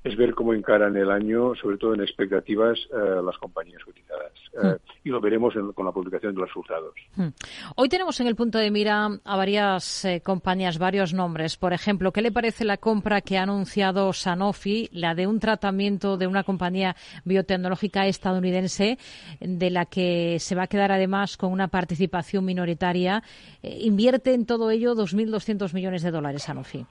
es 0.03 0.17
ver 0.17 0.33
cómo 0.35 0.53
encaran 0.53 0.97
el 0.97 1.09
año, 1.09 1.55
sobre 1.55 1.77
todo 1.77 1.93
en 1.93 2.01
expectativas, 2.01 2.77
eh, 2.91 3.21
las 3.23 3.37
compañías 3.37 3.81
cotizadas. 3.85 4.33
Eh, 4.53 4.67
hmm. 4.67 4.91
Y 5.05 5.09
lo 5.09 5.21
veremos 5.21 5.53
con 5.73 5.85
la 5.85 5.91
publicación 5.91 6.33
de 6.33 6.41
los 6.41 6.49
resultados. 6.49 6.93
Hmm. 7.15 7.29
Hoy 7.75 7.87
tenemos 7.87 8.19
en 8.19 8.27
el 8.27 8.35
punto 8.35 8.57
de 8.57 8.69
mira 8.69 9.07
a 9.23 9.37
varias 9.37 10.03
eh, 10.03 10.21
compañías, 10.21 10.77
varios 10.77 11.13
nombres. 11.13 11.55
Por 11.55 11.71
ejemplo, 11.71 12.11
¿qué 12.11 12.21
le 12.21 12.31
parece 12.31 12.65
la 12.65 12.77
compra 12.77 13.21
que 13.21 13.37
ha 13.37 13.43
anunciado 13.43 14.11
Sanofi, 14.11 14.89
la 14.91 15.15
de 15.15 15.25
un 15.25 15.39
tratamiento 15.39 16.17
de 16.17 16.27
una 16.27 16.43
compañía 16.43 16.95
biotecnológica 17.23 18.05
estadounidense, 18.05 18.97
de 19.39 19.69
la 19.69 19.85
que 19.85 20.37
se 20.39 20.55
va 20.55 20.63
a 20.63 20.67
quedar 20.67 20.91
además 20.91 21.37
con 21.37 21.51
una 21.51 21.69
participación 21.93 22.43
minoritaria? 22.45 23.23
invierte 23.61 24.33
en 24.33 24.45
todo 24.45 24.71
ello 24.71 24.95
2.200 24.95 25.73
millones 25.73 26.01
de 26.01 26.11
dólares 26.11 26.43
Sanofi. 26.43 26.85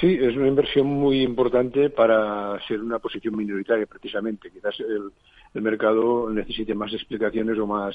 Sí, 0.00 0.18
es 0.20 0.36
una 0.36 0.48
inversión 0.48 0.86
muy 0.86 1.22
importante 1.22 1.90
para 1.90 2.58
ser 2.66 2.80
una 2.80 2.98
posición 2.98 3.36
minoritaria, 3.36 3.86
precisamente. 3.86 4.50
Quizás 4.50 4.74
el, 4.80 5.12
mercado 5.62 6.28
necesite 6.28 6.74
más 6.74 6.92
explicaciones 6.92 7.58
o 7.58 7.66
más 7.66 7.94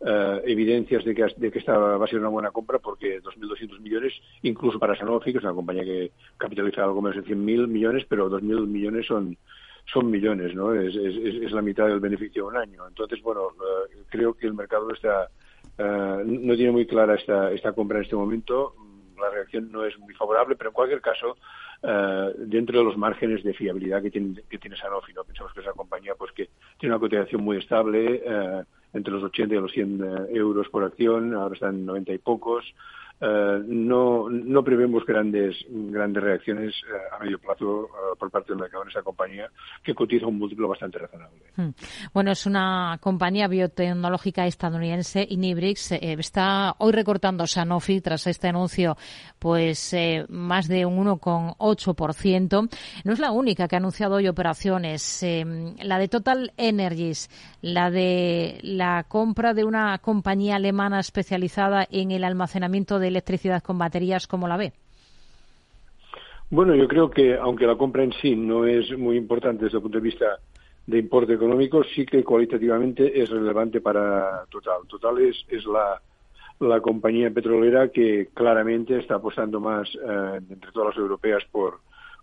eh, 0.00 0.42
evidencias 0.46 1.04
de 1.04 1.14
que, 1.14 1.26
de 1.36 1.52
que 1.52 1.58
esta 1.58 1.76
va 1.76 2.04
a 2.04 2.08
ser 2.08 2.18
una 2.18 2.28
buena 2.28 2.50
compra, 2.50 2.78
porque 2.78 3.20
2.200 3.22 3.80
millones, 3.80 4.12
incluso 4.42 4.78
para 4.78 4.96
Sanofi, 4.96 5.30
que 5.32 5.38
es 5.38 5.44
una 5.44 5.52
compañía 5.52 5.84
que 5.84 6.10
capitaliza 6.36 6.82
algo 6.82 7.02
menos 7.02 7.24
de 7.24 7.34
100.000 7.34 7.68
millones, 7.68 8.04
pero 8.08 8.30
2.000 8.30 8.66
millones 8.66 9.06
son 9.06 9.36
son 9.92 10.10
millones, 10.10 10.54
¿no? 10.54 10.74
Es, 10.74 10.94
es, 10.94 11.52
la 11.52 11.62
mitad 11.62 11.86
del 11.86 12.00
beneficio 12.00 12.42
de 12.42 12.48
un 12.48 12.56
año. 12.56 12.86
Entonces, 12.86 13.22
bueno, 13.22 13.48
eh, 13.50 14.02
creo 14.08 14.34
que 14.34 14.46
el 14.46 14.54
mercado 14.54 14.90
está 14.92 15.28
eh, 15.78 16.22
no 16.24 16.54
tiene 16.54 16.72
muy 16.72 16.86
clara 16.86 17.14
esta, 17.14 17.52
esta 17.52 17.72
compra 17.72 17.98
en 17.98 18.04
este 18.04 18.16
momento 18.16 18.74
la 19.18 19.30
reacción 19.30 19.72
no 19.72 19.82
es 19.82 19.98
muy 19.98 20.12
favorable, 20.12 20.56
pero 20.56 20.68
en 20.68 20.74
cualquier 20.74 21.00
caso, 21.00 21.38
eh, 21.82 22.34
dentro 22.36 22.78
de 22.78 22.84
los 22.84 22.98
márgenes 22.98 23.42
de 23.42 23.54
fiabilidad 23.54 24.02
que 24.02 24.10
tiene, 24.10 24.42
que 24.48 24.58
tiene 24.58 24.76
Sanofi, 24.76 25.14
¿no? 25.14 25.24
pensamos 25.24 25.54
que 25.54 25.60
es 25.60 25.66
una 25.66 25.72
compañía 25.72 26.14
pues 26.18 26.32
que 26.32 26.50
tiene 26.78 26.94
una 26.94 27.00
cotización 27.00 27.42
muy 27.42 27.56
estable, 27.56 28.22
entre 28.92 29.14
los 29.14 29.22
80 29.22 29.54
y 29.54 29.58
los 29.58 29.72
100 29.72 30.26
euros 30.34 30.68
por 30.68 30.84
acción, 30.84 31.32
ahora 31.32 31.54
están 31.54 31.76
en 31.76 31.86
90 31.86 32.12
y 32.12 32.18
pocos. 32.18 32.74
Eh, 33.18 33.62
no, 33.66 34.28
no 34.28 34.62
prevemos 34.62 35.06
grandes, 35.06 35.56
grandes 35.68 36.22
reacciones 36.22 36.74
eh, 36.74 37.14
a 37.14 37.24
medio 37.24 37.38
plazo 37.38 37.84
eh, 37.86 38.16
por 38.18 38.30
parte 38.30 38.52
del 38.52 38.60
mercado 38.60 38.82
en 38.82 38.90
esa 38.90 39.02
compañía, 39.02 39.50
que 39.82 39.94
cotiza 39.94 40.26
un 40.26 40.38
múltiplo 40.38 40.68
bastante 40.68 40.98
razonable. 40.98 41.38
Hmm. 41.56 41.70
Bueno, 42.12 42.32
es 42.32 42.44
una 42.44 42.98
compañía 43.00 43.48
biotecnológica 43.48 44.46
estadounidense, 44.46 45.26
Inibrix, 45.30 45.92
está 45.92 46.74
hoy 46.78 46.92
recortando 46.92 47.46
Sanofi 47.46 48.02
tras 48.02 48.26
este 48.26 48.48
anuncio, 48.48 48.98
pues 49.38 49.96
más 50.28 50.68
de 50.68 50.84
un 50.84 51.06
1,8%. 51.06 52.68
No 53.04 53.12
es 53.12 53.18
la 53.18 53.30
única 53.30 53.66
que 53.66 53.76
ha 53.76 53.78
anunciado 53.78 54.16
hoy 54.16 54.28
operaciones. 54.28 55.24
la 55.82 55.98
de 55.98 56.08
Total 56.08 56.52
Energies, 56.58 57.30
la 57.62 57.90
de 57.90 58.58
la 58.62 59.04
compra 59.04 59.54
de 59.54 59.64
una 59.64 59.96
compañía 59.98 60.56
alemana 60.56 61.00
especializada 61.00 61.86
en 61.90 62.10
el 62.10 62.24
almacenamiento 62.24 62.98
de 62.98 63.05
electricidad 63.08 63.62
con 63.62 63.78
baterías, 63.78 64.26
¿cómo 64.26 64.48
la 64.48 64.56
ve? 64.56 64.72
Bueno, 66.50 66.74
yo 66.74 66.86
creo 66.86 67.10
que 67.10 67.36
aunque 67.36 67.66
la 67.66 67.76
compra 67.76 68.04
en 68.04 68.12
sí 68.12 68.36
no 68.36 68.66
es 68.66 68.96
muy 68.96 69.16
importante 69.16 69.64
desde 69.64 69.78
el 69.78 69.82
punto 69.82 69.98
de 69.98 70.04
vista 70.04 70.38
de 70.86 70.98
importe 70.98 71.34
económico, 71.34 71.82
sí 71.82 72.06
que 72.06 72.22
cualitativamente 72.22 73.20
es 73.20 73.28
relevante 73.28 73.80
para 73.80 74.44
Total. 74.48 74.86
Total 74.86 75.18
es, 75.18 75.36
es 75.48 75.64
la, 75.66 76.00
la 76.60 76.80
compañía 76.80 77.30
petrolera 77.30 77.88
que 77.88 78.28
claramente 78.32 78.98
está 78.98 79.16
apostando 79.16 79.58
más 79.58 79.88
eh, 79.94 80.40
entre 80.48 80.70
todas 80.70 80.90
las 80.90 80.98
europeas 80.98 81.42
por, 81.50 81.80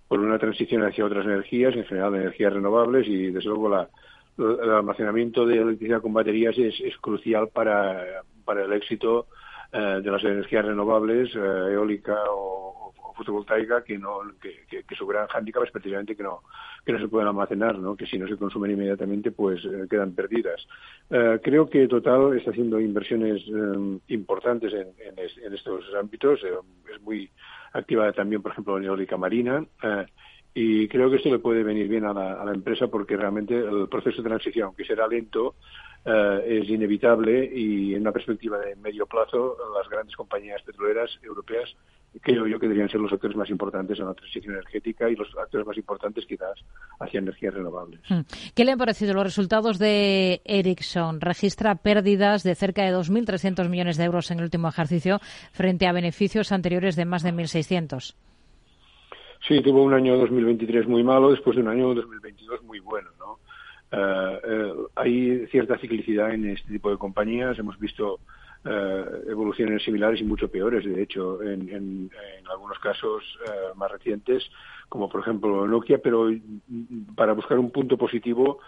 por 0.07 0.19
una 0.19 0.39
transición 0.39 0.83
hacia 0.83 1.05
otras 1.05 1.25
energías, 1.25 1.75
en 1.75 1.83
general 1.85 2.15
energías 2.15 2.53
renovables 2.53 3.05
y 3.07 3.31
desde 3.31 3.49
luego 3.49 3.67
la, 3.67 3.89
el 4.37 4.71
almacenamiento 4.71 5.45
de 5.45 5.57
electricidad 5.57 6.01
con 6.01 6.13
baterías 6.13 6.57
es, 6.57 6.79
es 6.79 6.97
crucial 6.97 7.49
para, 7.49 8.23
para 8.45 8.63
el 8.63 8.71
éxito 8.71 9.27
eh, 9.73 10.01
de 10.03 10.11
las 10.11 10.23
energías 10.23 10.65
renovables, 10.65 11.35
eh, 11.35 11.73
eólica 11.73 12.15
o, 12.29 12.93
fotovoltaica, 13.17 13.83
que 13.83 13.97
no 13.97 14.21
que, 14.41 14.83
que, 14.87 14.95
su 14.95 15.05
gran 15.05 15.27
hándicap 15.27 15.63
es 15.63 15.71
precisamente 15.71 16.15
que 16.15 16.23
no 16.23 16.41
que 16.83 16.91
no 16.91 16.99
se 16.99 17.07
pueden 17.07 17.27
almacenar, 17.27 17.77
¿no? 17.77 17.95
que 17.95 18.07
si 18.07 18.17
no 18.17 18.27
se 18.27 18.37
consumen 18.37 18.71
inmediatamente 18.71 19.31
pues 19.31 19.63
eh, 19.65 19.85
quedan 19.89 20.13
perdidas. 20.13 20.67
creo 21.43 21.69
que 21.69 21.87
Total 21.87 22.35
está 22.35 22.49
haciendo 22.49 22.79
inversiones 22.79 23.43
importantes 24.07 24.73
en, 24.73 24.87
en, 24.99 25.53
estos 25.53 25.85
ámbitos, 25.99 26.39
es 26.43 27.01
muy 27.01 27.29
activa 27.73 28.11
también, 28.13 28.41
por 28.41 28.51
ejemplo, 28.51 28.77
en 28.77 28.85
eólica 28.85 29.15
marina. 29.15 29.63
Y 30.55 30.87
creo 30.87 31.09
que 31.09 31.15
esto 31.15 31.29
le 31.29 31.39
puede 31.39 31.63
venir 31.63 31.87
bien 31.87 32.05
a 32.05 32.13
la, 32.13 32.51
empresa 32.53 32.87
porque 32.87 33.17
realmente 33.17 33.57
el 33.57 33.87
proceso 33.89 34.21
de 34.21 34.29
transición, 34.29 34.67
aunque 34.67 34.85
será 34.85 35.07
lento, 35.07 35.55
eh, 36.05 36.59
es 36.61 36.69
inevitable 36.69 37.49
y 37.53 37.95
en 37.95 38.01
una 38.01 38.11
perspectiva 38.11 38.59
de 38.59 38.75
medio 38.75 39.05
plazo 39.05 39.57
las 39.77 39.89
grandes 39.89 40.15
compañías 40.15 40.61
petroleras 40.63 41.09
europeas 41.21 41.75
creo 42.21 42.45
yo 42.47 42.59
que 42.59 42.67
deberían 42.67 42.89
ser 42.89 42.99
los 42.99 43.11
actores 43.11 43.35
más 43.35 43.49
importantes 43.49 43.99
en 43.99 44.05
la 44.05 44.13
transición 44.13 44.53
energética 44.53 45.09
y 45.09 45.15
los 45.15 45.27
actores 45.37 45.65
más 45.65 45.77
importantes 45.77 46.25
quizás 46.25 46.59
hacia 46.99 47.19
energías 47.19 47.53
renovables. 47.53 48.01
Hmm. 48.07 48.21
¿Qué 48.55 48.65
le 48.65 48.71
han 48.71 48.77
parecido 48.77 49.13
los 49.13 49.23
resultados 49.23 49.79
de 49.79 50.41
Ericsson? 50.45 51.21
Registra 51.21 51.75
pérdidas 51.75 52.43
de 52.43 52.55
cerca 52.55 52.83
de 52.83 52.95
2.300 52.95 53.69
millones 53.69 53.97
de 53.97 54.03
euros 54.03 54.29
en 54.31 54.39
el 54.39 54.45
último 54.45 54.67
ejercicio 54.67 55.19
frente 55.51 55.87
a 55.87 55.91
beneficios 55.91 56.51
anteriores 56.51 56.95
de 56.95 57.05
más 57.05 57.23
de 57.23 57.33
1.600. 57.33 58.15
Sí, 59.47 59.61
tuvo 59.61 59.83
un 59.83 59.93
año 59.93 60.17
2023 60.17 60.87
muy 60.87 61.03
malo 61.03 61.31
después 61.31 61.57
de 61.57 61.63
un 61.63 61.67
año 61.67 61.93
2022 61.93 62.63
muy 62.63 62.79
bueno, 62.79 63.09
¿no? 63.19 63.22
Eh, 63.93 64.39
eh, 64.43 64.73
hay 64.95 65.47
cierta 65.47 65.77
ciclicidad 65.77 66.33
en 66.33 66.49
este 66.49 66.71
tipo 66.71 66.89
de 66.89 66.97
compañías. 66.97 67.59
Hemos 67.59 67.77
visto 67.79 68.19
eh, 68.65 69.05
evoluciones 69.29 69.83
similares 69.83 70.19
y 70.19 70.23
mucho 70.23 70.49
peores, 70.49 70.83
de 70.83 71.03
hecho, 71.03 71.41
en, 71.43 71.69
en, 71.69 72.09
algunos 72.49 72.79
casos 72.79 73.23
más 73.75 73.91
recientes, 73.91 74.43
como 74.89 75.09
por 75.09 75.21
ejemplo 75.21 75.67
Nokia, 75.67 75.99
pero 75.99 76.29
mm, 76.29 77.15
para 77.15 77.33
buscar 77.33 77.57
un 77.59 77.71
punto 77.71 77.97
positivo, 77.97 78.59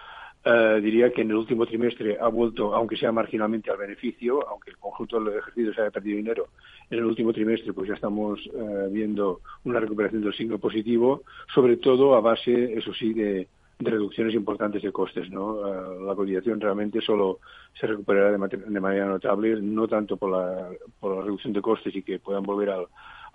diría 0.81 1.11
que 1.11 1.21
en 1.21 1.31
el 1.31 1.37
último 1.37 1.65
trimestre 1.65 2.17
ha 2.19 2.27
vuelto, 2.27 2.75
aunque 2.75 2.97
sea 2.97 3.11
marginalmente 3.11 3.71
al 3.71 3.77
beneficio, 3.77 4.47
aunque 4.47 4.69
el 4.69 4.77
conjunto 4.77 5.19
del 5.19 5.39
ejercicio 5.39 5.73
se 5.73 5.81
haya 5.81 5.91
perdido 5.91 6.17
dinero, 6.17 6.47
en 6.91 6.99
el 6.99 7.05
último 7.05 7.33
trimestre 7.33 7.73
pues 7.73 7.87
ya 7.87 7.95
estamos 7.95 8.39
viendo 8.91 9.41
una 9.63 9.79
recuperación 9.79 10.21
del 10.21 10.35
signo 10.35 10.59
positivo, 10.59 11.23
sobre 11.53 11.77
todo 11.77 12.15
a 12.15 12.21
base, 12.21 12.73
eso 12.73 12.93
sí, 12.93 13.13
de, 13.13 13.47
de 13.79 13.91
reducciones 13.91 14.33
importantes 14.33 14.81
de 14.81 14.91
costes. 14.91 15.29
¿no? 15.29 15.67
Eh, 15.67 16.05
la 16.05 16.15
cotización 16.15 16.59
realmente 16.59 17.01
solo 17.01 17.39
se 17.79 17.87
recuperará 17.87 18.31
de, 18.31 18.79
manera 18.79 19.05
notable, 19.05 19.61
no 19.61 19.87
tanto 19.87 20.17
por 20.17 20.31
la, 20.31 20.69
por 20.99 21.17
la 21.17 21.23
reducción 21.23 21.53
de 21.53 21.61
costes 21.61 21.95
y 21.95 22.03
que 22.03 22.19
puedan 22.19 22.43
volver 22.43 22.69
al, 22.69 22.87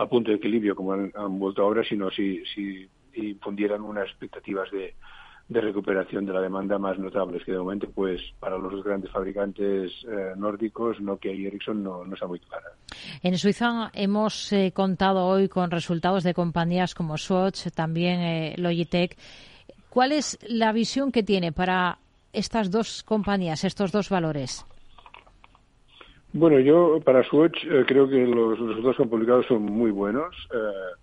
punto 0.09 0.31
de 0.31 0.39
equilibrio 0.39 0.75
como 0.75 0.95
han, 0.95 1.39
vuelto 1.39 1.63
ahora, 1.63 1.85
sino 1.85 2.11
si, 2.11 2.43
si 2.55 2.89
infundieran 3.15 3.83
unas 3.83 4.09
expectativas 4.09 4.71
de, 4.71 4.95
de 5.51 5.61
recuperación 5.61 6.25
de 6.25 6.33
la 6.33 6.41
demanda 6.41 6.79
más 6.79 6.97
notables, 6.97 7.45
que 7.45 7.51
de 7.51 7.59
momento, 7.59 7.91
pues, 7.91 8.23
para 8.39 8.57
los 8.57 8.85
grandes 8.85 9.11
fabricantes 9.11 9.93
eh, 10.09 10.33
nórdicos, 10.37 11.01
Nokia 11.01 11.33
y 11.33 11.45
Ericsson 11.45 11.83
no, 11.83 12.05
no 12.05 12.15
está 12.15 12.29
muy 12.29 12.39
clara. 12.39 12.69
En 13.23 13.37
Suiza 13.37 13.91
hemos 13.93 14.53
eh, 14.53 14.73
contado 14.73 15.27
hoy 15.27 15.49
con 15.49 15.73
resultados 15.73 16.23
de 16.23 16.35
compañías 16.35 16.95
como 16.95 17.19
Swatch, 17.19 17.67
también 17.75 18.55
Logitech, 18.63 19.19
¿Cuál 19.91 20.13
es 20.13 20.39
la 20.49 20.73
visión 20.73 21.11
que 21.11 21.25
tiene 21.25 21.51
para 21.51 21.99
estas 22.33 22.71
dos 22.71 23.03
compañías, 23.03 23.65
estos 23.65 23.91
dos 23.91 24.09
valores? 24.09 24.65
Bueno, 26.33 26.61
yo 26.61 27.01
para 27.05 27.25
Swatch 27.25 27.65
eh, 27.65 27.85
creo 27.89 28.09
que 28.09 28.25
los 28.25 28.57
resultados 28.57 28.97
que 28.97 29.03
han 29.03 29.09
publicado 29.09 29.43
son 29.43 29.63
muy 29.65 29.91
buenos 29.91 30.33
eh, 30.55 30.95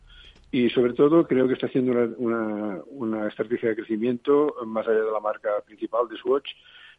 y 0.51 0.69
sobre 0.69 0.93
todo 0.93 1.27
creo 1.27 1.47
que 1.49 1.55
está 1.55 1.67
haciendo 1.67 1.91
una, 2.17 2.79
una, 2.87 3.27
estrategia 3.27 3.69
de 3.69 3.75
crecimiento 3.75 4.55
más 4.65 4.87
allá 4.87 5.01
de 5.01 5.11
la 5.11 5.19
marca 5.19 5.49
principal 5.65 6.07
de 6.07 6.15
Swatch 6.15 6.49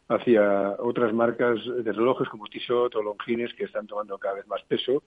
hacia 0.09 0.75
otras 0.77 1.11
marcas 1.11 1.59
de 1.65 1.91
relojes 1.91 2.29
como 2.29 2.45
Tissot 2.45 2.95
o 2.95 3.01
Longines 3.01 3.51
que 3.55 3.63
están 3.63 3.87
tomando 3.87 4.19
cada 4.19 4.35
vez 4.35 4.47
más 4.47 4.61
peso 4.67 5.01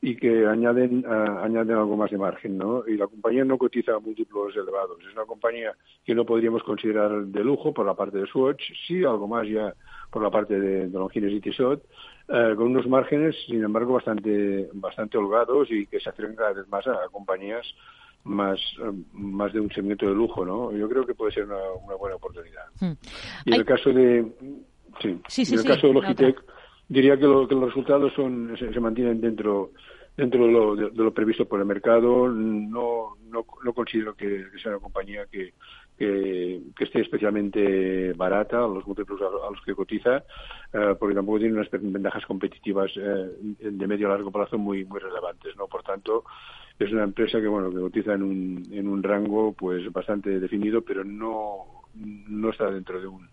y 0.00 0.16
que 0.16 0.46
añaden, 0.46 1.04
añaden 1.06 1.76
algo 1.76 1.96
más 1.96 2.10
de 2.10 2.18
margen, 2.18 2.56
¿no? 2.56 2.86
Y 2.86 2.96
la 2.96 3.08
compañía 3.08 3.44
no 3.44 3.58
cotiza 3.58 3.94
a 3.94 3.98
múltiplos 3.98 4.54
elevados. 4.54 4.98
Es 5.00 5.12
una 5.12 5.24
compañía 5.24 5.72
que 6.04 6.14
no 6.14 6.24
podríamos 6.24 6.62
considerar 6.62 7.24
de 7.24 7.44
lujo 7.44 7.74
por 7.74 7.84
la 7.84 7.94
parte 7.94 8.18
de 8.18 8.26
Swatch, 8.26 8.62
sí 8.86 9.04
algo 9.04 9.26
más 9.26 9.48
ya 9.48 9.74
por 10.10 10.22
la 10.22 10.30
parte 10.30 10.58
de, 10.58 10.88
de 10.88 10.98
Longines 10.98 11.32
y 11.32 11.40
Tissot, 11.40 11.82
eh, 12.28 12.54
con 12.56 12.68
unos 12.68 12.86
márgenes, 12.86 13.34
sin 13.46 13.64
embargo, 13.64 13.94
bastante, 13.94 14.68
bastante 14.74 15.18
holgados 15.18 15.68
y 15.70 15.86
que 15.86 15.98
se 15.98 16.10
acercan 16.10 16.36
cada 16.36 16.52
vez 16.52 16.68
más 16.68 16.86
a, 16.86 17.08
compañías 17.10 17.66
más, 18.24 18.60
más 19.12 19.52
de 19.52 19.60
un 19.60 19.70
segmento 19.70 20.06
de 20.06 20.14
lujo, 20.14 20.44
¿no? 20.44 20.70
Yo 20.72 20.88
creo 20.88 21.06
que 21.06 21.14
puede 21.14 21.32
ser 21.32 21.44
una, 21.44 21.60
una 21.84 21.94
buena 21.96 22.16
oportunidad. 22.16 22.64
Hmm. 22.80 22.92
Y 23.46 23.54
en 23.54 23.60
el 23.60 23.64
caso 23.64 23.90
de... 23.90 24.26
Sí, 25.28 25.42
en 25.52 25.58
el 25.58 25.64
caso 25.64 25.86
de 25.86 25.92
Logitech 25.92 26.36
diría 26.88 27.16
que, 27.16 27.24
lo, 27.24 27.46
que 27.46 27.54
los 27.54 27.66
resultados 27.66 28.12
son 28.14 28.56
se, 28.58 28.80
mantienen 28.80 29.20
dentro 29.20 29.72
dentro 30.16 30.46
de 30.46 30.52
lo, 30.52 30.74
de, 30.74 30.90
lo, 30.90 31.14
previsto 31.14 31.46
por 31.46 31.60
el 31.60 31.66
mercado. 31.66 32.28
No, 32.28 33.16
no, 33.30 33.46
no 33.62 33.72
considero 33.72 34.14
que, 34.16 34.46
sea 34.60 34.72
una 34.72 34.80
compañía 34.80 35.26
que, 35.30 35.52
que, 35.96 36.60
esté 36.80 37.02
especialmente 37.02 38.12
barata 38.14 38.58
a 38.64 38.68
los 38.68 38.84
múltiplos 38.86 39.20
a, 39.20 39.50
los 39.50 39.62
que 39.64 39.74
cotiza, 39.74 40.24
eh, 40.72 40.96
porque 40.98 41.14
tampoco 41.14 41.38
tiene 41.38 41.54
unas 41.54 41.70
ventajas 41.70 42.26
competitivas 42.26 42.90
eh, 42.96 43.30
de 43.60 43.86
medio 43.86 44.08
a 44.08 44.14
largo 44.14 44.32
plazo 44.32 44.58
muy 44.58 44.84
muy 44.84 44.98
relevantes. 44.98 45.56
no 45.56 45.68
Por 45.68 45.84
tanto, 45.84 46.24
es 46.78 46.90
una 46.90 47.04
empresa 47.04 47.40
que 47.40 47.46
bueno 47.46 47.70
que 47.70 47.78
cotiza 47.78 48.14
en 48.14 48.22
un, 48.22 48.68
en 48.72 48.88
un 48.88 49.02
rango 49.02 49.52
pues 49.52 49.92
bastante 49.92 50.40
definido, 50.40 50.82
pero 50.82 51.04
no, 51.04 51.84
no 51.94 52.50
está 52.50 52.70
dentro 52.70 53.00
de 53.00 53.06
un 53.06 53.28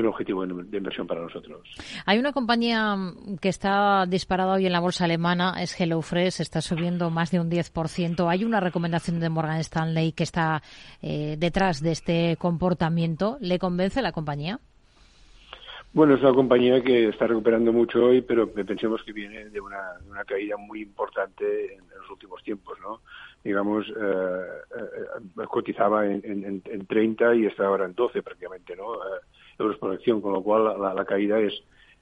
un 0.00 0.08
objetivo 0.08 0.46
de 0.46 0.76
inversión 0.76 1.06
para 1.06 1.22
nosotros. 1.22 1.62
Hay 2.04 2.18
una 2.18 2.32
compañía 2.32 2.96
que 3.40 3.48
está 3.48 4.06
disparada 4.06 4.54
hoy 4.54 4.66
en 4.66 4.72
la 4.72 4.80
bolsa 4.80 5.04
alemana, 5.04 5.54
es 5.60 5.78
HelloFresh, 5.78 6.40
está 6.40 6.60
subiendo 6.60 7.10
más 7.10 7.30
de 7.30 7.40
un 7.40 7.50
10%. 7.50 8.28
Hay 8.28 8.44
una 8.44 8.60
recomendación 8.60 9.20
de 9.20 9.28
Morgan 9.28 9.60
Stanley 9.60 10.12
que 10.12 10.22
está 10.22 10.62
eh, 11.02 11.36
detrás 11.38 11.80
de 11.80 11.92
este 11.92 12.36
comportamiento. 12.38 13.38
¿Le 13.40 13.58
convence 13.58 14.02
la 14.02 14.12
compañía? 14.12 14.60
Bueno, 15.96 16.14
es 16.14 16.20
una 16.20 16.34
compañía 16.34 16.82
que 16.82 17.08
está 17.08 17.26
recuperando 17.26 17.72
mucho 17.72 18.04
hoy, 18.04 18.20
pero 18.20 18.52
pensemos 18.52 19.02
que 19.02 19.14
viene 19.14 19.48
de 19.48 19.60
una, 19.60 19.78
caída 20.26 20.58
muy 20.58 20.82
importante 20.82 21.72
en, 21.74 21.80
los 21.98 22.10
últimos 22.10 22.42
tiempos, 22.42 22.78
¿no? 22.82 23.00
Digamos, 23.42 23.86
eh, 23.88 24.44
eh, 24.78 25.46
cotizaba 25.48 26.04
en, 26.04 26.62
en, 26.62 26.86
30 26.86 27.36
y 27.36 27.46
está 27.46 27.64
ahora 27.64 27.86
en 27.86 27.94
12 27.94 28.22
prácticamente, 28.22 28.76
¿no? 28.76 28.92
Euros 29.58 29.78
por 29.78 29.92
acción, 29.92 30.20
con 30.20 30.32
lo 30.32 30.42
cual 30.42 30.80
la, 30.80 31.04
caída 31.04 31.40
es, 31.40 31.54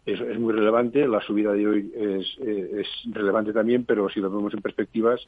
es, 0.06 0.38
muy 0.38 0.52
relevante. 0.52 1.06
La 1.06 1.20
subida 1.20 1.52
de 1.52 1.66
hoy 1.66 1.92
es, 1.94 2.38
es, 2.40 2.86
relevante 3.12 3.52
también, 3.52 3.84
pero 3.84 4.08
si 4.08 4.20
lo 4.20 4.30
vemos 4.30 4.54
en 4.54 4.62
perspectivas 4.62 5.20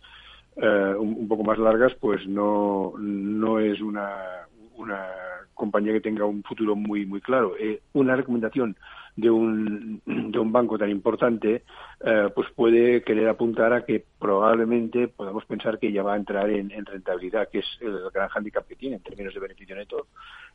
eh, 0.56 0.94
un, 0.98 1.28
poco 1.28 1.44
más 1.44 1.58
largas, 1.58 1.94
pues 2.00 2.26
no, 2.26 2.94
no 2.98 3.58
es 3.58 3.80
una, 3.80 4.46
una 4.76 5.06
compañía 5.54 5.92
que 5.92 6.00
tenga 6.00 6.24
un 6.24 6.42
futuro 6.42 6.76
muy 6.76 7.06
muy 7.06 7.20
claro. 7.20 7.54
Eh, 7.58 7.80
una 7.92 8.16
recomendación 8.16 8.76
de 9.16 9.30
un, 9.30 10.02
de 10.04 10.38
un 10.38 10.52
banco 10.52 10.78
tan 10.78 10.90
importante, 10.90 11.64
eh, 12.04 12.28
pues 12.34 12.50
puede 12.54 13.02
querer 13.02 13.28
apuntar 13.28 13.72
a 13.72 13.84
que 13.84 14.04
probablemente 14.18 15.08
podamos 15.08 15.44
pensar 15.46 15.78
que 15.78 15.90
ya 15.90 16.02
va 16.02 16.14
a 16.14 16.18
entrar 16.18 16.50
en, 16.50 16.70
rentabilidad, 16.84 17.48
que 17.48 17.60
es 17.60 17.78
el 17.80 18.10
gran 18.12 18.28
hándicap 18.28 18.66
que 18.66 18.76
tiene 18.76 18.96
en 18.96 19.02
términos 19.02 19.32
de 19.32 19.40
beneficio 19.40 19.74
neto. 19.74 20.06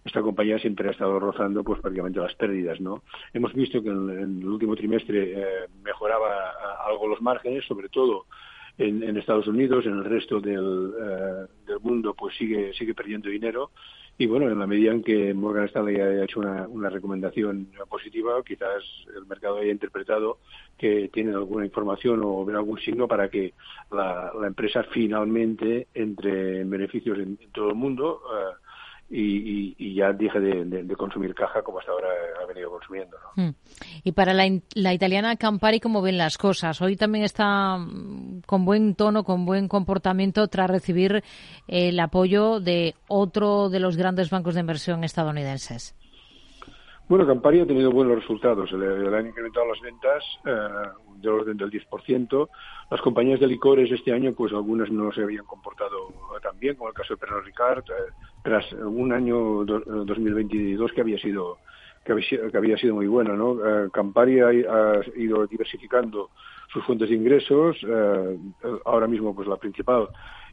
Esta 0.05 0.21
compañía 0.21 0.59
siempre 0.59 0.87
ha 0.87 0.91
estado 0.91 1.19
rozando 1.19 1.63
pues 1.63 1.81
prácticamente 1.81 2.19
las 2.19 2.35
pérdidas, 2.35 2.79
¿no? 2.79 3.03
Hemos 3.33 3.53
visto 3.53 3.81
que 3.81 3.89
en, 3.89 4.39
el 4.41 4.47
último 4.47 4.75
trimestre 4.75 5.33
eh, 5.35 5.67
mejoraba 5.83 6.51
algo 6.87 7.07
los 7.07 7.21
márgenes, 7.21 7.65
sobre 7.65 7.89
todo 7.89 8.25
en, 8.77 9.17
Estados 9.17 9.47
Unidos, 9.47 9.85
en 9.85 9.93
el 9.93 10.05
resto 10.05 10.39
del, 10.39 10.93
eh, 10.99 11.47
del 11.67 11.79
mundo 11.81 12.15
pues 12.15 12.35
sigue 12.35 12.73
sigue 12.73 12.95
perdiendo 12.95 13.29
dinero 13.29 13.71
y 14.17 14.27
bueno, 14.27 14.49
en 14.49 14.59
la 14.59 14.67
medida 14.67 14.91
en 14.91 15.03
que 15.03 15.33
Morgan 15.33 15.65
Stanley 15.65 15.95
haya 15.95 16.23
hecho 16.23 16.39
una, 16.39 16.67
una 16.67 16.89
recomendación 16.89 17.67
positiva, 17.89 18.43
quizás 18.45 18.83
el 19.15 19.25
mercado 19.25 19.57
haya 19.57 19.71
interpretado 19.71 20.37
que 20.77 21.09
tienen 21.13 21.35
alguna 21.35 21.65
información 21.65 22.21
o 22.23 22.45
ven 22.45 22.55
algún 22.55 22.79
signo 22.79 23.07
para 23.07 23.29
que 23.29 23.53
la, 23.91 24.31
empresa 24.45 24.83
finalmente 24.91 25.87
entre 25.93 26.61
en 26.61 26.69
beneficios 26.69 27.19
en, 27.19 27.37
todo 27.51 27.69
el 27.69 27.75
mundo. 27.75 28.21
Eh, 28.33 28.55
y, 29.13 29.95
ya 29.95 30.13
deje 30.13 30.39
de, 30.39 30.95
consumir 30.95 31.35
caja 31.35 31.61
como 31.61 31.79
hasta 31.79 31.91
ahora 31.91 32.07
ha 32.41 32.45
venido 32.45 32.69
consumiendo. 32.69 33.17
Hmm. 33.35 33.49
Y 34.03 34.13
para 34.13 34.33
la, 34.33 34.45
la, 34.73 34.93
italiana 34.93 35.35
Campari, 35.35 35.79
¿cómo 35.79 36.01
ven 36.01 36.17
las 36.17 36.37
cosas? 36.37 36.81
Hoy 36.81 36.95
también 36.95 37.25
está 37.25 37.77
mm, 37.77 38.41
con 38.45 38.65
buen 38.65 38.95
tono, 38.95 39.23
con 39.23 39.45
buen 39.45 39.67
comportamiento 39.67 40.47
tras 40.47 40.69
recibir 40.69 41.23
el 41.67 41.99
apoyo 41.99 42.59
de 42.59 42.95
otro 43.07 43.69
de 43.69 43.79
los 43.79 43.97
grandes 43.97 44.29
bancos 44.29 44.55
de 44.55 44.61
inversión 44.61 45.03
estadounidenses. 45.03 45.95
Bueno, 47.11 47.27
Campari 47.27 47.59
ha 47.59 47.65
tenido 47.65 47.91
buenos 47.91 48.15
resultados. 48.15 48.71
Le, 48.71 49.17
han 49.17 49.27
incrementado 49.27 49.65
las 49.65 49.81
ventas 49.81 50.23
eh, 50.45 50.87
del 51.17 51.31
orden 51.33 51.57
del 51.57 51.69
10%. 51.69 52.49
Las 52.89 53.01
compañías 53.01 53.37
de 53.41 53.47
licores 53.47 53.91
este 53.91 54.13
año, 54.13 54.31
pues 54.31 54.53
algunas 54.53 54.89
no 54.89 55.11
se 55.11 55.21
habían 55.21 55.43
comportado 55.43 56.07
tan 56.41 56.57
bien, 56.57 56.77
como 56.77 56.87
el 56.87 56.95
caso 56.95 57.13
de 57.13 57.17
Pernod 57.17 57.43
Ricard, 57.43 57.79
eh, 57.79 58.13
tras 58.41 58.71
un 58.71 59.11
año 59.11 59.65
2022 59.65 60.93
que 60.93 61.01
había 61.01 61.17
sido 61.17 61.57
que 62.05 62.13
había, 62.57 62.77
sido 62.77 62.95
muy 62.95 63.07
bueno, 63.07 63.35
¿no? 63.35 63.59
Eh, 63.59 63.89
Campari 63.91 64.39
ha, 64.39 64.53
ido 65.17 65.45
diversificando 65.47 66.29
sus 66.71 66.81
fuentes 66.85 67.09
de 67.09 67.15
ingresos. 67.15 67.75
ahora 68.85 69.07
mismo, 69.07 69.35
pues 69.35 69.49
la 69.49 69.57
principal 69.57 70.07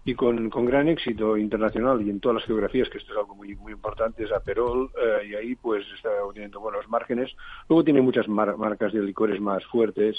y 0.08 0.14
con, 0.14 0.48
con, 0.48 0.64
gran 0.64 0.88
éxito 0.88 1.36
internacional 1.36 2.00
y 2.00 2.08
en 2.08 2.18
todas 2.18 2.36
las 2.36 2.46
geografías, 2.46 2.88
que 2.88 2.96
esto 2.96 3.12
es 3.12 3.18
algo 3.18 3.34
muy 3.34 3.54
muy 3.56 3.72
importante, 3.72 4.24
es 4.24 4.32
Aperol, 4.32 4.90
eh, 4.96 5.28
y 5.28 5.34
ahí 5.34 5.54
pues 5.54 5.84
está 5.94 6.08
obteniendo 6.24 6.60
buenos 6.60 6.88
márgenes. 6.88 7.30
Luego 7.68 7.84
tiene 7.84 8.00
muchas 8.00 8.26
marcas 8.26 8.94
de 8.94 9.02
licores 9.02 9.38
más 9.38 9.62
fuertes, 9.66 10.16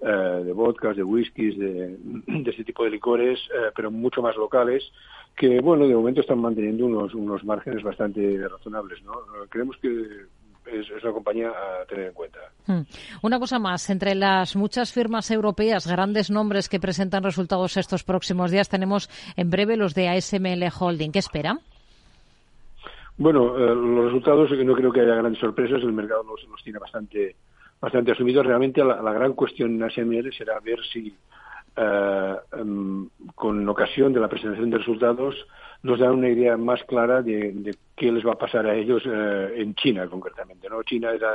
eh, 0.00 0.42
de 0.44 0.52
vodkas, 0.52 0.96
de 0.96 1.02
whiskies, 1.02 1.58
de, 1.58 1.96
de, 1.98 2.50
este 2.50 2.62
tipo 2.62 2.84
de 2.84 2.90
licores, 2.90 3.40
eh, 3.52 3.72
pero 3.74 3.90
mucho 3.90 4.22
más 4.22 4.36
locales, 4.36 4.84
que 5.36 5.60
bueno, 5.60 5.88
de 5.88 5.96
momento 5.96 6.20
están 6.20 6.38
manteniendo 6.38 6.86
unos, 6.86 7.12
unos 7.12 7.44
márgenes 7.44 7.82
bastante 7.82 8.38
razonables. 8.48 9.02
¿no? 9.02 9.14
Creemos 9.48 9.76
que 9.78 10.26
es, 10.66 11.02
una 11.02 11.12
compañía 11.12 11.48
a 11.48 11.84
tener 11.86 12.06
en 12.06 12.12
cuenta. 12.12 12.38
Hmm. 12.66 12.82
Una 13.22 13.38
cosa 13.38 13.58
más, 13.58 13.88
entre 13.90 14.14
las 14.14 14.56
muchas 14.56 14.92
firmas 14.92 15.30
europeas, 15.30 15.86
grandes 15.86 16.30
nombres 16.30 16.68
que 16.68 16.80
presentan 16.80 17.22
resultados 17.22 17.76
estos 17.76 18.04
próximos 18.04 18.50
días, 18.50 18.68
tenemos 18.68 19.08
en 19.36 19.50
breve 19.50 19.76
los 19.76 19.94
de 19.94 20.08
ASML 20.08 20.64
Holding. 20.78 21.12
¿Qué 21.12 21.18
espera? 21.18 21.58
Bueno, 23.16 23.56
eh, 23.56 23.74
los 23.74 24.06
resultados 24.06 24.50
no 24.50 24.74
creo 24.74 24.92
que 24.92 25.00
haya 25.00 25.14
grandes 25.14 25.40
sorpresas, 25.40 25.82
el 25.82 25.92
mercado 25.92 26.24
los, 26.24 26.42
los 26.48 26.62
tiene 26.62 26.78
bastante 26.78 27.36
bastante 27.84 28.12
asumidos. 28.12 28.46
Realmente 28.46 28.82
la, 28.82 29.12
gran 29.12 29.34
cuestión 29.34 29.74
en 29.74 29.82
ASML 29.82 30.32
será 30.32 30.58
ver 30.60 30.78
si 30.92 31.14
eh, 31.76 32.34
em, 32.52 33.08
con 33.34 33.68
ocasión 33.68 34.12
de 34.12 34.20
la 34.20 34.28
presentación 34.28 34.70
de 34.70 34.78
resultados 34.78 35.34
nos 35.82 35.98
dan 35.98 36.12
una 36.12 36.28
idea 36.28 36.56
más 36.56 36.82
clara 36.84 37.20
de, 37.20 37.74
qué 37.96 38.10
les 38.10 38.24
va 38.24 38.32
a 38.32 38.38
pasar 38.38 38.66
a 38.66 38.74
ellos 38.74 39.02
eh, 39.06 39.54
en 39.56 39.74
China 39.74 40.06
concretamente. 40.08 40.68
¿no? 40.68 40.82
China 40.82 41.12
era 41.12 41.34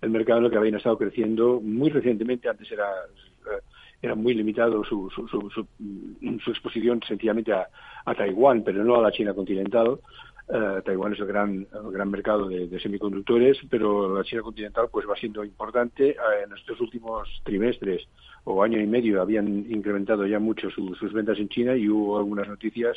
el, 0.00 0.10
mercado 0.10 0.38
en 0.38 0.44
el 0.46 0.50
que 0.50 0.58
habían 0.58 0.76
estado 0.76 0.96
creciendo 0.96 1.60
muy 1.60 1.90
recientemente, 1.90 2.48
antes 2.48 2.70
era, 2.70 2.88
eh, 2.88 3.60
era 4.00 4.14
muy 4.14 4.34
limitado 4.34 4.84
su, 4.84 5.10
su, 5.10 5.26
su, 5.28 6.50
exposición 6.50 7.00
sencillamente 7.06 7.52
a, 7.52 7.68
Taiwán, 8.16 8.62
pero 8.62 8.84
no 8.84 8.96
a 8.96 9.02
la 9.02 9.12
China 9.12 9.34
continental. 9.34 9.98
Uh, 10.46 10.82
Taiwán 10.82 11.14
es 11.14 11.20
el 11.20 11.26
gran, 11.26 11.66
gran 11.90 12.10
mercado 12.10 12.48
de, 12.48 12.78
semiconductores, 12.78 13.58
pero 13.70 14.14
la 14.14 14.24
China 14.24 14.42
continental 14.42 14.88
pues 14.90 15.08
va 15.08 15.16
siendo 15.16 15.42
importante. 15.42 16.16
en 16.44 16.52
estos 16.52 16.80
últimos 16.80 17.28
trimestres 17.44 18.06
o 18.44 18.62
año 18.62 18.78
y 18.78 18.86
medio 18.86 19.22
habían 19.22 19.48
incrementado 19.70 20.26
ya 20.26 20.38
mucho 20.38 20.70
sus 20.70 21.12
ventas 21.12 21.38
en 21.38 21.48
China 21.48 21.74
y 21.74 21.88
hubo 21.88 22.18
algunas 22.18 22.46
noticias 22.46 22.96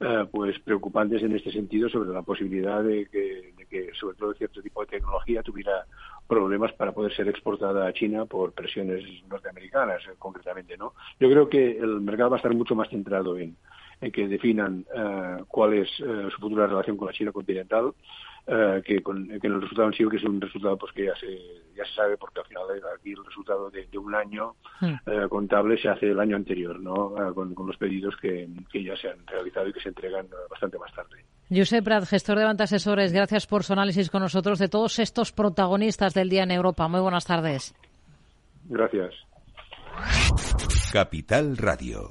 eh, 0.00 0.26
pues 0.30 0.56
preocupantes 0.60 1.20
en 1.24 1.34
este 1.34 1.50
sentido 1.50 1.88
sobre 1.88 2.10
la 2.10 2.22
posibilidad 2.22 2.84
de 2.84 3.08
que, 3.10 3.90
sobre 3.98 4.16
todo 4.16 4.32
cierto 4.32 4.62
tipo 4.62 4.80
de 4.80 4.86
tecnología 4.86 5.42
tuviera 5.42 5.86
problemas 6.28 6.72
para 6.74 6.92
poder 6.92 7.12
ser 7.12 7.26
exportada 7.26 7.84
a 7.84 7.92
China 7.92 8.24
por 8.24 8.52
presiones 8.52 9.02
norteamericanas 9.28 10.00
eh, 10.06 10.14
concretamente 10.16 10.76
no 10.76 10.94
yo 11.18 11.28
creo 11.28 11.48
que 11.48 11.78
el 11.78 12.00
mercado 12.00 12.30
va 12.30 12.36
a 12.36 12.38
estar 12.38 12.54
mucho 12.54 12.76
más 12.76 12.88
centrado 12.90 13.36
en, 13.38 13.56
en 14.00 14.12
que 14.12 14.28
definan 14.28 14.84
eh, 14.94 15.42
cuál 15.48 15.74
es 15.74 15.88
su 15.90 16.40
futura 16.40 16.66
relación 16.66 16.96
con 16.96 17.06
la 17.06 17.12
China 17.12 17.32
continental 17.32 17.92
eh, 18.50 18.82
que, 18.82 19.02
con, 19.02 19.28
que 19.28 19.46
el 19.46 19.60
resultado 19.60 19.88
en 19.88 19.92
sí 19.92 20.08
que 20.08 20.16
es 20.16 20.24
un 20.24 20.40
resultado 20.40 20.78
pues 20.78 20.90
que 20.94 21.04
ya 21.04 21.14
se 21.16 21.38
ya 21.76 21.84
se 21.84 21.92
sabe 21.94 22.16
porque 22.16 22.40
al 22.40 22.46
final 22.46 22.62
aquí 22.96 23.12
el 23.12 23.22
resultado 23.22 23.68
de, 23.68 23.86
un 23.98 24.14
año 24.14 24.54
hmm. 24.80 24.94
eh, 25.04 25.28
contable 25.28 25.76
se 25.76 25.90
hace 25.90 26.06
el 26.06 26.18
año 26.18 26.36
anterior 26.36 26.80
no 26.80 27.12
eh, 27.14 27.34
con, 27.34 27.54
los 27.54 27.76
pedidos 27.76 28.16
que, 28.16 28.48
que, 28.72 28.82
ya 28.82 28.96
se 28.96 29.10
han 29.10 29.18
realizado 29.26 29.68
y 29.68 29.74
que 29.74 29.80
se 29.80 29.90
entregan 29.90 30.26
bastante 30.48 30.78
más 30.78 30.90
tarde 30.94 31.26
Josep 31.50 31.84
Prat, 31.84 32.06
gestor 32.06 32.38
de 32.38 32.44
Banca 32.44 32.64
Asesores, 32.64 33.12
gracias 33.12 33.46
por 33.46 33.64
su 33.64 33.74
análisis 33.74 34.08
con 34.08 34.22
nosotros 34.22 34.58
de 34.58 34.70
todos 34.70 34.98
estos 34.98 35.30
protagonistas 35.30 36.14
del 36.14 36.30
día 36.30 36.42
en 36.42 36.50
Europa. 36.50 36.88
Muy 36.88 37.00
buenas 37.00 37.24
tardes. 37.24 37.74
Gracias. 38.64 39.14
Capital 40.92 41.56
Radio. 41.56 42.10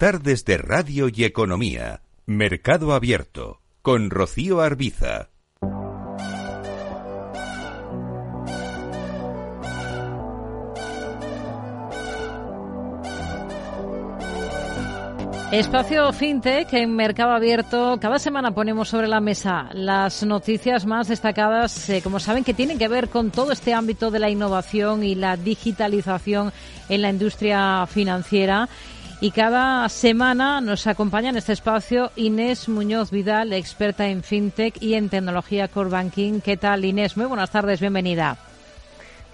Tardes 0.00 0.46
de 0.46 0.56
Radio 0.56 1.10
y 1.14 1.24
Economía. 1.24 2.00
Mercado 2.24 2.94
Abierto. 2.94 3.60
Con 3.82 4.08
Rocío 4.08 4.62
Arbiza. 4.62 5.28
Espacio 15.52 16.10
FinTech 16.14 16.72
en 16.72 16.96
Mercado 16.96 17.32
Abierto. 17.32 17.98
Cada 18.00 18.18
semana 18.18 18.52
ponemos 18.52 18.88
sobre 18.88 19.06
la 19.06 19.20
mesa 19.20 19.68
las 19.74 20.24
noticias 20.24 20.86
más 20.86 21.08
destacadas, 21.08 21.90
eh, 21.90 22.00
como 22.00 22.20
saben, 22.20 22.42
que 22.42 22.54
tienen 22.54 22.78
que 22.78 22.88
ver 22.88 23.10
con 23.10 23.30
todo 23.30 23.52
este 23.52 23.74
ámbito 23.74 24.10
de 24.10 24.20
la 24.20 24.30
innovación 24.30 25.04
y 25.04 25.14
la 25.14 25.36
digitalización 25.36 26.54
en 26.88 27.02
la 27.02 27.10
industria 27.10 27.86
financiera. 27.86 28.66
Y 29.22 29.32
cada 29.32 29.86
semana 29.90 30.62
nos 30.62 30.86
acompaña 30.86 31.28
en 31.28 31.36
este 31.36 31.52
espacio 31.52 32.10
Inés 32.16 32.70
Muñoz 32.70 33.10
Vidal, 33.10 33.52
experta 33.52 34.08
en 34.08 34.22
fintech 34.22 34.80
y 34.80 34.94
en 34.94 35.10
tecnología 35.10 35.68
core 35.68 35.90
banking. 35.90 36.40
¿Qué 36.40 36.56
tal, 36.56 36.86
Inés? 36.86 37.18
Muy 37.18 37.26
buenas 37.26 37.50
tardes, 37.50 37.80
bienvenida. 37.80 38.38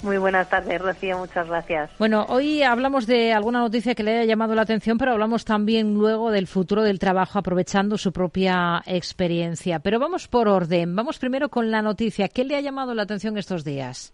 Muy 0.02 0.18
buenas 0.18 0.50
tardes, 0.50 0.82
Rocío, 0.82 1.18
muchas 1.18 1.46
gracias. 1.46 1.90
Bueno, 2.00 2.26
hoy 2.28 2.64
hablamos 2.64 3.06
de 3.06 3.32
alguna 3.32 3.60
noticia 3.60 3.94
que 3.94 4.02
le 4.02 4.16
haya 4.16 4.24
llamado 4.24 4.56
la 4.56 4.62
atención, 4.62 4.98
pero 4.98 5.12
hablamos 5.12 5.44
también 5.44 5.94
luego 5.94 6.32
del 6.32 6.48
futuro 6.48 6.82
del 6.82 6.98
trabajo 6.98 7.38
aprovechando 7.38 7.96
su 7.96 8.12
propia 8.12 8.82
experiencia. 8.86 9.78
Pero 9.78 10.00
vamos 10.00 10.26
por 10.26 10.48
orden. 10.48 10.96
Vamos 10.96 11.20
primero 11.20 11.48
con 11.48 11.70
la 11.70 11.80
noticia. 11.80 12.26
¿Qué 12.26 12.44
le 12.44 12.56
ha 12.56 12.60
llamado 12.60 12.92
la 12.92 13.02
atención 13.02 13.38
estos 13.38 13.64
días? 13.64 14.12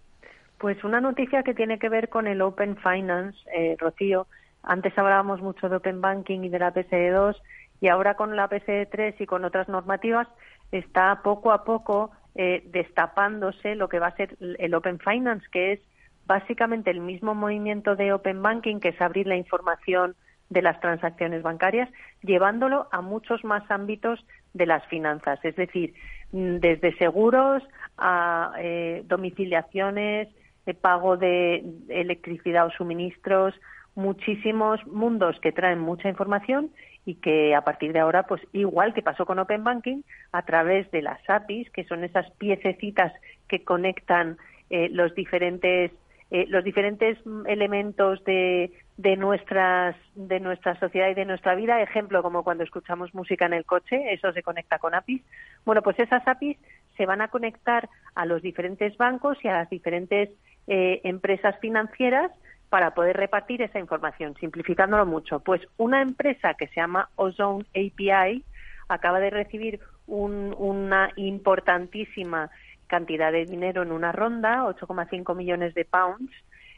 Pues 0.59 0.85
una 0.85 1.01
noticia 1.01 1.43
que 1.43 1.55
tiene 1.55 1.79
que 1.79 1.89
ver 1.89 2.11
con 2.11 2.27
el 2.27 2.43
Open 2.43 2.77
Finance, 2.77 3.39
eh, 3.57 3.75
Rocío. 3.79 4.27
Antes 4.63 4.97
hablábamos 4.97 5.41
mucho 5.41 5.69
de 5.69 5.77
Open 5.77 6.01
Banking 6.01 6.41
y 6.41 6.49
de 6.49 6.59
la 6.59 6.73
PSE2 6.73 7.37
y 7.81 7.89
ahora 7.89 8.15
con 8.15 8.37
la 8.37 8.49
PSE3 8.49 9.17
y 9.19 9.27
con 9.27 9.45
otras 9.45 9.69
normativas 9.69 10.29
está 10.71 11.21
poco 11.23 11.53
a 11.53 11.65
poco 11.65 12.13
eh, 12.35 12.63
destapándose 12.67 13.75
lo 13.75 13.89
que 13.89 13.99
va 13.99 14.09
a 14.09 14.17
ser 14.17 14.37
el 14.41 14.75
Open 14.75 14.99
Finance, 14.99 15.47
que 15.53 15.73
es 15.73 15.81
básicamente 16.27 16.91
el 16.91 17.01
mismo 17.01 17.35
movimiento 17.35 17.97
de 17.97 18.13
Open 18.13 18.41
Banking, 18.41 18.79
que 18.79 18.91
es 18.91 19.01
abrir 19.01 19.27
la 19.27 19.37
información 19.37 20.15
de 20.49 20.63
las 20.63 20.81
transacciones 20.81 21.43
bancarias, 21.43 21.89
llevándolo 22.23 22.89
a 22.93 23.01
muchos 23.01 23.43
más 23.45 23.69
ámbitos 23.71 24.25
de 24.55 24.67
las 24.67 24.87
finanzas, 24.87 25.41
es 25.45 25.57
decir, 25.57 25.95
mm, 26.33 26.57
desde 26.57 26.97
seguros 26.97 27.63
a 27.99 28.53
eh, 28.59 29.03
domiciliaciones, 29.07 30.29
de 30.67 30.75
pago 30.75 31.17
de 31.17 31.65
electricidad 31.89 32.67
o 32.67 32.71
suministros, 32.71 33.55
muchísimos 33.95 34.85
mundos 34.87 35.39
que 35.41 35.53
traen 35.53 35.79
mucha 35.79 36.09
información 36.09 36.71
y 37.05 37.17
que 37.17 37.55
a 37.55 37.63
partir 37.63 37.93
de 37.93 37.99
ahora, 37.99 38.25
pues 38.25 38.41
igual 38.53 38.95
que 38.95 39.03
pasó 39.03 39.27
con 39.27 39.39
Open 39.39 39.65
Banking, 39.65 40.03
a 40.31 40.43
través 40.43 40.91
de 40.93 41.03
las 41.03 41.19
APIs, 41.29 41.71
que 41.71 41.85
son 41.85 42.05
esas 42.05 42.31
piececitas 42.33 43.13
que 43.49 43.65
conectan 43.65 44.39
eh, 44.71 44.89
los 44.91 45.15
diferentes 45.15 45.91
eh, 46.35 46.47
los 46.49 46.65
diferentes 46.65 47.19
elementos 47.47 48.25
de, 48.25 48.73
de 48.97 49.17
nuestras 49.19 49.95
de 50.15 50.41
nuestra 50.41 50.81
sociedad 50.81 51.11
y 51.11 51.15
de 51.15 51.27
nuestra 51.27 51.55
vida, 51.55 51.83
ejemplo 51.83 52.23
como 52.23 52.43
cuando 52.43 52.65
escuchamos 52.65 53.13
música 53.15 53.45
en 53.45 53.53
el 53.53 53.67
coche, 53.67 54.15
eso 54.15 54.33
se 54.33 54.43
conecta 54.43 54.79
con 54.79 54.95
APIs. 54.95 55.21
Bueno, 55.67 55.83
pues 55.83 55.99
esas 55.99 56.27
APIs 56.27 56.57
se 56.97 57.05
van 57.05 57.21
a 57.21 57.29
conectar 57.29 57.91
a 58.15 58.25
los 58.25 58.41
diferentes 58.41 58.97
bancos 58.97 59.37
y 59.45 59.49
a 59.49 59.59
las 59.59 59.69
diferentes 59.69 60.31
eh, 60.69 61.03
empresas 61.05 61.59
financieras 61.61 62.33
para 62.73 62.95
poder 62.95 63.19
repartir 63.19 63.61
esa 63.61 63.79
información, 63.79 64.35
simplificándolo 64.41 65.05
mucho. 65.05 65.41
Pues 65.41 65.61
una 65.77 66.01
empresa 66.01 66.55
que 66.55 66.69
se 66.69 66.77
llama 66.77 67.11
Ozone 67.17 67.67
API 67.73 68.43
acaba 68.89 69.21
de 69.21 69.29
recibir 69.29 69.79
una 70.07 71.11
importantísima 71.17 72.51
cantidad 72.87 73.31
de 73.31 73.45
dinero 73.45 73.83
en 73.83 73.93
una 73.93 74.11
ronda, 74.11 74.65
8,5 74.65 75.37
millones 75.37 75.75
de 75.75 75.85
pounds. 75.85 76.33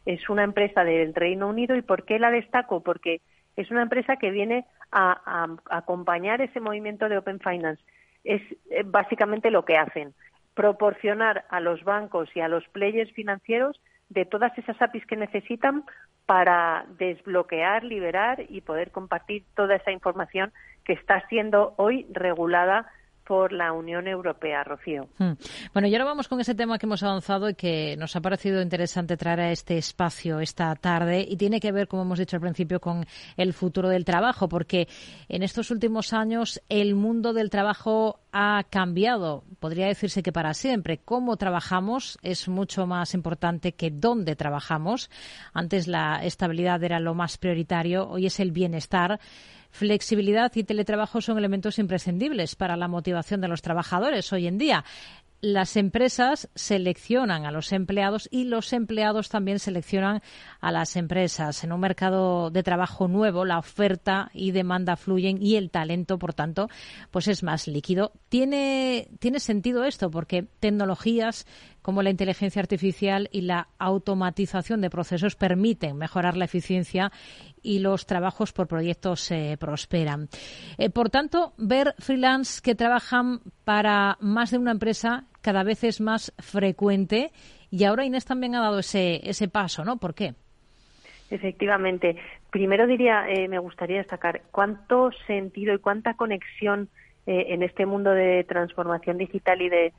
Es 0.05 0.29
una 0.29 0.43
empresa 0.43 0.83
del 0.83 1.15
Reino 1.15 1.49
Unido 1.49 1.77
y 1.77 1.83
¿por 1.83 2.05
qué 2.05 2.19
la 2.19 2.33
destaco? 2.33 2.83
Porque 2.83 3.21
es 3.55 3.71
una 3.71 3.83
empresa 3.83 4.17
que 4.17 4.33
viene 4.33 4.67
a, 4.91 5.47
a 5.71 5.79
acompañar 5.79 6.41
ese 6.41 6.59
movimiento 6.59 7.09
de 7.09 7.19
Open 7.19 7.39
Finance. 7.39 7.81
Es 8.25 8.43
eh, 8.69 8.83
básicamente 8.85 9.53
lo 9.53 9.65
que 9.65 9.77
hacen, 9.77 10.13
proporcionar 10.55 11.45
a 11.51 11.61
los 11.61 11.85
bancos 11.85 12.29
y 12.35 12.41
a 12.41 12.49
los 12.49 12.67
players 12.71 13.13
financieros 13.13 13.81
de 14.15 14.25
todas 14.25 14.57
esas 14.57 14.81
APIs 14.81 15.05
que 15.07 15.17
necesitan 15.17 15.85
para 16.25 16.87
desbloquear, 16.99 17.85
liberar 17.85 18.45
y 18.49 18.63
poder 18.63 18.91
compartir 18.91 19.45
toda 19.55 19.75
esa 19.75 19.91
información 19.91 20.53
que 20.85 20.95
está 20.95 21.27
siendo 21.29 21.75
hoy 21.77 22.07
regulada 22.11 22.87
por 23.27 23.53
la 23.53 23.73
Unión 23.73 24.07
Europea, 24.07 24.63
Rocío. 24.65 25.09
Hmm. 25.19 25.33
Bueno, 25.73 25.89
y 25.89 25.95
ahora 25.95 26.05
vamos 26.05 26.29
con 26.29 26.41
ese 26.41 26.55
tema 26.55 26.79
que 26.79 26.87
hemos 26.87 27.03
avanzado 27.03 27.49
y 27.49 27.55
que 27.55 27.97
nos 27.97 28.15
ha 28.17 28.21
parecido 28.21 28.61
interesante 28.61 29.17
traer 29.17 29.41
a 29.41 29.51
este 29.51 29.79
espacio 29.79 30.41
esta 30.41 30.75
tarde 30.77 31.27
y 31.29 31.37
tiene 31.37 31.61
que 31.61 31.73
ver, 31.73 31.89
como 31.89 32.03
hemos 32.03 32.19
dicho 32.19 32.37
al 32.37 32.43
principio, 32.43 32.81
con 32.81 33.07
el 33.37 33.53
futuro 33.53 33.89
del 33.89 34.05
trabajo, 34.05 34.49
porque 34.49 34.89
en 35.29 35.43
estos 35.43 35.71
últimos 35.71 36.13
años 36.13 36.63
el 36.69 36.95
mundo 36.95 37.33
del 37.33 37.51
trabajo 37.51 38.21
ha 38.33 38.65
cambiado, 38.69 39.45
podría 39.61 39.87
decirse 39.87 40.23
que 40.23 40.33
para 40.33 40.55
siempre. 40.55 40.99
Cómo 40.99 41.37
trabajamos 41.37 42.19
es 42.23 42.49
mucho 42.49 42.85
más 42.87 43.15
importante 43.15 43.73
que 43.73 43.91
dónde 43.91 44.35
trabajamos. 44.35 45.09
Antes 45.53 45.87
la 45.87 46.25
estabilidad 46.25 46.83
era 46.83 46.99
lo 46.99 47.15
más 47.15 47.39
prioritario, 47.39 48.09
hoy 48.09 48.27
es 48.27 48.41
el 48.41 48.51
bienestar. 48.51 49.21
Flexibilidad 49.75 50.53
y 50.55 50.63
teletrabajo 50.63 51.21
son 51.21 51.37
elementos 51.37 51.81
imprescindibles 51.81 52.55
para 52.55 52.77
la 52.77 52.87
motivación 52.87 53.41
de 53.41 53.49
los 53.49 53.61
trabajadores 53.61 54.33
hoy 54.33 54.47
en 54.47 54.57
día 54.57 54.85
las 55.45 55.77
empresas 55.77 56.49
seleccionan 56.55 57.45
a 57.45 57.51
los 57.51 57.73
empleados 57.73 58.29
y 58.31 58.45
los 58.45 58.73
empleados 58.73 59.29
también 59.29 59.59
seleccionan 59.59 60.23
a 60.63 60.73
las 60.73 60.97
empresas. 60.97 61.65
En 61.65 61.73
un 61.73 61.81
mercado 61.81 62.49
de 62.49 62.63
trabajo 62.63 63.09
nuevo, 63.09 63.45
la 63.45 63.59
oferta 63.59 64.31
y 64.33 64.53
demanda 64.53 64.97
fluyen 64.97 65.43
y 65.43 65.57
el 65.57 65.71
talento, 65.71 66.19
por 66.19 66.33
tanto, 66.33 66.71
pues 67.11 67.29
es 67.29 67.43
más 67.43 67.69
líquido. 67.69 68.13
Tiene, 68.31 69.09
tiene 69.19 69.39
sentido 69.39 69.85
esto 69.85 70.11
porque 70.11 70.47
tecnologías 70.61 71.47
como 71.85 72.03
la 72.03 72.09
inteligencia 72.09 72.63
artificial 72.63 73.29
y 73.31 73.43
la 73.43 73.69
automatización 73.79 74.81
de 74.81 74.89
procesos 74.89 75.37
permiten 75.37 75.99
mejorar 75.99 76.35
la 76.35 76.47
eficiencia 76.47 77.13
y 77.63 77.81
los 77.81 78.07
trabajos 78.07 78.55
por 78.55 78.69
proyectos 78.69 79.21
se 79.21 79.59
prosperan. 79.61 80.29
Eh, 80.79 80.89
por 80.89 81.11
tanto, 81.11 81.53
ver 81.59 81.95
freelance 81.99 82.63
que 82.65 82.75
trabajan 82.75 83.41
para 83.65 84.17
más 84.21 84.51
de 84.51 84.57
una 84.57 84.71
empresa 84.71 85.25
cada 85.43 85.63
vez 85.63 85.85
es 85.85 86.01
más 86.01 86.33
frecuente 86.39 87.33
y 87.71 87.85
ahora 87.85 88.07
Inés 88.07 88.25
también 88.25 88.55
ha 88.55 88.63
dado 88.63 88.79
ese, 88.79 89.21
ese 89.29 89.49
paso, 89.49 89.85
¿no? 89.85 89.99
¿Por 89.99 90.15
qué? 90.15 90.33
Efectivamente. 91.29 92.17
Primero 92.51 92.87
diría, 92.87 93.29
eh, 93.29 93.47
me 93.47 93.59
gustaría 93.59 93.99
destacar 93.99 94.41
cuánto 94.51 95.11
sentido 95.27 95.75
y 95.75 95.79
cuánta 95.81 96.15
conexión 96.15 96.89
eh, 97.27 97.49
en 97.49 97.63
este 97.63 97.85
mundo 97.85 98.13
de 98.13 98.43
transformación 98.45 99.19
digital 99.19 99.61
y 99.61 99.69
de 99.69 99.93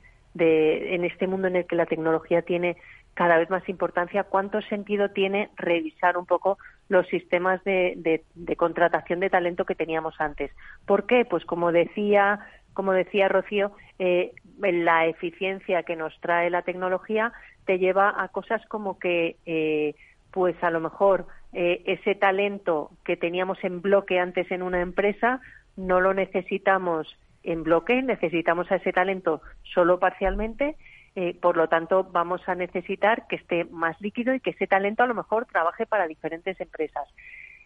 en 0.44 1.04
este 1.04 1.26
mundo 1.26 1.48
en 1.48 1.56
el 1.56 1.66
que 1.66 1.76
la 1.76 1.86
tecnología 1.86 2.42
tiene 2.42 2.76
cada 3.16 3.38
vez 3.38 3.48
más 3.48 3.66
importancia, 3.68 4.24
cuánto 4.24 4.60
sentido 4.60 5.08
tiene 5.10 5.48
revisar 5.56 6.18
un 6.18 6.26
poco 6.26 6.58
los 6.90 7.06
sistemas 7.08 7.64
de, 7.64 8.22
contratación 8.58 9.20
de 9.20 9.30
talento 9.30 9.64
que 9.64 9.74
teníamos 9.74 10.14
antes. 10.20 10.50
¿Por 10.84 11.06
qué? 11.06 11.24
Pues 11.24 11.44
como 11.46 11.72
decía, 11.72 12.40
como 12.74 12.92
decía 12.92 13.28
Rocío, 13.28 13.72
eh, 13.98 14.32
la 14.58 15.06
eficiencia 15.06 15.82
que 15.82 15.96
nos 15.96 16.12
trae 16.20 16.50
la 16.50 16.60
tecnología 16.60 17.32
te 17.64 17.78
lleva 17.78 18.22
a 18.22 18.28
cosas 18.28 18.60
como 18.66 18.98
que, 18.98 19.36
eh, 19.46 19.94
pues 20.30 20.62
a 20.62 20.70
lo 20.70 20.80
mejor 20.80 21.26
eh, 21.54 21.82
ese 21.86 22.14
talento 22.14 22.90
que 23.02 23.16
teníamos 23.16 23.56
en 23.64 23.80
bloque 23.80 24.18
antes 24.18 24.50
en 24.50 24.62
una 24.62 24.82
empresa 24.82 25.40
no 25.76 26.00
lo 26.02 26.12
necesitamos 26.12 27.16
en 27.46 27.62
bloque, 27.62 28.02
necesitamos 28.02 28.70
a 28.70 28.76
ese 28.76 28.92
talento 28.92 29.40
solo 29.62 29.98
parcialmente, 29.98 30.76
eh, 31.14 31.34
por 31.40 31.56
lo 31.56 31.68
tanto 31.68 32.04
vamos 32.04 32.46
a 32.46 32.54
necesitar 32.54 33.26
que 33.28 33.36
esté 33.36 33.64
más 33.64 33.98
líquido 34.00 34.34
y 34.34 34.40
que 34.40 34.50
ese 34.50 34.66
talento 34.66 35.02
a 35.02 35.06
lo 35.06 35.14
mejor 35.14 35.46
trabaje 35.46 35.86
para 35.86 36.06
diferentes 36.06 36.60
empresas. 36.60 37.08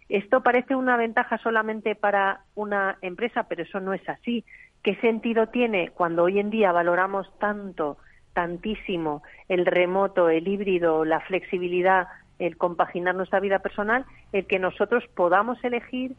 Esto 0.09 0.43
parece 0.43 0.77
una 0.77 0.97
ventaja 0.97 1.39
solamente 1.39 1.95
para 1.95 2.41
una 2.55 2.99
empresa, 3.01 3.45
pero 3.45 3.63
eso 3.63 3.81
no 3.81 3.95
es 3.95 4.07
así. 4.09 4.45
¿Qué 4.83 4.97
sentido 4.97 5.49
tiene 5.49 5.91
cuando 5.91 6.25
hoy 6.25 6.39
en 6.39 6.51
día 6.51 6.73
valoramos 6.73 7.27
tanto, 7.39 7.97
tantísimo 8.35 9.23
el 9.49 9.67
remoto, 9.67 10.29
el 10.29 10.47
híbrido, 10.47 11.05
la 11.05 11.21
flexibilidad, 11.21 12.09
el 12.39 12.57
compaginar 12.57 13.15
nuestra 13.15 13.41
vida 13.41 13.61
personal, 13.61 14.05
el 14.33 14.47
que 14.47 14.59
nosotros 14.59 15.05
podamos 15.15 15.63
elegir 15.65 16.17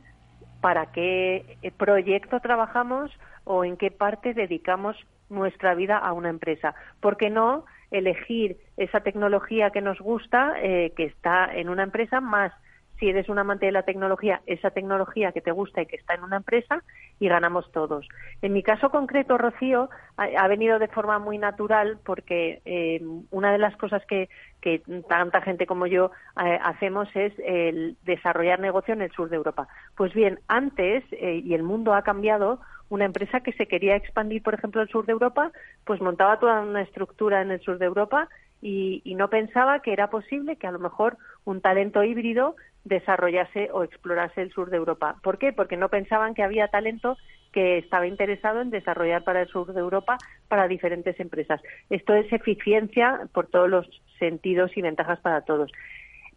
para 0.61 0.91
qué 0.91 1.57
proyecto 1.77 2.39
trabajamos 2.39 3.11
o 3.43 3.65
en 3.65 3.77
qué 3.77 3.91
parte 3.91 4.33
dedicamos 4.33 4.95
nuestra 5.29 5.75
vida 5.75 5.97
a 5.97 6.13
una 6.13 6.29
empresa. 6.29 6.75
¿Por 6.99 7.17
qué 7.17 7.29
no 7.29 7.65
elegir 7.89 8.57
esa 8.77 9.01
tecnología 9.01 9.71
que 9.71 9.81
nos 9.81 9.99
gusta, 9.99 10.53
eh, 10.61 10.93
que 10.95 11.05
está 11.05 11.53
en 11.53 11.69
una 11.69 11.83
empresa, 11.83 12.21
más 12.21 12.53
si 13.01 13.09
eres 13.09 13.29
un 13.29 13.39
amante 13.39 13.65
de 13.65 13.71
la 13.71 13.81
tecnología, 13.81 14.41
esa 14.45 14.69
tecnología 14.69 15.31
que 15.31 15.41
te 15.41 15.51
gusta 15.51 15.81
y 15.81 15.87
que 15.87 15.95
está 15.95 16.13
en 16.13 16.23
una 16.23 16.37
empresa 16.37 16.83
y 17.19 17.27
ganamos 17.27 17.69
todos. 17.71 18.07
En 18.43 18.53
mi 18.53 18.61
caso 18.61 18.91
concreto, 18.91 19.39
Rocío, 19.39 19.89
ha, 20.17 20.47
venido 20.47 20.77
de 20.77 20.87
forma 20.87 21.17
muy 21.17 21.39
natural 21.39 21.97
porque 22.05 22.61
eh, 22.63 23.01
una 23.31 23.51
de 23.51 23.57
las 23.57 23.75
cosas 23.77 24.03
que, 24.05 24.29
tanta 25.09 25.41
gente 25.41 25.65
como 25.65 25.87
yo 25.87 26.11
eh, 26.45 26.59
hacemos 26.63 27.09
es 27.15 27.33
el 27.43 27.97
desarrollar 28.03 28.59
negocio 28.59 28.93
en 28.93 29.01
el 29.01 29.11
sur 29.11 29.29
de 29.29 29.37
Europa. 29.37 29.67
Pues 29.97 30.13
bien, 30.13 30.39
antes, 30.47 31.03
y 31.11 31.55
el 31.55 31.63
mundo 31.63 31.95
ha 31.95 32.03
cambiado, 32.03 32.59
una 32.89 33.05
empresa 33.05 33.39
que 33.39 33.53
se 33.53 33.67
quería 33.67 33.95
expandir, 33.95 34.43
por 34.43 34.53
ejemplo, 34.53 34.81
al 34.81 34.89
sur 34.89 35.07
de 35.07 35.13
Europa, 35.13 35.51
pues 35.85 36.01
montaba 36.01 36.39
toda 36.39 36.61
una 36.61 36.81
estructura 36.81 37.41
en 37.41 37.49
el 37.49 37.61
sur 37.61 37.79
de 37.79 37.85
Europa 37.85 38.27
y, 38.61 39.01
y 39.03 39.15
no 39.15 39.29
pensaba 39.29 39.81
que 39.81 39.93
era 39.93 40.09
posible 40.09 40.55
que 40.55 40.67
a 40.67 40.71
lo 40.71 40.79
mejor 40.79 41.17
un 41.45 41.61
talento 41.61 42.03
híbrido 42.03 42.55
desarrollase 42.83 43.69
o 43.71 43.83
explorase 43.83 44.41
el 44.41 44.51
sur 44.51 44.69
de 44.69 44.77
Europa. 44.77 45.15
¿Por 45.23 45.37
qué? 45.37 45.53
Porque 45.53 45.77
no 45.77 45.89
pensaban 45.89 46.33
que 46.33 46.43
había 46.43 46.67
talento 46.67 47.17
que 47.51 47.77
estaba 47.77 48.07
interesado 48.07 48.61
en 48.61 48.69
desarrollar 48.69 49.23
para 49.23 49.41
el 49.41 49.47
sur 49.47 49.73
de 49.73 49.79
Europa 49.79 50.17
para 50.47 50.67
diferentes 50.67 51.19
empresas. 51.19 51.61
Esto 51.89 52.13
es 52.13 52.31
eficiencia 52.31 53.27
por 53.33 53.47
todos 53.47 53.69
los 53.69 54.01
sentidos 54.19 54.75
y 54.75 54.81
ventajas 54.81 55.19
para 55.19 55.41
todos. 55.41 55.71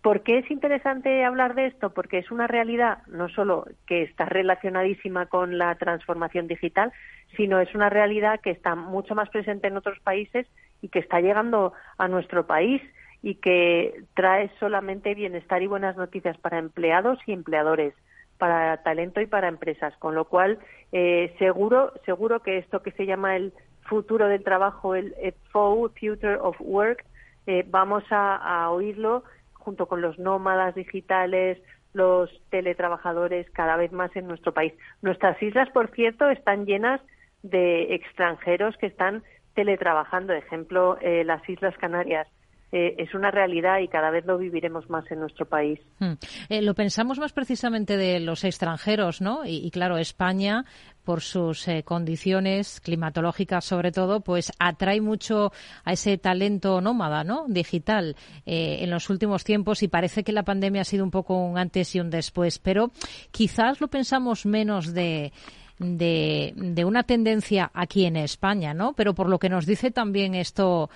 ¿Por 0.03 0.23
qué 0.23 0.39
es 0.39 0.51
interesante 0.51 1.25
hablar 1.25 1.55
de 1.55 1.67
esto? 1.67 1.95
Porque 1.95 2.19
es 2.19 2.31
una 2.31 2.47
realidad 2.47 2.99
no 3.07 3.31
solo 3.31 3.67
que 3.87 4.03
está 4.03 4.27
relacionadísima 4.27 5.27
con 5.27 5.57
la 5.57 5.75
transformación 5.77 6.47
digital, 6.47 6.93
sino 7.37 7.59
es 7.59 7.75
una 7.75 7.89
realidad 7.89 8.41
que 8.41 8.51
está 8.51 8.75
mucho 8.75 9.15
más 9.15 9.31
presente 9.31 9.69
en 9.69 9.79
otros 9.79 9.99
países 10.01 10.47
y 10.85 10.89
que 10.91 10.99
está 10.99 11.19
llegando 11.19 11.73
a 11.97 12.09
nuestro 12.09 12.47
país 12.47 12.83
y 13.23 13.37
que 13.37 14.05
trae 14.13 14.51
solamente 14.61 15.15
bienestar 15.15 15.63
y 15.63 15.67
buenas 15.67 15.97
noticias 15.97 16.37
para 16.37 16.59
empleados 16.59 17.19
y 17.27 17.33
empleadores, 17.33 17.95
para 18.37 18.83
talento 18.83 19.23
y 19.23 19.27
para 19.27 19.49
empresas. 19.49 19.97
Con 19.97 20.15
lo 20.15 20.27
cual, 20.27 20.59
eh, 20.93 21.35
seguro, 21.39 21.95
seguro 22.05 22.41
que 22.41 22.59
esto 22.59 22.83
que 22.83 22.91
se 22.91 23.07
llama 23.07 23.35
el 23.35 23.55
futuro 23.89 24.29
del 24.29 24.45
trabajo, 24.45 24.95
el, 24.95 25.15
FOU, 25.51 25.89
Future 25.99 26.37
of 26.37 26.57
Work, 26.61 27.07
eh, 27.47 27.65
vamos 27.67 28.05
a 28.11 28.69
oírlo 28.71 29.25
junto 29.55 29.87
con 29.87 30.03
los 30.03 30.19
nómadas 30.19 30.75
digitales, 30.75 31.59
los 31.95 32.29
teletrabajadores 32.51 33.49
cada 33.53 33.77
vez 33.77 33.91
más 33.91 34.15
en 34.17 34.27
nuestro 34.27 34.53
país. 34.53 34.75
Nuestras 35.01 35.43
islas, 35.43 35.71
por 35.71 35.91
cierto, 35.93 36.29
están 36.29 36.67
llenas 36.67 37.01
de 37.43 37.95
extranjeros 37.95 38.77
que 38.77 38.87
están 38.87 39.23
teletrabajando. 39.55 40.33
Ejemplo, 40.33 40.99
eh, 41.01 41.25
las 41.25 41.49
Islas 41.49 41.77
Canarias. 41.79 42.29
Eh, 42.77 42.97
es 42.99 43.15
una 43.15 43.31
realidad 43.31 43.79
y 43.79 43.87
cada 43.87 44.11
vez 44.11 44.27
lo 44.27 44.37
viviremos 44.37 44.91
más 44.91 45.09
en 45.13 45.21
nuestro 45.21 45.47
país. 45.47 45.79
Hmm. 46.01 46.15
Eh, 46.49 46.61
lo 46.61 46.75
pensamos 46.75 47.21
más 47.21 47.33
precisamente 47.33 47.97
de 47.97 48.19
los 48.19 48.43
extranjeros, 48.43 49.21
¿no? 49.21 49.43
Y, 49.47 49.71
claro, 49.71 49.97
España, 49.97 50.65
por 51.05 51.21
sus 51.21 51.69
eh, 51.69 51.85
condiciones 51.85 52.81
climatológicas 52.81 53.65
sobre 53.65 53.93
todo, 53.93 54.23
pues 54.23 54.51
atrae 54.59 55.01
mucho 55.01 55.53
a 55.85 55.93
ese 55.93 56.19
talento 56.19 56.81
nómada, 56.81 57.23
¿no? 57.23 57.45
Digital 57.47 58.17
en 58.45 58.91
los 58.91 59.09
últimos 59.09 59.45
tiempos 59.45 59.85
y 59.85 59.89
parece 59.89 60.25
que 60.25 60.33
la 60.33 60.43
pandemia 60.43 60.81
ha 60.81 60.85
sido 60.85 61.05
un 61.05 61.13
poco 61.13 61.37
un 61.37 61.59
antes 61.59 61.95
y 61.95 62.01
un 62.01 62.11
después, 62.11 62.59
pero 62.59 62.91
quizás 63.31 63.81
lo 63.81 63.87
pensamos 63.87 64.47
menos 64.47 64.93
de 64.93 65.33
de, 65.79 66.53
de, 66.57 66.85
una 66.85 67.03
tendencia 67.03 67.71
aquí 67.75 68.07
en 68.07 68.17
España, 68.17 68.75
¿no? 68.75 68.93
Pero 68.95 69.15
por 69.15 69.29
lo 69.29 69.39
que 69.39 69.49
nos 69.49 69.67
dice 69.67 69.91
también 69.91 70.35
esto 70.35 70.91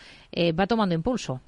va 0.59 0.67
tomando 0.67 0.95
impulso. 0.95 1.41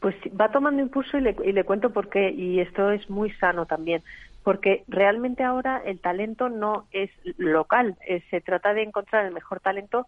Pues 0.00 0.14
va 0.38 0.50
tomando 0.50 0.80
impulso 0.80 1.18
y 1.18 1.20
le, 1.20 1.36
y 1.44 1.52
le 1.52 1.64
cuento 1.64 1.90
por 1.90 2.08
qué, 2.08 2.30
y 2.30 2.60
esto 2.60 2.90
es 2.90 3.08
muy 3.10 3.30
sano 3.32 3.66
también, 3.66 4.02
porque 4.42 4.82
realmente 4.88 5.42
ahora 5.42 5.82
el 5.84 6.00
talento 6.00 6.48
no 6.48 6.86
es 6.90 7.10
local, 7.36 7.96
eh, 8.06 8.22
se 8.30 8.40
trata 8.40 8.72
de 8.72 8.82
encontrar 8.82 9.26
el 9.26 9.34
mejor 9.34 9.60
talento 9.60 10.06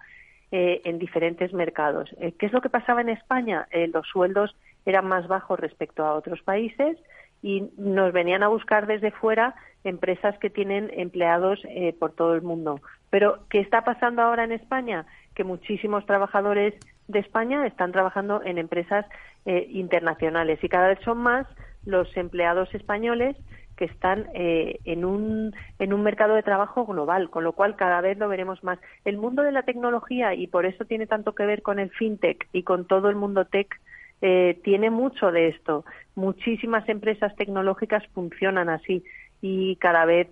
eh, 0.50 0.80
en 0.84 0.98
diferentes 0.98 1.52
mercados. 1.52 2.10
Eh, 2.18 2.32
¿Qué 2.38 2.46
es 2.46 2.52
lo 2.52 2.62
que 2.62 2.70
pasaba 2.70 3.02
en 3.02 3.10
España? 3.10 3.66
los 3.92 4.06
sueldos 4.06 4.54
eran 4.86 5.06
más 5.06 5.28
bajos 5.28 5.60
respecto 5.60 6.04
a 6.04 6.14
otros 6.14 6.40
países 6.42 6.96
y 7.42 7.68
nos 7.76 8.12
venían 8.12 8.42
a 8.42 8.48
buscar 8.48 8.86
desde 8.86 9.10
fuera 9.10 9.54
empresas 9.84 10.38
que 10.38 10.48
tienen 10.48 10.90
empleados 10.94 11.60
por 11.98 12.12
todo 12.12 12.34
el 12.34 12.42
mundo. 12.42 12.80
Pero, 13.10 13.40
¿qué 13.50 13.60
está 13.60 13.82
pasando 13.82 14.22
ahora 14.22 14.44
en 14.44 14.52
España? 14.52 15.06
Que 15.34 15.44
muchísimos 15.44 16.06
trabajadores 16.06 16.74
de 17.08 17.18
España 17.18 17.66
están 17.66 17.92
trabajando 17.92 18.42
en 18.42 18.58
empresas 18.58 19.06
eh, 19.44 19.66
internacionales 19.70 20.62
y 20.62 20.68
cada 20.68 20.88
vez 20.88 20.98
son 21.04 21.18
más 21.18 21.46
los 21.84 22.16
empleados 22.16 22.72
españoles 22.74 23.36
que 23.76 23.86
están 23.86 24.28
eh, 24.34 24.78
en, 24.84 25.04
un, 25.04 25.54
en 25.78 25.92
un 25.92 26.02
mercado 26.02 26.34
de 26.34 26.42
trabajo 26.42 26.86
global, 26.86 27.30
con 27.30 27.42
lo 27.42 27.52
cual 27.52 27.74
cada 27.74 28.00
vez 28.00 28.18
lo 28.18 28.28
veremos 28.28 28.62
más. 28.62 28.78
El 29.04 29.16
mundo 29.18 29.42
de 29.42 29.52
la 29.52 29.64
tecnología, 29.64 30.34
y 30.34 30.46
por 30.46 30.66
eso 30.66 30.84
tiene 30.84 31.06
tanto 31.06 31.34
que 31.34 31.46
ver 31.46 31.62
con 31.62 31.78
el 31.78 31.90
fintech 31.90 32.48
y 32.52 32.62
con 32.62 32.86
todo 32.86 33.08
el 33.08 33.16
mundo 33.16 33.46
tech, 33.46 33.80
eh, 34.22 34.58
tiene 34.64 34.88
mucho 34.88 35.30
de 35.30 35.48
esto. 35.48 35.84
Muchísimas 36.14 36.88
empresas 36.88 37.36
tecnológicas 37.36 38.02
funcionan 38.14 38.70
así 38.70 39.04
y 39.42 39.76
cada 39.76 40.04
vez 40.04 40.28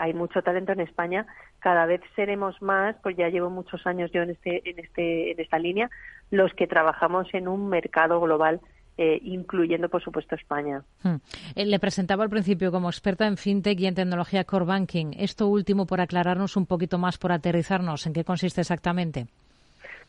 hay 0.00 0.12
mucho 0.14 0.42
talento 0.42 0.72
en 0.72 0.80
España 0.80 1.26
cada 1.60 1.86
vez 1.86 2.00
seremos 2.14 2.60
más, 2.62 2.96
pues 3.02 3.16
ya 3.16 3.28
llevo 3.28 3.50
muchos 3.50 3.86
años 3.86 4.10
yo 4.12 4.22
en, 4.22 4.30
este, 4.30 4.62
en, 4.68 4.78
este, 4.78 5.32
en 5.32 5.40
esta 5.40 5.58
línea, 5.58 5.90
los 6.30 6.52
que 6.54 6.66
trabajamos 6.66 7.26
en 7.32 7.48
un 7.48 7.68
mercado 7.68 8.20
global 8.20 8.60
eh, 8.96 9.20
incluyendo, 9.22 9.88
por 9.88 10.02
supuesto, 10.02 10.34
España. 10.34 10.82
Hmm. 11.04 11.16
Eh, 11.54 11.66
le 11.66 11.78
presentaba 11.78 12.24
al 12.24 12.30
principio 12.30 12.72
como 12.72 12.88
experta 12.88 13.28
en 13.28 13.36
fintech 13.36 13.78
y 13.78 13.86
en 13.86 13.94
tecnología 13.94 14.42
core 14.42 14.64
banking. 14.64 15.12
Esto 15.16 15.46
último, 15.46 15.86
por 15.86 16.00
aclararnos 16.00 16.56
un 16.56 16.66
poquito 16.66 16.98
más, 16.98 17.16
por 17.16 17.30
aterrizarnos, 17.30 18.06
¿en 18.06 18.12
qué 18.12 18.24
consiste 18.24 18.60
exactamente? 18.60 19.28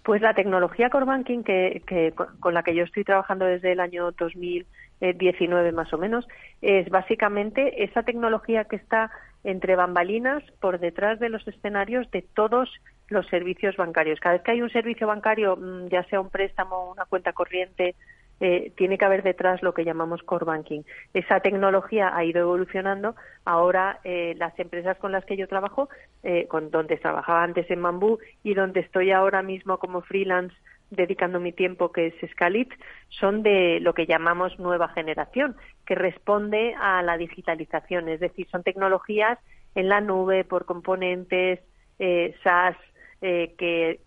Pues 0.10 0.24
la 0.24 0.34
tecnología 0.34 0.90
core 0.90 1.06
banking 1.06 1.44
que, 1.44 2.14
con 2.40 2.56
la 2.56 2.64
que 2.64 2.74
yo 2.74 2.84
estoy 2.84 3.04
trabajando 3.04 3.46
desde 3.46 3.74
el 3.74 3.80
año 3.80 4.10
2019 4.14 5.72
más 5.72 5.94
o 5.94 6.00
menos 6.00 6.28
es 6.64 6.90
básicamente 6.90 7.84
esa 7.84 8.02
tecnología 8.02 8.64
que 8.64 8.78
está 8.78 9.12
entre 9.44 9.76
bambalinas 9.76 10.42
por 10.62 10.80
detrás 10.80 11.20
de 11.20 11.30
los 11.30 11.48
escenarios 11.48 12.10
de 12.10 12.24
todos 12.24 12.72
los 13.10 13.28
servicios 13.28 13.78
bancarios. 13.78 14.20
Cada 14.20 14.34
vez 14.34 14.42
que 14.42 14.50
hay 14.50 14.64
un 14.64 14.72
servicio 14.72 15.06
bancario, 15.06 15.56
mm, 15.56 15.90
ya 15.90 16.04
sea 16.06 16.20
un 16.20 16.32
préstamo, 16.32 16.90
una 16.90 17.06
cuenta 17.06 17.34
corriente, 17.34 17.94
eh, 18.40 18.72
tiene 18.78 18.98
que 18.98 19.06
haber 19.06 19.24
detrás 19.24 19.62
lo 19.62 19.74
que 19.74 19.84
llamamos 19.84 20.24
core 20.24 20.46
banking. 20.46 20.82
Esa 21.14 21.40
tecnología 21.42 22.16
ha 22.16 22.24
ido 22.24 22.42
evolucionando. 22.42 23.16
Ahora 23.46 24.00
eh, 24.04 24.36
las 24.38 24.58
empresas 24.60 24.98
con 24.98 25.12
las 25.12 25.26
que 25.26 25.38
yo 25.38 25.48
trabajo, 25.48 25.90
eh, 26.24 26.48
con 26.48 26.72
donde 26.72 26.98
trabajaba 26.98 27.44
antes 27.44 27.70
en 27.70 27.82
Bambú 27.82 28.20
y 28.44 28.54
donde 28.54 28.80
estoy 28.82 29.12
ahora 29.12 29.42
mismo 29.42 29.78
como 29.78 30.02
freelance 30.02 30.56
dedicando 30.90 31.40
mi 31.40 31.52
tiempo, 31.52 31.92
que 31.92 32.08
es 32.08 32.32
Scalit, 32.32 32.74
son 33.10 33.44
de 33.44 33.80
lo 33.80 33.94
que 33.94 34.08
llamamos 34.08 34.58
nueva 34.60 34.90
generación, 34.90 35.56
que 35.86 35.96
responde 35.96 36.74
a 36.80 37.04
la 37.04 37.18
digitalización, 37.18 38.10
es 38.10 38.20
decir, 38.20 38.48
son 38.50 38.64
tecnologías 38.64 39.38
en 39.76 39.88
la 39.88 40.02
nube 40.02 40.44
por 40.46 40.66
componentes 40.66 41.60
eh, 42.00 42.36
SaaS 42.44 42.76
eh, 43.22 43.54
que, 43.58 44.00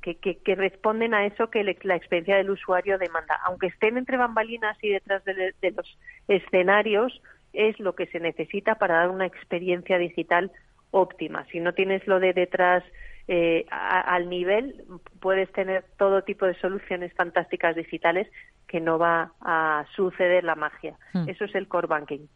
que, 0.42 0.54
responden 0.54 1.12
a 1.14 1.26
eso 1.26 1.50
que 1.50 1.64
la 1.64 1.96
experiencia 1.96 2.36
del 2.36 2.50
usuario 2.50 2.98
demanda. 2.98 3.38
Aunque 3.44 3.66
estén 3.66 3.98
entre 3.98 4.16
bambalinas 4.16 4.76
y 4.82 4.88
detrás 4.88 5.24
de, 5.24 5.54
de 5.60 5.70
los 5.70 5.98
escenarios, 6.28 7.20
es 7.52 7.78
lo 7.78 7.94
que 7.94 8.06
se 8.06 8.20
necesita 8.20 8.76
para 8.76 8.96
dar 8.96 9.10
una 9.10 9.26
experiencia 9.26 9.98
digital 9.98 10.50
óptima. 10.90 11.46
Si 11.52 11.60
no 11.60 11.74
tienes 11.74 12.06
lo 12.06 12.20
de 12.20 12.32
detrás 12.32 12.84
eh, 13.28 13.66
al 13.70 14.28
nivel 14.28 14.82
puedes 15.20 15.50
tener 15.52 15.84
todo 15.96 16.22
tipo 16.22 16.44
de 16.44 16.58
soluciones 16.60 17.12
fantásticas 17.14 17.76
digitales 17.76 18.26
que 18.66 18.80
no 18.80 18.98
va 18.98 19.32
a 19.40 19.84
suceder 19.94 20.42
la 20.42 20.56
magia. 20.56 20.96
Hmm. 21.12 21.28
Eso 21.28 21.44
es 21.44 21.54
el 21.54 21.68
core 21.68 21.86
banking. 21.86 22.26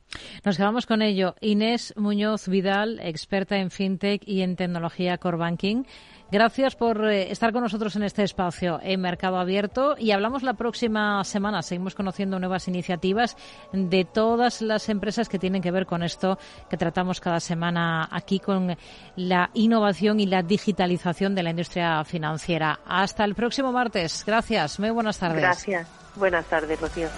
Nos 0.45 0.57
quedamos 0.57 0.87
con 0.87 1.03
ello. 1.03 1.35
Inés 1.41 1.93
Muñoz 1.97 2.49
Vidal, 2.49 3.01
experta 3.01 3.57
en 3.57 3.71
fintech 3.71 4.23
y 4.27 4.43
en 4.43 4.55
tecnología 4.55 5.19
core 5.19 5.39
banking. 5.39 5.85
Gracias 6.31 6.75
por 6.75 7.05
eh, 7.09 7.31
estar 7.31 7.53
con 7.53 7.63
nosotros 7.63 7.95
en 7.97 8.03
este 8.03 8.25
espacio 8.25 8.81
en 8.83 9.01
Mercado 9.01 9.39
Abierto 9.39 9.95
y 9.97 10.11
hablamos 10.11 10.43
la 10.43 10.55
próxima 10.55 11.23
semana. 11.23 11.63
Seguimos 11.63 11.95
conociendo 11.95 12.39
nuevas 12.41 12.67
iniciativas 12.67 13.37
de 13.73 14.05
todas 14.05 14.61
las 14.61 14.89
empresas 14.89 15.29
que 15.29 15.39
tienen 15.39 15.63
que 15.63 15.71
ver 15.71 15.87
con 15.87 16.03
esto 16.03 16.39
que 16.69 16.77
tratamos 16.77 17.21
cada 17.21 17.39
semana 17.39 18.09
aquí 18.11 18.41
con 18.41 18.77
la 19.15 19.51
innovación 19.55 20.19
y 20.19 20.27
la 20.27 20.43
digitalización 20.43 21.35
de 21.35 21.43
la 21.45 21.51
industria 21.51 22.03
financiera. 22.05 22.81
Hasta 22.87 23.25
el 23.25 23.35
próximo 23.35 23.71
martes. 23.71 24.25
Gracias. 24.27 24.81
Muy 24.81 24.91
buenas 24.91 25.19
tardes. 25.19 25.41
Gracias. 25.41 25.89
Buenas 26.17 26.47
tardes, 26.47 26.81
Rocío. 26.81 27.09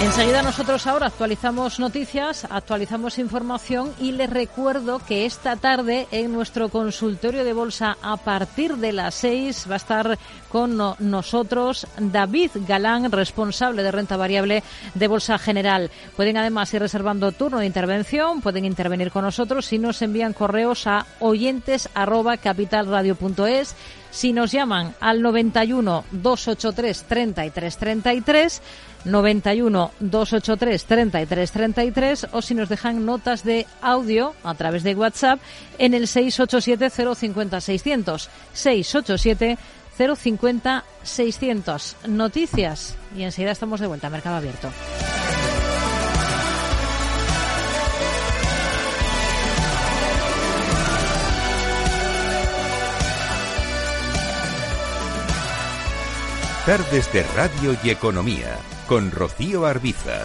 Enseguida 0.00 0.42
nosotros 0.42 0.86
ahora 0.86 1.08
actualizamos 1.08 1.78
noticias, 1.78 2.46
actualizamos 2.48 3.18
información 3.18 3.92
y 4.00 4.12
les 4.12 4.30
recuerdo 4.30 4.98
que 4.98 5.26
esta 5.26 5.56
tarde 5.56 6.08
en 6.10 6.32
nuestro 6.32 6.70
consultorio 6.70 7.44
de 7.44 7.52
bolsa 7.52 7.98
a 8.00 8.16
partir 8.16 8.78
de 8.78 8.94
las 8.94 9.14
seis 9.14 9.66
va 9.68 9.74
a 9.74 9.76
estar 9.76 10.18
con 10.48 10.78
nosotros 10.98 11.86
David 11.98 12.50
Galán, 12.66 13.12
responsable 13.12 13.82
de 13.82 13.92
renta 13.92 14.16
variable 14.16 14.62
de 14.94 15.06
Bolsa 15.06 15.36
General. 15.36 15.90
Pueden 16.16 16.38
además 16.38 16.72
ir 16.72 16.80
reservando 16.80 17.30
turno 17.32 17.58
de 17.58 17.66
intervención, 17.66 18.40
pueden 18.40 18.64
intervenir 18.64 19.10
con 19.10 19.24
nosotros 19.24 19.66
si 19.66 19.78
nos 19.78 20.00
envían 20.00 20.32
correos 20.32 20.86
a 20.86 21.04
oyentes 21.20 21.90
si 24.10 24.32
nos 24.32 24.52
llaman 24.52 24.94
al 25.00 25.22
91 25.22 26.04
283 26.10 27.04
33 27.04 27.76
33 27.76 28.62
91 29.04 29.90
283 30.00 30.84
33 30.84 31.52
33 31.52 32.26
o 32.32 32.42
si 32.42 32.54
nos 32.54 32.68
dejan 32.68 33.06
notas 33.06 33.44
de 33.44 33.66
audio 33.80 34.34
a 34.44 34.54
través 34.54 34.82
de 34.82 34.94
WhatsApp 34.94 35.40
en 35.78 35.94
el 35.94 36.06
687 36.06 36.90
050 37.14 37.60
600 37.60 38.30
687 38.52 39.58
050 40.16 40.84
600. 41.02 41.96
Noticias 42.08 42.96
y 43.16 43.22
enseguida 43.22 43.52
estamos 43.52 43.80
de 43.80 43.86
vuelta 43.86 44.06
a 44.06 44.10
Mercado 44.10 44.36
Abierto. 44.36 44.70
Tardes 56.70 57.12
de 57.12 57.24
Radio 57.34 57.76
y 57.82 57.90
Economía 57.90 58.56
con 58.86 59.10
Rocío 59.10 59.66
Arbiza. 59.66 60.24